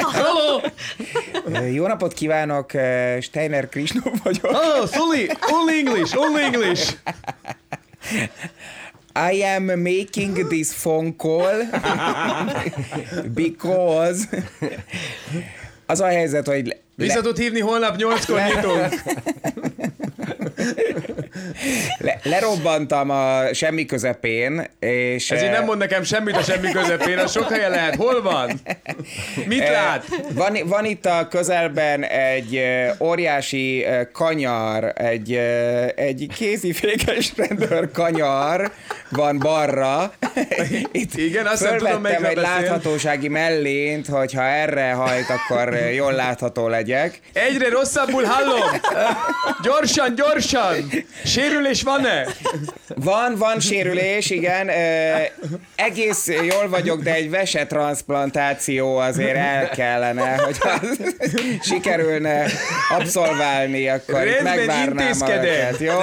Halló? 0.00 0.62
Jó 1.72 1.86
napot 1.86 2.12
kívánok, 2.12 2.70
Steiner 3.20 3.68
Krisnó 3.68 4.02
vagyok. 4.22 4.50
Oh, 4.50 4.88
Sully, 4.88 5.28
only 5.52 5.78
English, 5.78 6.18
only 6.18 6.42
English. 6.42 6.92
I 9.14 9.42
am 9.42 9.64
making 9.82 10.46
this 10.48 10.72
phone 10.72 11.14
call 11.16 11.62
because 13.34 14.28
az 15.86 16.00
a 16.00 16.06
helyzet, 16.06 16.46
hogy 16.46 16.66
le- 16.66 16.76
Vissza 16.96 17.20
tud 17.20 17.38
hívni 17.38 17.60
holnap 17.60 17.96
nyolckor 17.96 18.40
nyitunk. 18.54 18.88
le, 21.98 22.20
lerobbantam 22.22 23.10
a 23.10 23.54
semmi 23.54 23.86
közepén, 23.86 24.68
és... 24.80 25.30
Ez 25.30 25.42
így 25.42 25.48
eh, 25.48 25.52
nem 25.52 25.64
mond 25.64 25.78
nekem 25.78 26.02
semmit 26.02 26.36
a 26.36 26.42
semmi 26.42 26.70
közepén, 26.70 27.18
a 27.18 27.26
sok 27.26 27.52
helyen 27.52 27.70
lehet. 27.70 27.94
Hol 27.94 28.22
van? 28.22 28.60
Mit 29.46 29.60
Eh, 29.60 29.70
lát? 29.72 30.04
Van, 30.34 30.58
van 30.64 30.84
itt 30.84 31.06
a 31.06 31.28
közelben 31.30 32.04
egy 32.04 32.56
eh, 32.56 32.90
óriási 33.00 33.86
kanyar, 34.12 34.92
egy, 34.96 35.32
egy 35.96 36.26
kézifékes 36.34 37.32
rendőr 37.36 37.90
kanyar 37.90 38.70
van 39.08 39.38
balra. 39.38 40.12
Itt 40.92 41.14
Igen, 41.16 41.46
azt 41.46 41.62
nem 41.62 41.78
tudom, 41.78 42.06
egy 42.06 42.18
beszél. 42.20 42.40
láthatósági 42.40 43.28
mellént, 43.28 44.06
hogyha 44.06 44.42
erre 44.42 44.90
hajt, 44.92 45.26
akkor 45.28 45.74
jól 45.94 46.12
látható 46.12 46.68
legyek. 46.68 47.20
Egyre 47.32 47.68
rosszabbul 47.68 48.24
hallom. 48.24 48.80
Gyorsan, 49.62 50.14
gyorsan. 50.14 50.41
Sérülés 51.24 51.82
van-e? 51.82 52.26
Van, 52.96 53.34
van 53.36 53.60
sérülés, 53.60 54.30
igen. 54.30 54.70
Egész 55.74 56.26
jól 56.28 56.68
vagyok, 56.68 57.02
de 57.02 57.14
egy 57.14 57.30
vesetransplantáció 57.30 58.96
azért 58.96 59.36
el 59.36 59.68
kellene, 59.68 60.36
hogy 60.36 60.58
sikerülne 61.62 62.44
abszolválni, 62.88 63.88
akkor 63.88 64.26
itt 64.26 64.42
megvárnám 64.42 65.12
a 65.20 65.30
őket, 65.30 65.78
jó? 65.78 66.00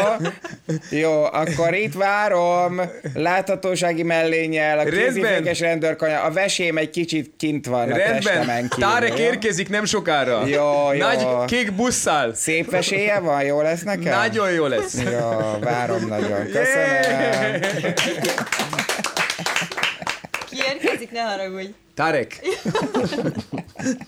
Jó, 0.89 1.23
akkor 1.23 1.73
itt 1.73 1.93
várom, 1.93 2.81
láthatósági 3.13 4.03
mellénnyel, 4.03 4.79
a 4.79 4.83
kézifékes 4.83 5.59
rendőrkanya, 5.59 6.21
a 6.21 6.31
vesém 6.31 6.77
egy 6.77 6.89
kicsit 6.89 7.33
kint 7.37 7.65
van 7.65 7.91
a 7.91 7.95
Rendben. 7.97 8.67
Tarek 8.77 9.17
jó? 9.17 9.23
érkezik 9.23 9.69
nem 9.69 9.85
sokára. 9.85 10.45
Jó, 10.45 10.93
jó. 10.93 10.99
Nagy 10.99 11.27
kék 11.45 11.71
busszal. 11.73 12.33
Szép 12.33 12.71
veséje 12.71 13.19
van, 13.19 13.43
jó 13.43 13.61
lesz 13.61 13.83
nekem? 13.83 14.13
Nagyon 14.29 14.51
jó 14.51 14.65
lesz. 14.65 15.01
Jó, 15.03 15.59
várom 15.59 16.07
nagyon. 16.07 16.45
Köszönöm. 16.45 17.61
Ki 20.49 20.57
érkezik, 20.67 21.11
ne 21.11 21.21
haragudj. 21.21 21.69
Tarek. 21.95 22.39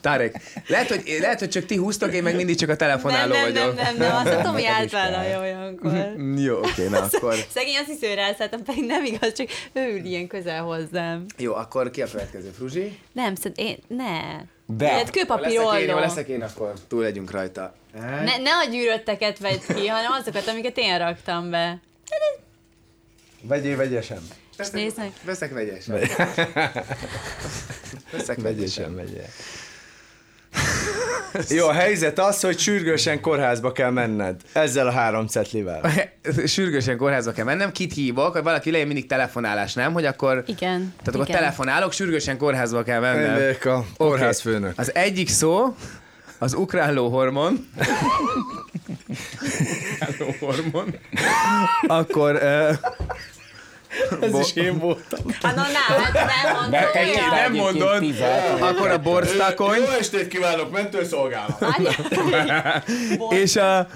Tarek. 0.02 0.36
Lehet 0.68 0.88
hogy, 0.88 1.18
lehet, 1.20 1.40
hogy 1.40 1.50
csak 1.50 1.66
ti 1.66 1.76
húztok, 1.76 2.14
én 2.14 2.24
meg 2.24 2.36
mindig 2.36 2.56
csak 2.56 2.70
a 2.70 2.72
Nem, 2.72 2.78
telefonáló 2.78 3.34
nem, 3.34 3.42
nem, 3.42 3.54
vagyok. 3.54 3.76
nem, 3.76 3.96
nem, 3.98 4.16
azt 4.16 4.28
a 4.34 4.42
Tomi 4.42 4.62
Neked 4.62 4.86
is 4.86 4.94
általában 4.94 5.42
olyankor. 5.42 6.14
Jó, 6.38 6.58
oké, 6.58 6.88
na 6.88 7.08
akkor. 7.12 7.36
Szegény 7.54 7.76
azt 7.76 7.86
hiszi, 7.86 8.06
hogy 8.08 8.16
rászálltam, 8.16 8.64
pedig 8.64 8.86
nem 8.86 9.06
igaz, 9.06 9.34
csak 9.34 9.48
ő 9.74 9.98
ül 9.98 10.06
ilyen 10.06 10.28
közel 10.28 10.62
hozzám. 10.62 11.26
Jó, 11.38 11.54
akkor 11.54 11.92
ki 11.92 12.02
a 12.02 12.08
következő, 12.12 12.50
Fruzsi? 12.58 13.00
Nem, 13.12 13.36
szerintem 13.36 13.66
én, 13.66 13.78
ne. 13.88 14.20
De. 14.78 14.92
Ilyet 14.94 15.12
Leszek 15.28 15.82
én, 15.82 15.90
jó, 15.90 16.00
leszek 16.00 16.28
én, 16.28 16.42
akkor 16.42 16.74
túl 16.88 17.02
legyünk 17.02 17.32
rajta. 17.32 17.74
Ne, 17.94 18.38
ne 18.38 18.52
a 18.52 18.66
gyűrötteket 18.72 19.40
vedd 19.40 19.60
ki, 19.68 19.88
hanem 19.88 20.12
azokat, 20.12 20.48
amiket 20.48 20.78
én 20.78 20.98
raktam 20.98 21.50
be. 21.50 21.80
Vegyél 23.42 23.76
vegyesen. 23.76 24.22
Veszek, 24.58 25.12
veszek 25.24 25.52
vegyesen. 25.54 26.00
Veszek 28.12 28.42
vegyesen. 28.42 28.42
Vegyesen, 28.42 28.96
vegyél. 28.96 29.26
Jó, 31.50 31.68
a 31.68 31.74
helyzet 31.74 32.20
az, 32.20 32.42
hogy 32.42 32.60
sürgősen 32.60 33.22
kórházba 33.22 33.72
kell 33.72 33.90
menned. 33.90 34.42
Ezzel 34.54 34.88
a 34.88 34.92
három 34.92 35.28
cetlivel. 35.28 35.92
Sürgősen 36.46 36.98
kórházba 36.98 37.32
kell 37.32 37.46
mennem, 37.46 37.72
kit 37.72 37.94
hívok, 37.94 38.34
hogy 38.34 38.44
valaki 38.44 38.72
legyen 38.72 38.88
mindig 38.88 39.08
telefonálás, 39.08 39.74
nem? 39.74 39.94
Hogy 39.94 40.06
akkor... 40.06 40.44
Igen. 40.46 40.94
Tehát 40.98 41.08
akkor 41.08 41.28
igen. 41.28 41.40
telefonálok, 41.40 41.92
sürgősen 41.92 42.38
kórházba 42.38 42.84
kell 42.84 43.00
mennem. 43.00 43.36
Ennek 43.36 43.66
a 43.66 43.86
kórházfőnök. 43.98 44.74
Az 44.76 44.96
egyik 44.96 45.30
szó 45.30 45.76
az 46.38 46.54
ukrán 46.54 46.94
lóhormon. 46.94 47.68
ukrán 50.00 50.16
lóhormon. 50.20 50.96
Akkor... 51.88 52.36
Uh, 52.36 52.78
Ez 54.22 54.40
is 54.40 54.56
én 54.56 54.78
voltam. 54.78 55.20
Hát 55.42 55.56
na, 55.56 55.62
hát 55.62 56.14
nem 56.14 56.56
mondom. 56.56 57.30
Nem 57.30 57.54
mondod. 57.54 58.04
Akkor 58.62 58.90
a 58.90 59.00
borstakony. 59.00 59.78
Jó 59.78 59.90
estét 60.00 60.28
kívánok, 60.28 60.72
mentőszolgálat! 60.72 61.66
És 63.42 63.56
a... 63.56 63.88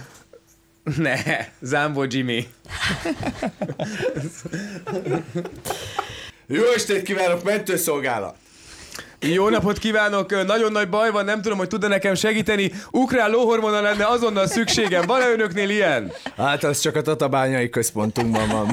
Ne, 0.98 1.18
Zambo 1.62 2.04
Jimmy. 2.08 2.48
Jó 6.48 6.64
estét 6.76 7.02
kívánok, 7.04 7.44
mentőszolgálat! 7.44 8.36
Jó 9.34 9.50
napot 9.50 9.78
kívánok! 9.78 10.46
Nagyon 10.46 10.72
nagy 10.72 10.90
baj 10.90 11.12
van, 11.12 11.26
nem 11.26 11.42
tudom, 11.42 11.58
hogy 11.58 11.68
tud-e 11.68 11.88
nekem 11.88 12.16
segíteni. 12.16 12.72
Ukrán 12.92 13.30
lóhormona 13.30 13.82
lenne 13.82 14.06
azonnal 14.08 14.48
szükségem. 14.48 15.04
Van-e 15.06 15.30
önöknél 15.34 15.70
ilyen? 15.70 16.12
Hát 16.38 16.64
az 16.64 16.80
csak 16.80 16.96
a 16.96 17.02
tatabányai 17.02 17.70
központunkban 17.70 18.48
van. 18.50 18.72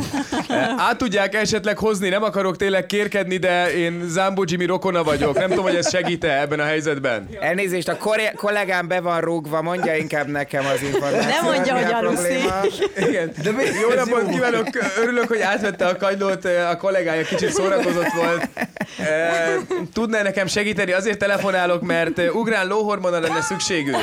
Át 0.77 0.97
tudják 0.99 1.35
esetleg 1.35 1.79
hozni, 1.79 2.09
nem 2.09 2.23
akarok 2.23 2.57
tényleg 2.57 2.87
kérkedni, 2.87 3.37
de 3.37 3.75
én 3.77 4.03
Zambo 4.09 4.43
Jimmy 4.47 4.65
rokona 4.65 5.03
vagyok. 5.03 5.39
Nem 5.39 5.49
tudom, 5.49 5.65
hogy 5.65 5.75
ez 5.75 5.89
segít-e 5.91 6.41
ebben 6.41 6.61
a 6.61 6.65
helyzetben. 6.65 7.29
Elnézést, 7.41 7.89
a 7.89 7.97
koré- 7.97 8.33
kollégám 8.37 8.89
be 8.89 9.01
van 9.01 9.21
rúgva, 9.21 9.63
mondja 9.63 9.97
inkább 9.97 10.27
nekem 10.29 10.65
az 10.67 10.83
információt. 10.83 11.33
Nem 11.35 11.45
mondja, 11.45 11.75
mi 11.75 11.83
hogy 11.83 11.93
a 11.93 11.97
aluszik. 11.97 12.39
probléma. 12.39 12.61
Igen. 13.09 13.33
De 13.43 13.51
jó 13.81 13.95
napot 13.95 14.29
kívánok! 14.31 14.67
Örülök, 15.03 15.29
hogy 15.29 15.41
átvette 15.41 15.87
a 15.87 15.97
kagylót, 15.97 16.45
a 16.45 16.77
kollégája 16.77 17.23
kicsit 17.23 17.53
szórakozott 17.53 18.13
volt. 18.17 18.49
E, 18.99 19.57
Tudná 19.93 20.23
nekem 20.23 20.42
segíteni? 20.47 20.93
Azért 20.93 21.19
telefonálok, 21.19 21.83
mert 21.83 22.19
ugrán 22.33 22.67
lóhormona 22.67 23.21
lenne 23.21 23.41
szükségünk. 23.41 23.97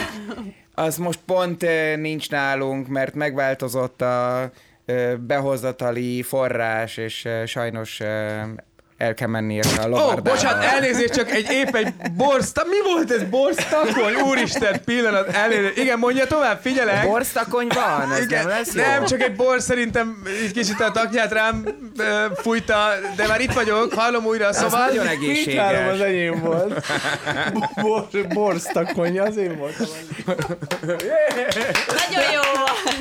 Az 0.73 0.97
most 0.97 1.19
pont 1.25 1.65
nincs 1.95 2.29
nálunk, 2.29 2.87
mert 2.87 3.13
megváltozott 3.13 4.01
a 4.01 4.51
eh, 4.85 5.15
behozatali 5.15 6.21
forrás, 6.21 6.97
és 6.97 7.27
sajnos 7.45 8.01
el 8.99 9.13
kell 9.13 9.27
menni 9.27 9.53
érte 9.53 9.81
a 9.81 9.87
Ó, 9.89 9.93
oh, 9.93 10.21
bocsánat, 10.21 10.63
elnézést, 10.63 11.13
csak 11.13 11.31
egy 11.31 11.47
épp 11.51 11.75
egy 11.75 11.93
borszta... 12.11 12.63
Mi 12.69 12.91
volt 12.93 13.11
ez? 13.11 13.23
Borstakony? 13.23 14.13
Úristen, 14.29 14.81
pillanat, 14.85 15.27
elnézést. 15.35 15.77
Igen, 15.77 15.99
mondja 15.99 16.27
tovább, 16.27 16.59
figyelek. 16.61 17.07
Borstakony 17.07 17.67
van, 17.67 18.11
ez 18.13 18.25
nem 18.25 18.47
lesz 18.47 18.73
jó? 18.73 18.81
nem, 18.81 19.05
csak 19.05 19.21
egy 19.21 19.35
bor 19.35 19.61
szerintem 19.61 20.23
egy 20.43 20.51
kicsit 20.51 20.79
a 20.79 20.91
taknyát 20.91 21.31
rám 21.31 21.63
ö, 21.97 22.25
fújta, 22.35 22.89
de 23.15 23.27
már 23.27 23.41
itt 23.41 23.53
vagyok, 23.53 23.93
hallom 23.93 24.25
újra 24.25 24.45
a 24.45 24.49
Ez 24.49 24.57
szóval. 24.57 24.85
nagyon 24.85 25.05
Mindhárom 25.17 25.87
az 25.87 25.99
egészséges. 25.99 26.07
enyém 26.07 26.39
volt. 26.41 26.85
Bor, 27.81 28.07
borstakony, 28.33 29.19
az 29.19 29.37
én 29.37 29.57
voltam. 29.57 29.87
Nagyon 31.87 32.31
jó 32.33 32.41
volt. 32.55 32.99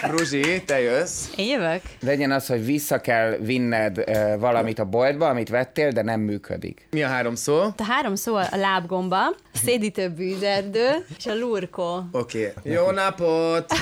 Ruzsi, 0.00 0.62
te 0.66 0.80
jössz. 0.80 1.28
Én 1.36 1.48
jövök? 1.48 1.80
Legyen 2.00 2.30
az, 2.30 2.46
hogy 2.46 2.64
vissza 2.64 3.00
kell 3.00 3.36
vinned 3.40 4.04
valamit 4.38 4.78
a 4.78 4.84
boltba, 4.84 5.28
amit 5.28 5.48
vettél, 5.48 5.90
de 5.90 6.02
nem 6.02 6.20
működik. 6.20 6.86
Mi 6.90 7.02
a 7.02 7.08
három 7.08 7.34
szó? 7.34 7.60
A 7.60 7.84
három 7.88 8.14
szó 8.14 8.34
a 8.34 8.48
lábgomba, 8.56 9.26
a 9.28 9.58
szédítő 9.64 10.08
bűzerdő 10.08 11.06
és 11.18 11.26
a 11.26 11.34
lurkó. 11.34 12.04
Oké. 12.12 12.52
Okay. 12.56 12.72
Jó 12.72 12.90
napot! 12.90 13.72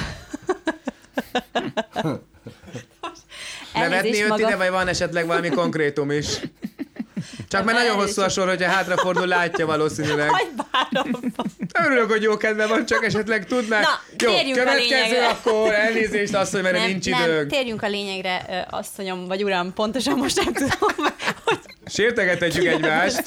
Nevetni 3.74 4.16
jött 4.16 4.28
maga- 4.28 4.48
ide, 4.48 4.56
vagy 4.56 4.70
van 4.70 4.88
esetleg 4.88 5.26
valami 5.26 5.48
konkrétum 5.48 6.11
is? 6.11 6.40
Csak 7.51 7.64
mert 7.64 7.78
nagyon 7.78 7.96
hosszú 7.96 8.22
a 8.22 8.28
sor, 8.28 8.48
hogyha 8.48 8.70
hátrafordul, 8.70 9.26
látja 9.26 9.66
valószínűleg. 9.66 10.28
Hagy 10.28 10.48
bárom. 10.57 11.11
Örülök, 11.84 12.11
hogy 12.11 12.22
jó 12.22 12.36
kedve 12.36 12.66
van, 12.66 12.86
csak 12.86 13.05
esetleg 13.05 13.46
tudnák. 13.46 13.82
Na, 13.82 13.88
jó, 14.18 14.30
térjünk 14.32 14.68
a 14.68 14.74
lényegre. 14.74 15.26
akkor 15.28 15.72
elnézést 15.72 16.34
azt, 16.34 16.53
hogy 16.53 16.62
mert 16.62 16.76
Nem, 16.76 16.86
nincs 16.86 17.11
nem, 17.11 17.22
időnk. 17.22 17.51
térjünk 17.51 17.82
a 17.82 17.88
lényegre, 17.88 18.66
asszonyom, 18.70 19.26
vagy 19.26 19.44
uram, 19.44 19.72
pontosan 19.72 20.18
most 20.18 20.44
nem 20.44 20.53
tudom, 20.53 20.94
hogy 20.94 21.12
Sértegethetjük 21.86 22.64
egymást. 22.66 23.22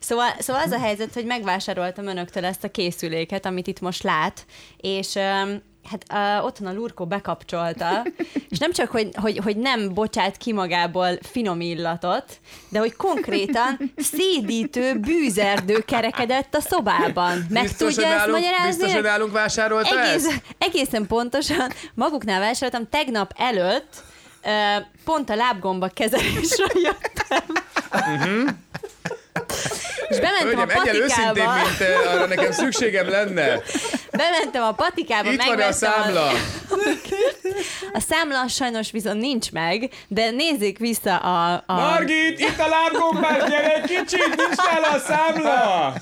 Szóval, 0.00 0.34
szóval 0.38 0.62
az 0.62 0.70
a 0.70 0.78
helyzet, 0.78 1.14
hogy 1.14 1.24
megvásároltam 1.24 2.06
önöktől 2.06 2.44
ezt 2.44 2.64
a 2.64 2.70
készüléket, 2.70 3.46
amit 3.46 3.66
itt 3.66 3.80
most 3.80 4.02
lát, 4.02 4.46
és 4.76 5.14
öm, 5.14 5.62
hát 5.90 6.38
uh, 6.38 6.44
otthon 6.44 6.66
a 6.66 6.72
Lurko 6.72 7.06
bekapcsolta, 7.06 8.06
és 8.48 8.58
nem 8.58 8.72
csak, 8.72 8.90
hogy, 8.90 9.08
hogy, 9.14 9.38
hogy 9.38 9.56
nem 9.56 9.94
bocsát 9.94 10.36
ki 10.36 10.52
magából 10.52 11.18
finom 11.22 11.60
illatot, 11.60 12.24
de 12.68 12.78
hogy 12.78 12.96
konkrétan 12.96 13.92
szédítő 13.96 14.98
bűzerdő 14.98 15.78
kerekedett 15.78 16.54
a 16.54 16.60
szobában. 16.60 17.46
Meg 17.48 17.62
Biztos, 17.62 17.94
tudja 17.94 18.10
ezt 18.10 18.16
nálunk, 18.16 18.38
magyarázni? 18.44 18.68
biztos, 18.68 18.92
hogy 18.92 19.02
nálunk 19.02 19.32
vásárolta 19.32 20.00
Egész, 20.00 20.26
ezt? 20.26 20.42
egészen 20.58 21.06
pontosan 21.06 21.72
maguknál 21.94 22.40
vásároltam, 22.40 22.88
tegnap 22.90 23.32
előtt 23.36 24.02
ö, 24.42 24.50
pont 25.04 25.30
a 25.30 25.34
lábgomba 25.34 25.88
kezelésre 25.88 26.66
jöttem. 26.74 27.44
És 30.08 30.20
bementem 30.20 30.46
Hölgyem, 30.46 30.68
a 30.68 30.80
egyel 30.80 30.96
őszintén, 30.96 31.44
patikába, 31.44 31.54
mint 31.54 31.80
uh, 31.80 32.12
arra 32.12 32.26
nekem 32.26 32.52
szükségem 32.52 33.08
lenne. 33.08 33.60
bementem 34.10 34.62
a 34.62 34.72
patikába, 34.72 35.32
Itt 35.32 35.42
van 35.42 35.60
a 35.60 35.72
számla. 35.72 36.30
A 37.92 38.00
számla 38.08 38.48
sajnos 38.48 38.90
viszont 38.90 39.20
nincs 39.20 39.52
meg, 39.52 39.90
de 40.08 40.30
nézzék 40.30 40.78
vissza 40.78 41.16
a... 41.16 41.62
a 41.66 41.74
Margit, 41.74 42.40
itt 42.40 42.58
a 42.58 42.68
lábgombás, 42.68 43.50
gyere 43.50 43.74
egy 43.74 43.82
kicsit, 43.84 44.36
nincs 44.36 44.56
nála 44.56 44.88
a 44.88 44.98
számla! 44.98 45.92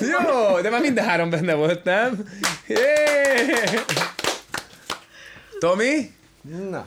Jó, 0.00 0.60
de 0.60 0.70
már 0.70 0.80
minden 0.80 1.04
három 1.04 1.30
benne 1.30 1.54
volt, 1.54 1.84
nem? 1.84 2.28
Jé! 2.66 2.76
Tomi? 5.58 6.10
Na. 6.70 6.86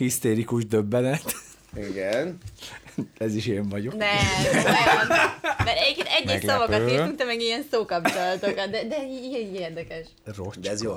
Hisztérikus 0.00 0.66
döbbenet. 0.66 1.34
Igen. 1.76 2.38
Ez 3.18 3.34
is 3.34 3.46
én 3.46 3.68
vagyok. 3.68 3.96
nem, 3.96 4.08
olyan. 4.52 5.06
Mert 5.64 5.78
egyébként 5.78 6.08
Meglepő. 6.24 6.46
szavakat 6.46 6.90
írtunk, 6.90 7.16
te 7.16 7.24
meg 7.24 7.40
ilyen 7.40 7.64
szókapcsolatokat, 7.70 8.70
de, 8.70 8.84
de 8.84 9.02
ilyen 9.06 9.54
érdekes. 9.54 10.06
Rocs. 10.24 10.58
De 10.58 10.70
ez 10.70 10.82
jó. 10.82 10.96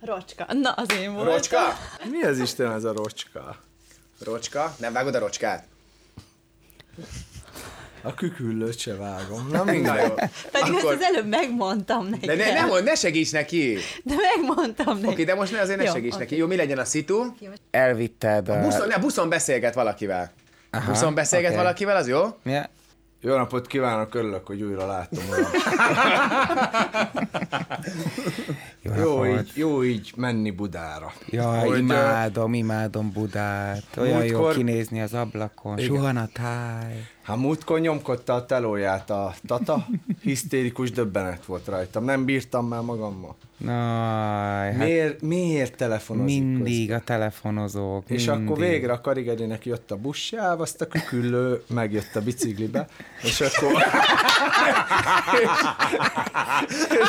Rocska. 0.00 0.46
Na, 0.52 0.70
az 0.70 0.92
én 0.92 1.14
volt. 1.14 1.26
Rocska? 1.26 1.58
Mi 2.10 2.22
az 2.22 2.38
Isten 2.38 2.72
ez 2.72 2.84
a 2.84 2.92
rocska? 2.92 3.56
Rocska? 4.18 4.74
Nem 4.78 4.92
vágod 4.92 5.14
a 5.14 5.18
rocskát? 5.18 5.66
A 8.06 8.14
küküllőt 8.14 8.78
se 8.78 8.94
vágom. 8.96 9.48
Na 9.52 9.64
Na 9.64 9.72
mindegy. 9.72 10.08
jó. 10.08 10.14
Pedig 10.52 10.74
Akkor- 10.74 10.92
ezt 10.92 11.00
az 11.02 11.02
előbb 11.02 11.28
megmondtam 11.28 12.06
neki. 12.06 12.26
De 12.26 12.34
ne, 12.34 12.52
ne, 12.52 12.64
mondd, 12.66 12.84
ne 12.84 12.94
segíts 12.94 13.32
neki! 13.32 13.76
De 14.04 14.14
megmondtam 14.36 14.96
neki. 14.98 15.12
Oké, 15.12 15.24
de 15.24 15.34
most 15.34 15.52
ne, 15.52 15.60
azért 15.60 15.78
ne 15.78 15.84
Jó, 15.84 15.92
segíts 15.92 16.14
oké. 16.14 16.22
neki. 16.22 16.36
Jó, 16.36 16.46
mi 16.46 16.56
legyen 16.56 16.78
a 16.78 16.84
szitu? 16.84 17.22
Elvitted 17.70 18.48
a... 18.48 18.60
Buszon, 18.60 18.86
ne, 18.88 18.98
buszon 18.98 19.28
beszélget 19.28 19.74
valakivel. 19.74 20.32
Aha, 20.70 20.90
buszon 20.90 21.14
beszélget 21.14 21.50
oké. 21.50 21.58
valakivel, 21.58 21.96
az 21.96 22.08
jó? 22.08 22.22
Ja. 22.44 22.68
Jó 23.20 23.36
napot 23.36 23.66
kívánok, 23.66 24.14
örülök, 24.14 24.46
hogy 24.46 24.62
újra 24.62 24.84
uram. 24.84 25.06
Jó, 28.82 28.92
Jó 29.24 29.26
így, 29.26 29.50
jó 29.54 29.84
így 29.84 30.12
menni 30.16 30.50
Budára. 30.50 31.12
Jaj, 31.26 31.66
Hogy, 31.68 31.78
imádom, 31.78 32.54
imádom 32.54 33.12
Budát. 33.12 33.82
Olyan 33.96 34.24
jó 34.24 34.32
múltkor- 34.38 34.54
kinézni 34.56 35.00
az 35.00 35.14
ablakon. 35.14 35.78
Igen. 35.78 35.88
Suhan 35.90 36.16
a 36.16 36.28
táj. 36.32 37.06
Hát 37.26 37.36
múltkor 37.36 37.80
nyomkodta 37.80 38.34
a 38.34 38.46
telóját 38.46 39.10
a 39.10 39.34
tata, 39.46 39.86
hisztérikus 40.22 40.90
döbbenet 40.90 41.44
volt 41.44 41.66
rajtam. 41.66 42.04
Nem 42.04 42.24
bírtam 42.24 42.68
már 42.68 42.80
magammal. 42.80 43.36
Naj, 43.56 44.72
hát 44.72 44.76
Miért, 44.76 45.22
miért 45.22 45.76
telefonozik 45.76 46.42
mindig 46.42 46.92
a 46.92 47.00
telefonozók. 47.00 48.04
És 48.10 48.26
mindig. 48.26 48.46
akkor 48.46 48.58
végre 48.58 48.92
a 48.92 49.00
Karigerinek 49.00 49.66
jött 49.66 49.90
a 49.90 49.96
buszsáv, 49.96 50.60
azt 50.60 50.80
a 50.80 50.86
küküllő 50.86 51.62
megjött 51.68 52.16
a 52.16 52.20
biciklibe, 52.20 52.86
és 53.22 53.40
akkor 53.40 53.72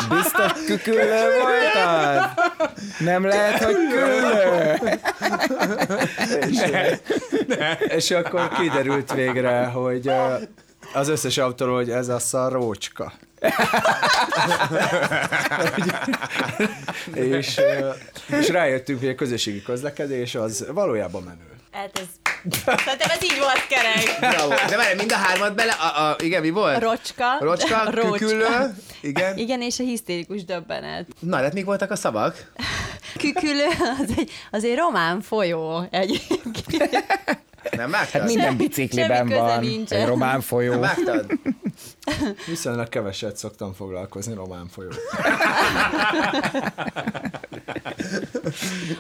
Biztos 0.10 0.66
küküllő 0.66 1.26
volt 1.42 1.76
az? 1.86 2.26
Nem 3.00 3.26
lehet, 3.26 3.64
hogy 3.64 3.76
küllő. 3.76 4.78
és 6.50 6.60
akkor 8.18 8.50
kiderült 8.50 9.14
végre, 9.14 9.66
hogy 9.66 10.12
az 10.94 11.08
összes 11.08 11.38
autóról, 11.38 11.76
hogy 11.76 11.90
ez 11.90 12.08
a 12.08 12.20
szarócska. 12.20 13.14
és, 17.14 17.60
és 18.40 18.50
rájöttünk, 18.50 19.00
hogy 19.00 19.10
a 19.10 19.16
közösségi 19.16 19.62
közlekedés 19.62 20.36
az 20.36 20.66
valójában 20.74 21.24
menő. 21.24 21.46
Hát 21.72 22.00
ez 22.00 22.06
Szerintem 22.66 23.10
ez 23.10 23.24
így 23.24 23.38
volt 23.40 23.68
kerek. 23.68 24.20
Bravo. 24.20 24.54
De 24.70 24.78
várj, 24.78 24.96
mind 24.96 25.12
a 25.12 25.16
hármat 25.16 25.56
bele, 25.56 25.72
a, 25.72 26.10
a, 26.10 26.16
igen, 26.24 26.42
mi 26.42 26.50
volt? 26.50 26.82
Rocska. 26.82 27.38
Rocska, 27.40 27.92
Rócska. 27.92 28.12
küküllő, 28.12 28.76
igen. 29.02 29.38
Igen, 29.38 29.62
és 29.62 29.80
a 29.80 29.84
hisztérikus 29.84 30.46
döbbenet. 30.46 31.08
Na, 31.20 31.38
de 31.38 31.44
hát 31.44 31.54
még 31.54 31.66
voltak 31.66 31.92
a 31.92 31.96
szavak? 31.96 32.52
Kükülő 33.18 33.66
az 34.02 34.14
egy, 34.18 34.32
az 34.52 34.64
egy 34.64 34.76
román 34.76 35.22
folyó 35.22 35.88
egyébként. 35.90 37.06
Nem 37.72 37.92
vágtad? 37.92 38.22
Hát 38.22 38.30
minden 38.30 38.58
bicikliben 38.58 39.18
Semmi 39.18 39.30
köze 39.30 39.42
van 39.42 39.60
nincsen. 39.60 40.00
egy 40.02 40.08
román 40.08 40.42
folyó. 40.42 40.80
Vágtad? 40.80 41.26
Viszonylag 42.48 42.90
keveset 42.90 43.38
szoktam 43.38 43.74
foglalkozni 43.74 44.34
román 44.34 44.68
folyó. 44.68 44.90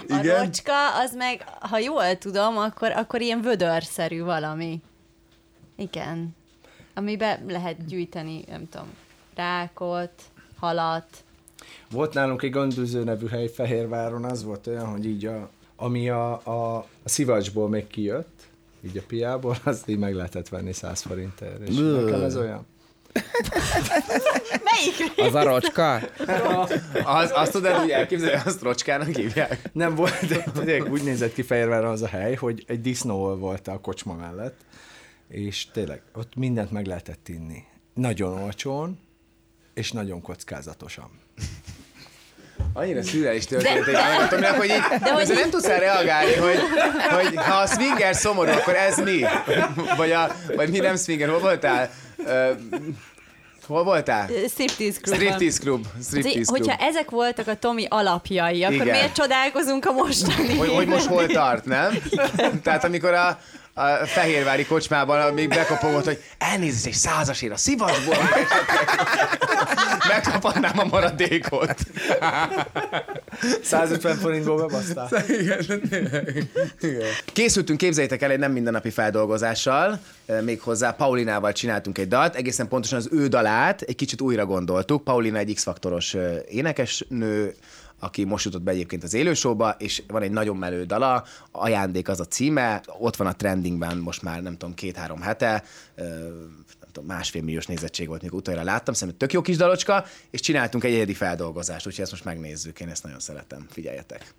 A 0.09 0.21
rocska, 0.21 0.95
az 0.99 1.15
meg, 1.15 1.43
ha 1.59 1.77
jól 1.77 2.17
tudom, 2.17 2.57
akkor, 2.57 2.91
akkor 2.91 3.21
ilyen 3.21 3.41
vödörszerű 3.41 4.21
valami. 4.23 4.81
Igen. 5.75 6.35
Amiben 6.93 7.43
lehet 7.47 7.85
gyűjteni, 7.85 8.43
nem 8.47 8.69
tudom, 8.69 8.87
rákot, 9.35 10.11
halat. 10.59 11.05
Volt 11.91 12.13
nálunk 12.13 12.41
egy 12.41 12.51
gondűző 12.51 13.03
nevű 13.03 13.27
hely 13.27 13.47
Fehérváron, 13.47 14.23
az 14.23 14.43
volt 14.43 14.67
olyan, 14.67 14.85
hogy 14.85 15.05
így 15.05 15.25
a, 15.25 15.49
ami 15.75 16.09
a, 16.09 16.31
a, 16.43 16.75
a 16.77 17.09
szivacsból 17.09 17.69
még 17.69 17.87
kijött, 17.87 18.47
így 18.85 18.97
a 18.97 19.01
piából, 19.07 19.57
azt 19.63 19.87
így 19.87 19.97
meg 19.97 20.13
lehetett 20.13 20.49
venni 20.49 20.73
100 20.73 21.01
forintért. 21.01 21.67
És 21.67 21.75
nekem 21.75 22.21
ez 22.21 22.37
olyan. 22.37 22.65
Melyik? 24.67 25.13
Az 25.17 25.33
a 25.33 25.43
rocska? 25.43 25.95
Az, 27.03 27.31
azt 27.33 27.51
tudod 27.51 27.83
úgy 27.83 27.89
elképzelni, 27.89 28.35
hogy 28.35 28.47
azt 28.47 28.61
rocskának 28.61 29.15
hívják? 29.15 29.69
Nem 29.73 29.95
volt, 29.95 30.27
de 30.27 30.43
tényleg 30.53 30.91
úgy 30.91 31.03
nézett 31.03 31.33
ki 31.33 31.41
Fehérváron 31.41 31.91
az 31.91 32.01
a 32.01 32.07
hely, 32.07 32.35
hogy 32.35 32.63
egy 32.67 32.81
disznó 32.81 33.35
volt 33.35 33.67
a 33.67 33.79
kocsma 33.79 34.13
mellett, 34.13 34.59
és 35.27 35.67
tényleg 35.71 36.01
ott 36.13 36.35
mindent 36.35 36.71
meg 36.71 36.85
lehetett 36.85 37.27
inni. 37.27 37.63
Nagyon 37.93 38.41
olcsón, 38.41 38.99
és 39.73 39.91
nagyon 39.91 40.21
kockázatosan. 40.21 41.09
Annyira 42.79 43.03
szürreális 43.03 43.45
történetek 43.45 43.93
vannak, 43.93 44.29
Tominak, 44.29 44.55
hogy 44.55 44.69
így, 44.69 44.99
De 45.03 45.11
hogy- 45.11 45.27
hogy 45.27 45.35
nem 45.35 45.49
tudsz 45.49 45.65
reagálni, 45.67 46.33
hogy, 46.33 46.59
hogy 47.09 47.35
ha 47.35 47.55
a 47.55 47.65
swinger 47.67 48.15
szomorú, 48.15 48.51
akkor 48.51 48.75
ez 48.75 48.97
mi? 48.97 49.25
Vagy, 49.97 50.11
a, 50.11 50.35
vagy 50.55 50.69
mi 50.69 50.77
nem 50.79 50.95
swinger, 50.97 51.29
hol 51.29 51.39
voltál? 51.39 51.89
Uh, 52.17 52.49
hol 53.67 53.83
voltál? 53.83 54.27
Striptease 54.49 54.99
Club. 55.01 55.15
Striptease 55.15 55.59
Club. 55.59 55.85
Striptease 56.03 56.41
Club. 56.41 56.57
Hogyha 56.57 56.75
ezek 56.85 57.09
voltak 57.09 57.47
a 57.47 57.55
Tomi 57.55 57.85
alapjai, 57.89 58.63
akkor 58.63 58.75
Igen. 58.75 58.87
miért 58.87 59.13
csodálkozunk 59.13 59.85
a 59.85 59.91
mostani? 59.91 60.57
Hogy, 60.57 60.69
hogy 60.69 60.87
most 60.87 61.05
hol 61.05 61.25
tart, 61.27 61.65
nem? 61.65 61.97
Tehát 62.63 62.83
amikor 62.83 63.13
a, 63.13 63.39
a 63.77 64.05
fehérvári 64.05 64.65
kocsmában 64.65 65.33
még 65.33 65.49
bekopogott, 65.49 66.05
hogy 66.05 66.23
elnézést 66.37 66.85
egy 66.85 66.93
százasért 66.93 67.53
a 67.53 67.57
szivasból, 67.57 68.15
megkaphatnám 70.07 70.79
a 70.79 70.83
maradékot. 70.83 71.75
150 73.63 74.17
forintból 74.17 74.57
bebasztál. 74.57 75.09
Készültünk, 77.33 77.77
képzeljétek 77.77 78.21
el, 78.21 78.31
egy 78.31 78.39
nem 78.39 78.51
mindennapi 78.51 78.89
feldolgozással, 78.89 79.99
méghozzá 80.41 80.91
Paulinával 80.91 81.51
csináltunk 81.51 81.97
egy 81.97 82.07
dalt, 82.07 82.35
egészen 82.35 82.67
pontosan 82.67 82.97
az 82.97 83.09
ő 83.11 83.27
dalát 83.27 83.81
egy 83.81 83.95
kicsit 83.95 84.21
újra 84.21 84.45
gondoltuk. 84.45 85.03
Paulina 85.03 85.37
egy 85.37 85.53
X-faktoros 85.53 86.15
énekesnő, 86.49 87.55
aki 87.99 88.23
most 88.23 88.45
jutott 88.45 88.61
be 88.61 88.71
egyébként 88.71 89.03
az 89.03 89.13
élősóba, 89.13 89.75
és 89.77 90.03
van 90.07 90.21
egy 90.21 90.31
nagyon 90.31 90.57
melő 90.57 90.83
dala, 90.83 91.23
Ajándék 91.51 92.09
az 92.09 92.19
a 92.19 92.25
címe, 92.25 92.81
ott 92.99 93.15
van 93.15 93.27
a 93.27 93.35
trendingben 93.35 93.97
most 93.97 94.21
már 94.21 94.41
nem 94.41 94.57
tudom, 94.57 94.73
két-három 94.73 95.21
hete, 95.21 95.63
nem 95.95 96.89
tudom, 96.91 97.05
másfél 97.07 97.41
milliós 97.41 97.65
nézettség 97.65 98.07
volt, 98.07 98.21
mikor 98.21 98.37
utoljára 98.37 98.65
láttam, 98.65 98.93
szerintem 98.93 99.17
tök 99.17 99.33
jó 99.33 99.41
kis 99.41 99.57
dalocska, 99.57 100.05
és 100.29 100.39
csináltunk 100.39 100.83
egy 100.83 100.93
egyedi 100.93 101.13
feldolgozást, 101.13 101.87
úgyhogy 101.87 102.03
ezt 102.03 102.11
most 102.11 102.25
megnézzük, 102.25 102.79
én 102.79 102.89
ezt 102.89 103.03
nagyon 103.03 103.19
szeretem, 103.19 103.65
figyeljetek. 103.69 104.33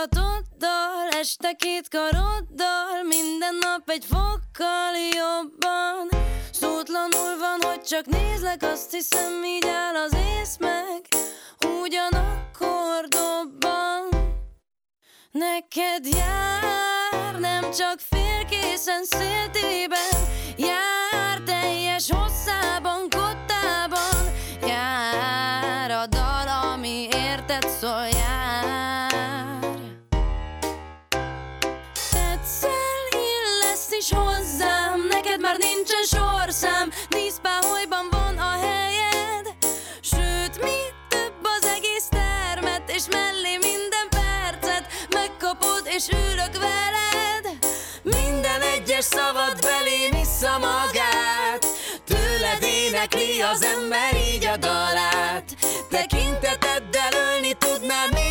Illatoddal, 0.00 1.08
este 1.20 1.52
két 1.52 1.88
karoddal, 1.88 3.02
minden 3.08 3.54
nap 3.60 3.90
egy 3.90 4.04
fokkal 4.04 4.94
jobban. 5.16 6.08
Szótlanul 6.52 7.38
van, 7.38 7.70
hogy 7.70 7.82
csak 7.82 8.06
nézlek, 8.06 8.62
azt 8.62 8.90
hiszem, 8.90 9.44
így 9.44 9.66
áll 9.66 9.94
az 9.94 10.14
ész 10.14 10.56
meg, 10.58 11.08
ugyanakkor 11.82 13.08
dobban. 13.08 14.08
Neked 15.30 16.06
jár, 16.06 17.38
nem 17.38 17.70
csak 17.70 17.98
félkészen 17.98 19.04
széltében, 19.04 20.26
jár 20.56 21.40
teljes 21.44 22.10
hosszában, 22.10 23.00
kottában, 23.00 24.32
jár 24.66 25.90
a 25.90 26.06
dal, 26.06 26.48
ami 26.72 27.08
érted 27.12 27.68
szól, 27.80 28.06
hozzám, 34.10 35.06
neked 35.10 35.40
már 35.40 35.56
nincsen 35.58 36.04
sorszám, 36.04 36.90
díszpáholyban 37.08 38.06
van 38.10 38.38
a 38.38 38.50
helyed, 38.66 39.46
sőt, 40.00 40.62
mi 40.62 40.78
több 41.08 41.40
az 41.42 41.66
egész 41.76 42.08
termet, 42.10 42.90
és 42.90 43.02
mellé 43.10 43.56
minden 43.56 44.06
percet 44.10 44.86
megkapod, 45.10 45.82
és 45.84 46.08
ülök 46.08 46.54
veled. 46.58 47.44
Minden 48.02 48.60
egyes 48.60 49.04
szavad 49.04 49.60
belém 49.60 50.10
vissza 50.10 50.58
magát, 50.58 51.66
tőled 52.04 52.62
énekli 52.62 53.40
az 53.40 53.62
ember 53.62 54.16
így 54.34 54.44
a 54.44 54.56
dalát. 54.56 55.39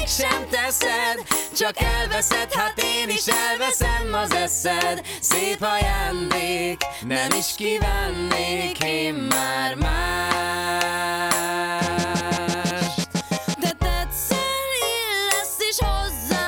Mégsem 0.09 0.47
teszed, 0.49 1.27
csak 1.57 1.81
elveszed, 1.81 2.53
hát 2.53 2.83
én 2.83 3.09
is 3.09 3.25
elveszem 3.27 4.13
az 4.13 4.31
eszed. 4.31 5.01
Szép 5.21 5.61
ajándék, 5.61 6.81
nem 7.07 7.29
is 7.37 7.45
kívánnék 7.55 8.83
én 8.83 9.13
már 9.13 9.75
mást. 9.75 9.99
De 13.59 13.71
tetszel, 13.79 14.69
illesz 14.79 15.57
is 15.69 15.77
hozzám 15.79 16.38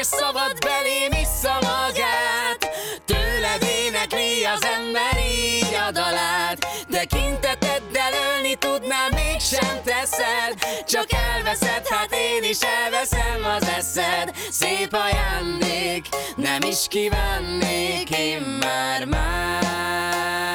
Egyes 0.00 0.18
szavad 0.18 0.58
belém 0.60 1.10
vissza 1.10 1.52
magát. 1.52 2.70
Tőled 3.04 3.62
énekli 3.84 4.44
az 4.44 4.64
ember 4.78 5.18
így 5.30 5.74
a 5.88 5.90
dalát 5.90 6.66
Tekinteteddel 6.90 8.12
ölni 8.12 8.54
tudnám, 8.54 9.08
mégsem 9.14 9.82
teszed. 9.84 10.58
Csak 10.86 11.06
elveszed, 11.12 11.86
hát 11.86 12.12
én 12.12 12.42
is 12.50 12.58
elveszem 12.60 13.44
az 13.56 13.68
eszed. 13.68 14.36
Szép 14.50 14.92
ajándék, 14.92 16.08
nem 16.36 16.62
is 16.62 16.86
kívánnék 16.88 18.10
én 18.10 18.40
már 18.40 19.04
mást. 19.04 20.46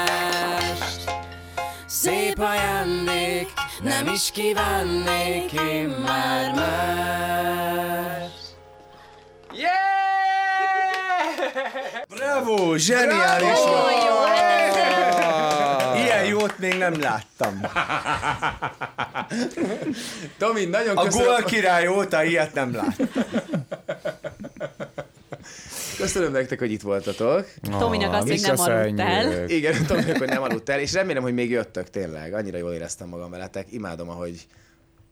Szép 1.85 2.39
ajándék, 2.39 3.53
nem 3.81 4.07
is 4.07 4.31
kívánnék 4.31 5.51
én 5.51 5.87
már 5.87 6.53
mást 6.53 8.44
Bravo, 12.07 12.77
zseniális 12.77 13.57
volt! 13.65 13.93
Ilyen 16.03 16.25
jót 16.25 16.59
még 16.59 16.77
nem 16.77 16.99
láttam. 16.99 17.61
Tomi, 20.37 20.65
nagyon 20.65 20.97
A 20.97 21.03
köszönöm. 21.03 21.27
gól 21.27 21.43
király 21.43 21.87
óta 21.87 22.23
ilyet 22.23 22.53
nem 22.53 22.75
láttam. 22.75 23.07
Köszönöm 25.97 26.31
nektek, 26.31 26.59
hogy 26.59 26.71
itt 26.71 26.81
voltatok. 26.81 27.45
Tominak 27.79 28.13
azt 28.13 28.27
még 28.27 28.41
nem 28.41 28.59
aludt 28.59 28.99
el. 28.99 29.49
Igen, 29.49 29.85
tudom, 29.85 30.03
hogy 30.03 30.27
nem 30.27 30.41
aludt 30.41 30.69
el, 30.69 30.79
és 30.79 30.93
remélem, 30.93 31.23
hogy 31.23 31.33
még 31.33 31.49
jöttök 31.49 31.89
tényleg. 31.89 32.33
Annyira 32.33 32.57
jól 32.57 32.73
éreztem 32.73 33.07
magam 33.07 33.29
veletek. 33.31 33.67
Imádom, 33.71 34.09
ahogy 34.09 34.47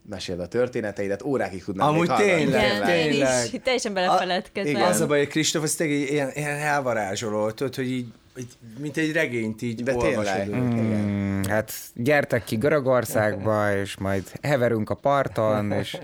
meséld 0.10 0.40
a 0.40 0.48
történeteidet, 0.48 1.22
órákig 1.22 1.64
tudnám 1.64 1.88
Amúgy 1.88 2.08
még 2.08 2.18
tényleg, 2.18 2.48
Igen, 2.48 2.76
én 2.76 3.10
tényleg. 3.12 3.46
is 3.54 3.60
teljesen 3.64 3.92
A- 3.92 3.96
belefeledkezem. 3.96 4.82
Az 4.82 5.02
a 5.02 5.06
baj, 5.08 5.18
hogy 5.18 5.28
Kristóf, 5.28 5.64
az 5.64 5.74
tényleg 5.76 5.98
ilyen, 5.98 6.32
ilyen 6.34 6.58
elvarázsoló, 6.58 7.52
tudod, 7.52 7.76
hogy 7.76 7.92
így, 7.92 8.06
így, 8.38 8.48
mint 8.80 8.98
egy 8.98 9.12
regényt 9.12 9.62
így 9.62 9.84
De 9.84 9.96
olvasod 9.96 10.36
tényleg. 10.36 10.62
Mm, 10.62 11.42
hát 11.44 11.72
gyertek 11.96 12.44
ki 12.44 12.56
Görögországba, 12.56 13.76
és 13.76 13.98
majd 13.98 14.24
heverünk 14.42 14.90
a 14.90 14.96
parton, 14.96 15.72
és 15.72 15.98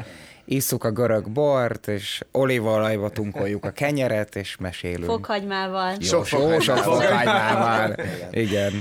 isszuk 0.46 0.84
a 0.84 0.92
görög 0.92 1.30
bort, 1.30 1.88
és 1.88 2.22
olívaolajba 2.32 3.10
tunkoljuk 3.10 3.66
a 3.66 3.72
kenyeret, 3.72 4.36
és 4.36 4.58
mesélünk. 4.58 5.06
Fokhagymával. 5.06 5.96
Sok 6.00 6.30
Jó, 6.30 6.60
sok 6.60 6.78
fokhagymával. 6.78 7.00
fokhagymával. 7.00 7.96
Igen. 8.32 8.72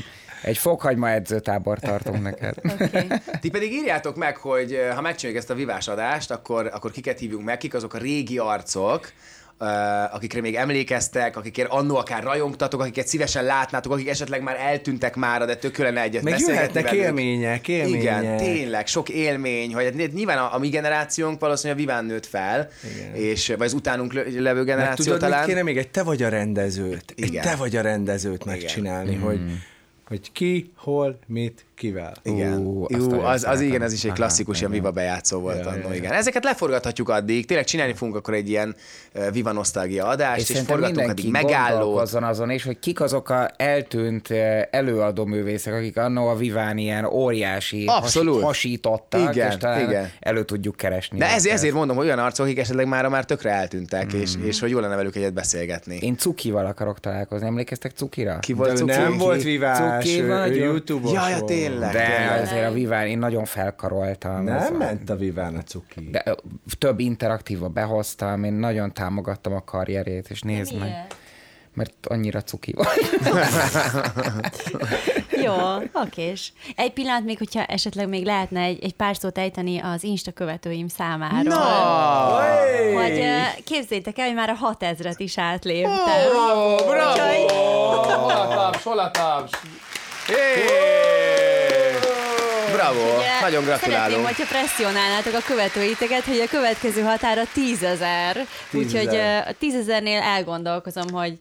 Egy 0.42 0.58
fokhagyma 0.58 1.10
edzőtábor 1.10 1.78
tartunk 1.78 2.22
neked. 2.22 2.54
Ti 3.40 3.50
pedig 3.50 3.72
írjátok 3.72 4.16
meg, 4.16 4.36
hogy 4.36 4.72
eh, 4.72 4.94
ha 4.94 5.00
megcsináljuk 5.00 5.42
ezt 5.42 5.50
a 5.50 5.54
vivás 5.54 5.88
adást, 5.88 6.30
akkor, 6.30 6.70
akkor 6.74 6.90
kiket 6.90 7.18
hívjunk 7.18 7.44
meg, 7.44 7.58
kik 7.58 7.74
azok 7.74 7.94
a 7.94 7.98
régi 7.98 8.38
arcok, 8.38 9.12
uh, 9.60 10.14
akikre 10.14 10.40
még 10.40 10.54
emlékeztek, 10.54 11.36
akikért 11.36 11.70
annó 11.70 11.96
akár 11.96 12.22
rajongtatok, 12.22 12.80
akiket 12.80 13.06
szívesen 13.06 13.44
látnátok, 13.44 13.92
akik 13.92 14.08
esetleg 14.08 14.42
már 14.42 14.56
eltűntek 14.60 15.16
már, 15.16 15.46
de 15.46 15.56
tök 15.56 15.72
kellene 15.72 16.02
egyet 16.02 16.22
Meg 16.22 16.38
jöhetnek 16.38 16.84
velük. 16.84 17.00
élmények, 17.00 17.68
élmények. 17.68 18.02
Igen, 18.02 18.36
tényleg, 18.36 18.86
sok 18.86 19.08
élmény, 19.08 19.74
hogy 19.74 19.84
hát 19.84 20.12
nyilván 20.12 20.38
a, 20.38 20.54
a 20.54 20.58
mi 20.58 20.68
generációnk 20.68 21.40
valószínűleg 21.40 21.78
a 21.78 21.86
Viván 21.86 22.04
nőtt 22.04 22.26
fel, 22.26 22.68
Igen. 22.94 23.14
és, 23.14 23.48
vagy 23.48 23.66
az 23.66 23.72
utánunk 23.72 24.12
levő 24.12 24.58
Meg 24.58 24.66
generáció 24.66 25.04
tudod, 25.04 25.20
talán. 25.20 25.38
mit 25.38 25.48
kéne 25.48 25.62
még? 25.62 25.76
Egy 25.76 25.90
te 25.90 26.02
vagy 26.02 26.22
a 26.22 26.28
rendezőt. 26.28 27.14
Egy 27.16 27.24
Igen. 27.24 27.42
te 27.42 27.56
vagy 27.56 27.76
a 27.76 27.80
rendezőt 27.80 28.44
megcsinálni, 28.44 29.14
hogy, 29.14 29.40
hogy 30.08 30.32
ki, 30.32 30.72
hol, 30.74 31.18
mit, 31.26 31.64
kivel. 31.78 32.14
Igen. 32.22 32.58
Ú, 32.58 32.86
Ú, 32.98 33.20
az, 33.20 33.44
az 33.44 33.60
igen, 33.60 33.82
ez 33.82 33.92
is 33.92 34.02
egy 34.04 34.10
Aha, 34.10 34.16
klasszikus 34.16 34.58
ilyen 34.58 34.70
igen. 34.70 34.82
Viva 34.82 34.94
bejátszó 34.94 35.38
volt 35.40 35.58
Ja, 35.64 35.70
annó, 35.70 35.78
ja, 35.78 35.88
ja. 35.88 35.94
igen. 35.94 36.12
Ezeket 36.12 36.44
leforgathatjuk 36.44 37.08
addig, 37.08 37.46
tényleg 37.46 37.66
csinálni 37.66 37.92
fogunk 37.94 38.16
akkor 38.16 38.34
egy 38.34 38.48
ilyen 38.48 38.76
Viva 39.32 39.52
Nostalgia 39.52 40.06
adást, 40.06 40.50
és, 40.50 40.56
és 40.56 40.60
forgatunk 40.66 41.08
addig 41.08 41.30
megállót. 41.30 41.78
gondolkozzon 41.78 42.22
azon 42.24 42.50
is, 42.50 42.64
hogy 42.64 42.78
kik 42.78 43.00
azok 43.00 43.28
a 43.30 43.50
eltűnt 43.56 44.30
előadó 44.70 45.24
művészek, 45.24 45.74
akik 45.74 45.96
annó 45.96 46.28
a 46.28 46.36
Viván 46.36 46.78
ilyen 46.78 47.04
óriási 47.04 47.84
Abszolút. 47.86 48.34
Has, 48.34 48.42
hasítottak, 48.44 49.34
Igen, 49.34 49.50
és 49.50 49.56
talán 49.56 49.88
igen. 49.88 50.10
elő 50.20 50.44
tudjuk 50.44 50.76
keresni. 50.76 51.18
De 51.18 51.26
ez, 51.34 51.46
ezért 51.46 51.74
mondom, 51.74 51.96
hogy 51.96 52.06
olyan 52.06 52.18
arcok, 52.18 52.46
akik 52.46 52.58
esetleg 52.58 52.86
már 52.86 53.08
már 53.08 53.24
tökre 53.24 53.50
eltűntek, 53.50 54.12
és, 54.12 54.30
és 54.42 54.60
hogy 54.60 54.70
jó 54.70 54.78
lenne 54.78 54.96
velük 54.96 55.16
egyet 55.16 55.32
beszélgetni. 55.32 55.98
Én 56.00 56.16
Cukival 56.16 56.66
akarok 56.66 57.00
találkozni. 57.00 57.46
Emlékeztek 57.46 57.92
Cukira? 57.92 58.38
Ki 58.38 58.52
volt 58.52 58.70
ő 58.70 58.76
Cuki? 58.76 58.90
nem 58.90 59.16
volt 59.16 59.42
vivás, 59.42 60.02
Cuki 60.04 60.20
ő, 60.20 60.24
ő 60.24 60.28
vagyok. 60.38 60.56
YouTube-os 60.56 61.12
Ja, 61.12 61.28
ja, 61.28 61.38
volt. 61.38 61.50
Tényleg. 61.68 61.92
De 61.92 62.06
tényleg. 62.16 62.40
azért 62.42 62.66
a 62.66 62.70
Viván, 62.72 63.06
én 63.06 63.18
nagyon 63.18 63.44
felkaroltam. 63.44 64.44
Nem 64.44 64.74
a- 64.74 64.76
ment 64.76 65.10
a 65.10 65.16
Viván 65.16 65.56
a 65.56 65.62
cuki. 65.62 66.08
De 66.10 66.24
több 66.78 67.00
interaktíva 67.00 67.68
behoztam, 67.68 68.44
én 68.44 68.52
nagyon 68.52 68.92
támogattam 68.92 69.54
a 69.54 69.64
karrierét, 69.64 70.30
és 70.30 70.40
nézd 70.40 70.78
meg, 70.78 71.06
mert 71.74 71.92
annyira 72.06 72.42
cuki 72.42 72.72
volt. 72.76 73.20
Jó, 75.44 75.54
okés. 75.92 76.52
Egy 76.76 76.92
pillanat 76.92 77.24
még, 77.24 77.38
hogyha 77.38 77.64
esetleg 77.64 78.08
még 78.08 78.24
lehetne 78.24 78.60
egy, 78.60 78.84
egy 78.84 78.94
pár 78.94 79.16
szót 79.16 79.38
ejteni 79.38 79.78
az 79.78 80.02
Insta 80.02 80.32
követőim 80.32 80.88
számáról. 80.88 81.42
Na! 81.42 81.58
Hogy 83.02 83.18
ö, 83.18 83.36
képzeljétek 83.64 84.18
el, 84.18 84.26
hogy 84.26 84.34
már 84.34 84.50
a 84.60 84.74
6000-et 84.74 85.14
is 85.16 85.38
átléptem. 85.38 85.92
Bravo, 86.30 86.76
bravo! 86.76 87.12
Úgyhogy- 87.12 87.50
Holataps, 88.06 88.82
holataps! 88.82 89.50
Bravo, 92.92 93.16
Ugye, 93.16 93.40
nagyon 93.40 93.62
Szeretném, 93.64 93.90
gratulálunk. 93.90 94.26
hogyha 94.26 94.44
presszionálnátok 94.44 95.34
a 95.34 95.42
követőiteket, 95.46 96.24
hogy 96.24 96.40
a 96.40 96.48
következő 96.48 97.00
határa 97.02 97.42
tízezer. 97.52 98.36
Úgyhogy 98.72 99.08
Tízezer. 99.08 99.44
ö, 99.46 99.50
a 99.50 99.54
tízezernél 99.58 100.20
elgondolkozom, 100.20 101.10
hogy 101.12 101.38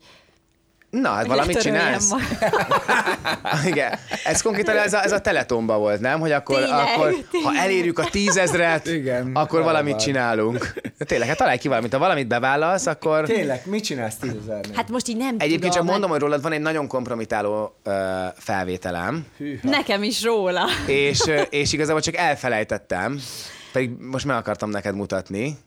Na, 1.01 1.09
hát 1.09 1.25
valamit 1.27 1.61
csinálsz? 1.61 2.11
Igen. 3.65 3.93
Ez 4.23 4.41
konkrétan 4.41 4.77
ez 4.77 4.93
a, 4.93 5.03
ez 5.03 5.11
a 5.11 5.19
teletomba 5.19 5.77
volt, 5.77 5.99
nem? 5.99 6.19
Hogy 6.19 6.31
akkor, 6.31 6.55
Tényleg, 6.59 6.79
akkor 6.79 7.05
ha 7.11 7.21
tényleg. 7.31 7.55
elérjük 7.63 7.99
a 7.99 8.03
tízezret, 8.11 8.87
Igen, 8.87 9.31
akkor 9.33 9.61
valamit 9.63 9.91
valami. 9.93 10.03
csinálunk. 10.03 10.73
De 10.97 11.05
tényleg, 11.05 11.27
hát 11.27 11.37
találj 11.37 11.57
ki 11.57 11.67
valamit. 11.67 11.93
Ha 11.93 11.99
valamit 11.99 12.27
bevállalsz, 12.27 12.85
akkor... 12.85 13.25
Tényleg, 13.25 13.61
mit 13.65 13.83
csinálsz 13.83 14.15
tízezernél? 14.15 14.73
Hát 14.75 14.89
most 14.89 15.07
így 15.07 15.17
nem 15.17 15.35
Egyébként 15.37 15.61
tudom. 15.61 15.71
csak 15.77 15.83
mondom, 15.85 16.09
hogy 16.09 16.19
rólad 16.19 16.41
van 16.41 16.51
egy 16.51 16.61
nagyon 16.61 16.87
kompromitáló 16.87 17.75
uh, 17.85 17.93
felvételem, 18.37 19.25
Nekem 19.61 20.03
is 20.03 20.23
róla. 20.23 20.65
és, 20.87 21.19
és 21.49 21.73
igazából 21.73 22.01
csak 22.01 22.15
elfelejtettem, 22.15 23.19
pedig 23.71 23.89
most 23.99 24.25
meg 24.25 24.35
akartam 24.35 24.69
neked 24.69 24.95
mutatni. 24.95 25.57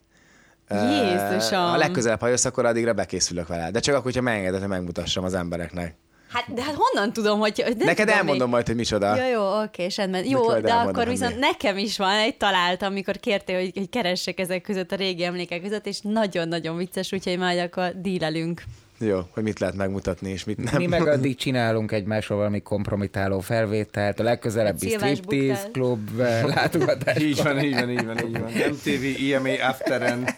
Jézusom. 0.70 1.58
Ha 1.58 1.76
legközelebb, 1.76 2.20
ha 2.20 2.28
jössz, 2.28 2.44
akkor 2.44 2.64
addigra 2.64 2.92
bekészülök 2.92 3.48
vele. 3.48 3.70
De 3.70 3.80
csak 3.80 3.94
akkor, 3.94 4.04
hogyha 4.04 4.22
megengeded, 4.22 4.60
hogy 4.60 4.68
megmutassam 4.68 5.24
az 5.24 5.34
embereknek. 5.34 5.94
Hát, 6.32 6.54
de 6.54 6.62
hát 6.62 6.74
honnan 6.74 7.12
tudom, 7.12 7.38
hogy... 7.38 7.62
nem 7.66 7.74
Neked 7.78 7.96
tudom 7.96 8.08
elmondom 8.08 8.42
még. 8.42 8.48
majd, 8.48 8.66
hogy 8.66 8.76
micsoda. 8.76 9.16
Jó, 9.16 9.28
jó, 9.28 9.62
oké, 9.62 9.86
rendben. 9.96 10.24
Jó, 10.24 10.46
de 10.48 10.54
elmondom, 10.54 10.86
akkor 10.86 11.08
viszont 11.08 11.34
mi? 11.34 11.40
nekem 11.40 11.78
is 11.78 11.96
van, 11.98 12.14
egy 12.14 12.36
találtam, 12.36 12.90
amikor 12.90 13.16
kértél, 13.16 13.58
hogy, 13.58 13.70
hogy 13.74 13.88
keressek 13.88 14.40
ezek 14.40 14.62
között 14.62 14.92
a 14.92 14.96
régi 14.96 15.24
emlékek 15.24 15.62
között, 15.62 15.86
és 15.86 15.98
nagyon-nagyon 16.02 16.76
vicces, 16.76 17.12
úgyhogy 17.12 17.38
majd 17.38 17.58
akkor 17.58 17.92
dílelünk. 17.94 18.62
Jó, 19.02 19.20
hogy 19.30 19.42
mit 19.42 19.58
lehet 19.58 19.76
megmutatni, 19.76 20.30
és 20.30 20.44
mit 20.44 20.70
nem. 20.70 20.74
Mi 20.76 20.86
meg 20.86 21.06
addig 21.06 21.36
csinálunk 21.36 21.92
egymásról 21.92 22.38
valami 22.38 22.62
kompromitáló 22.62 23.40
felvételt, 23.40 24.20
a 24.20 24.22
legközelebbi 24.22 24.88
striptease 24.88 25.68
klub 25.72 26.10
látogatás. 26.54 27.18
Így 27.18 27.42
van, 27.42 27.60
így 27.60 27.74
van, 27.74 27.90
így 27.90 28.04
van, 28.04 28.26
így 28.26 28.38
van. 28.38 28.50
MTV 28.70 29.32
EMA 29.34 29.68
Afteren. 29.68 30.28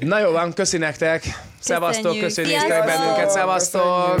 Na 0.00 0.18
jó 0.18 0.30
van, 0.30 0.52
köszi 0.52 0.78
nektek. 0.78 1.22
Szevasztok, 1.60 2.02
Köszönjük. 2.18 2.24
köszönjük, 2.24 2.52
néztek 2.60 2.84
bennünket, 2.84 3.30
szevasztok. 3.30 4.20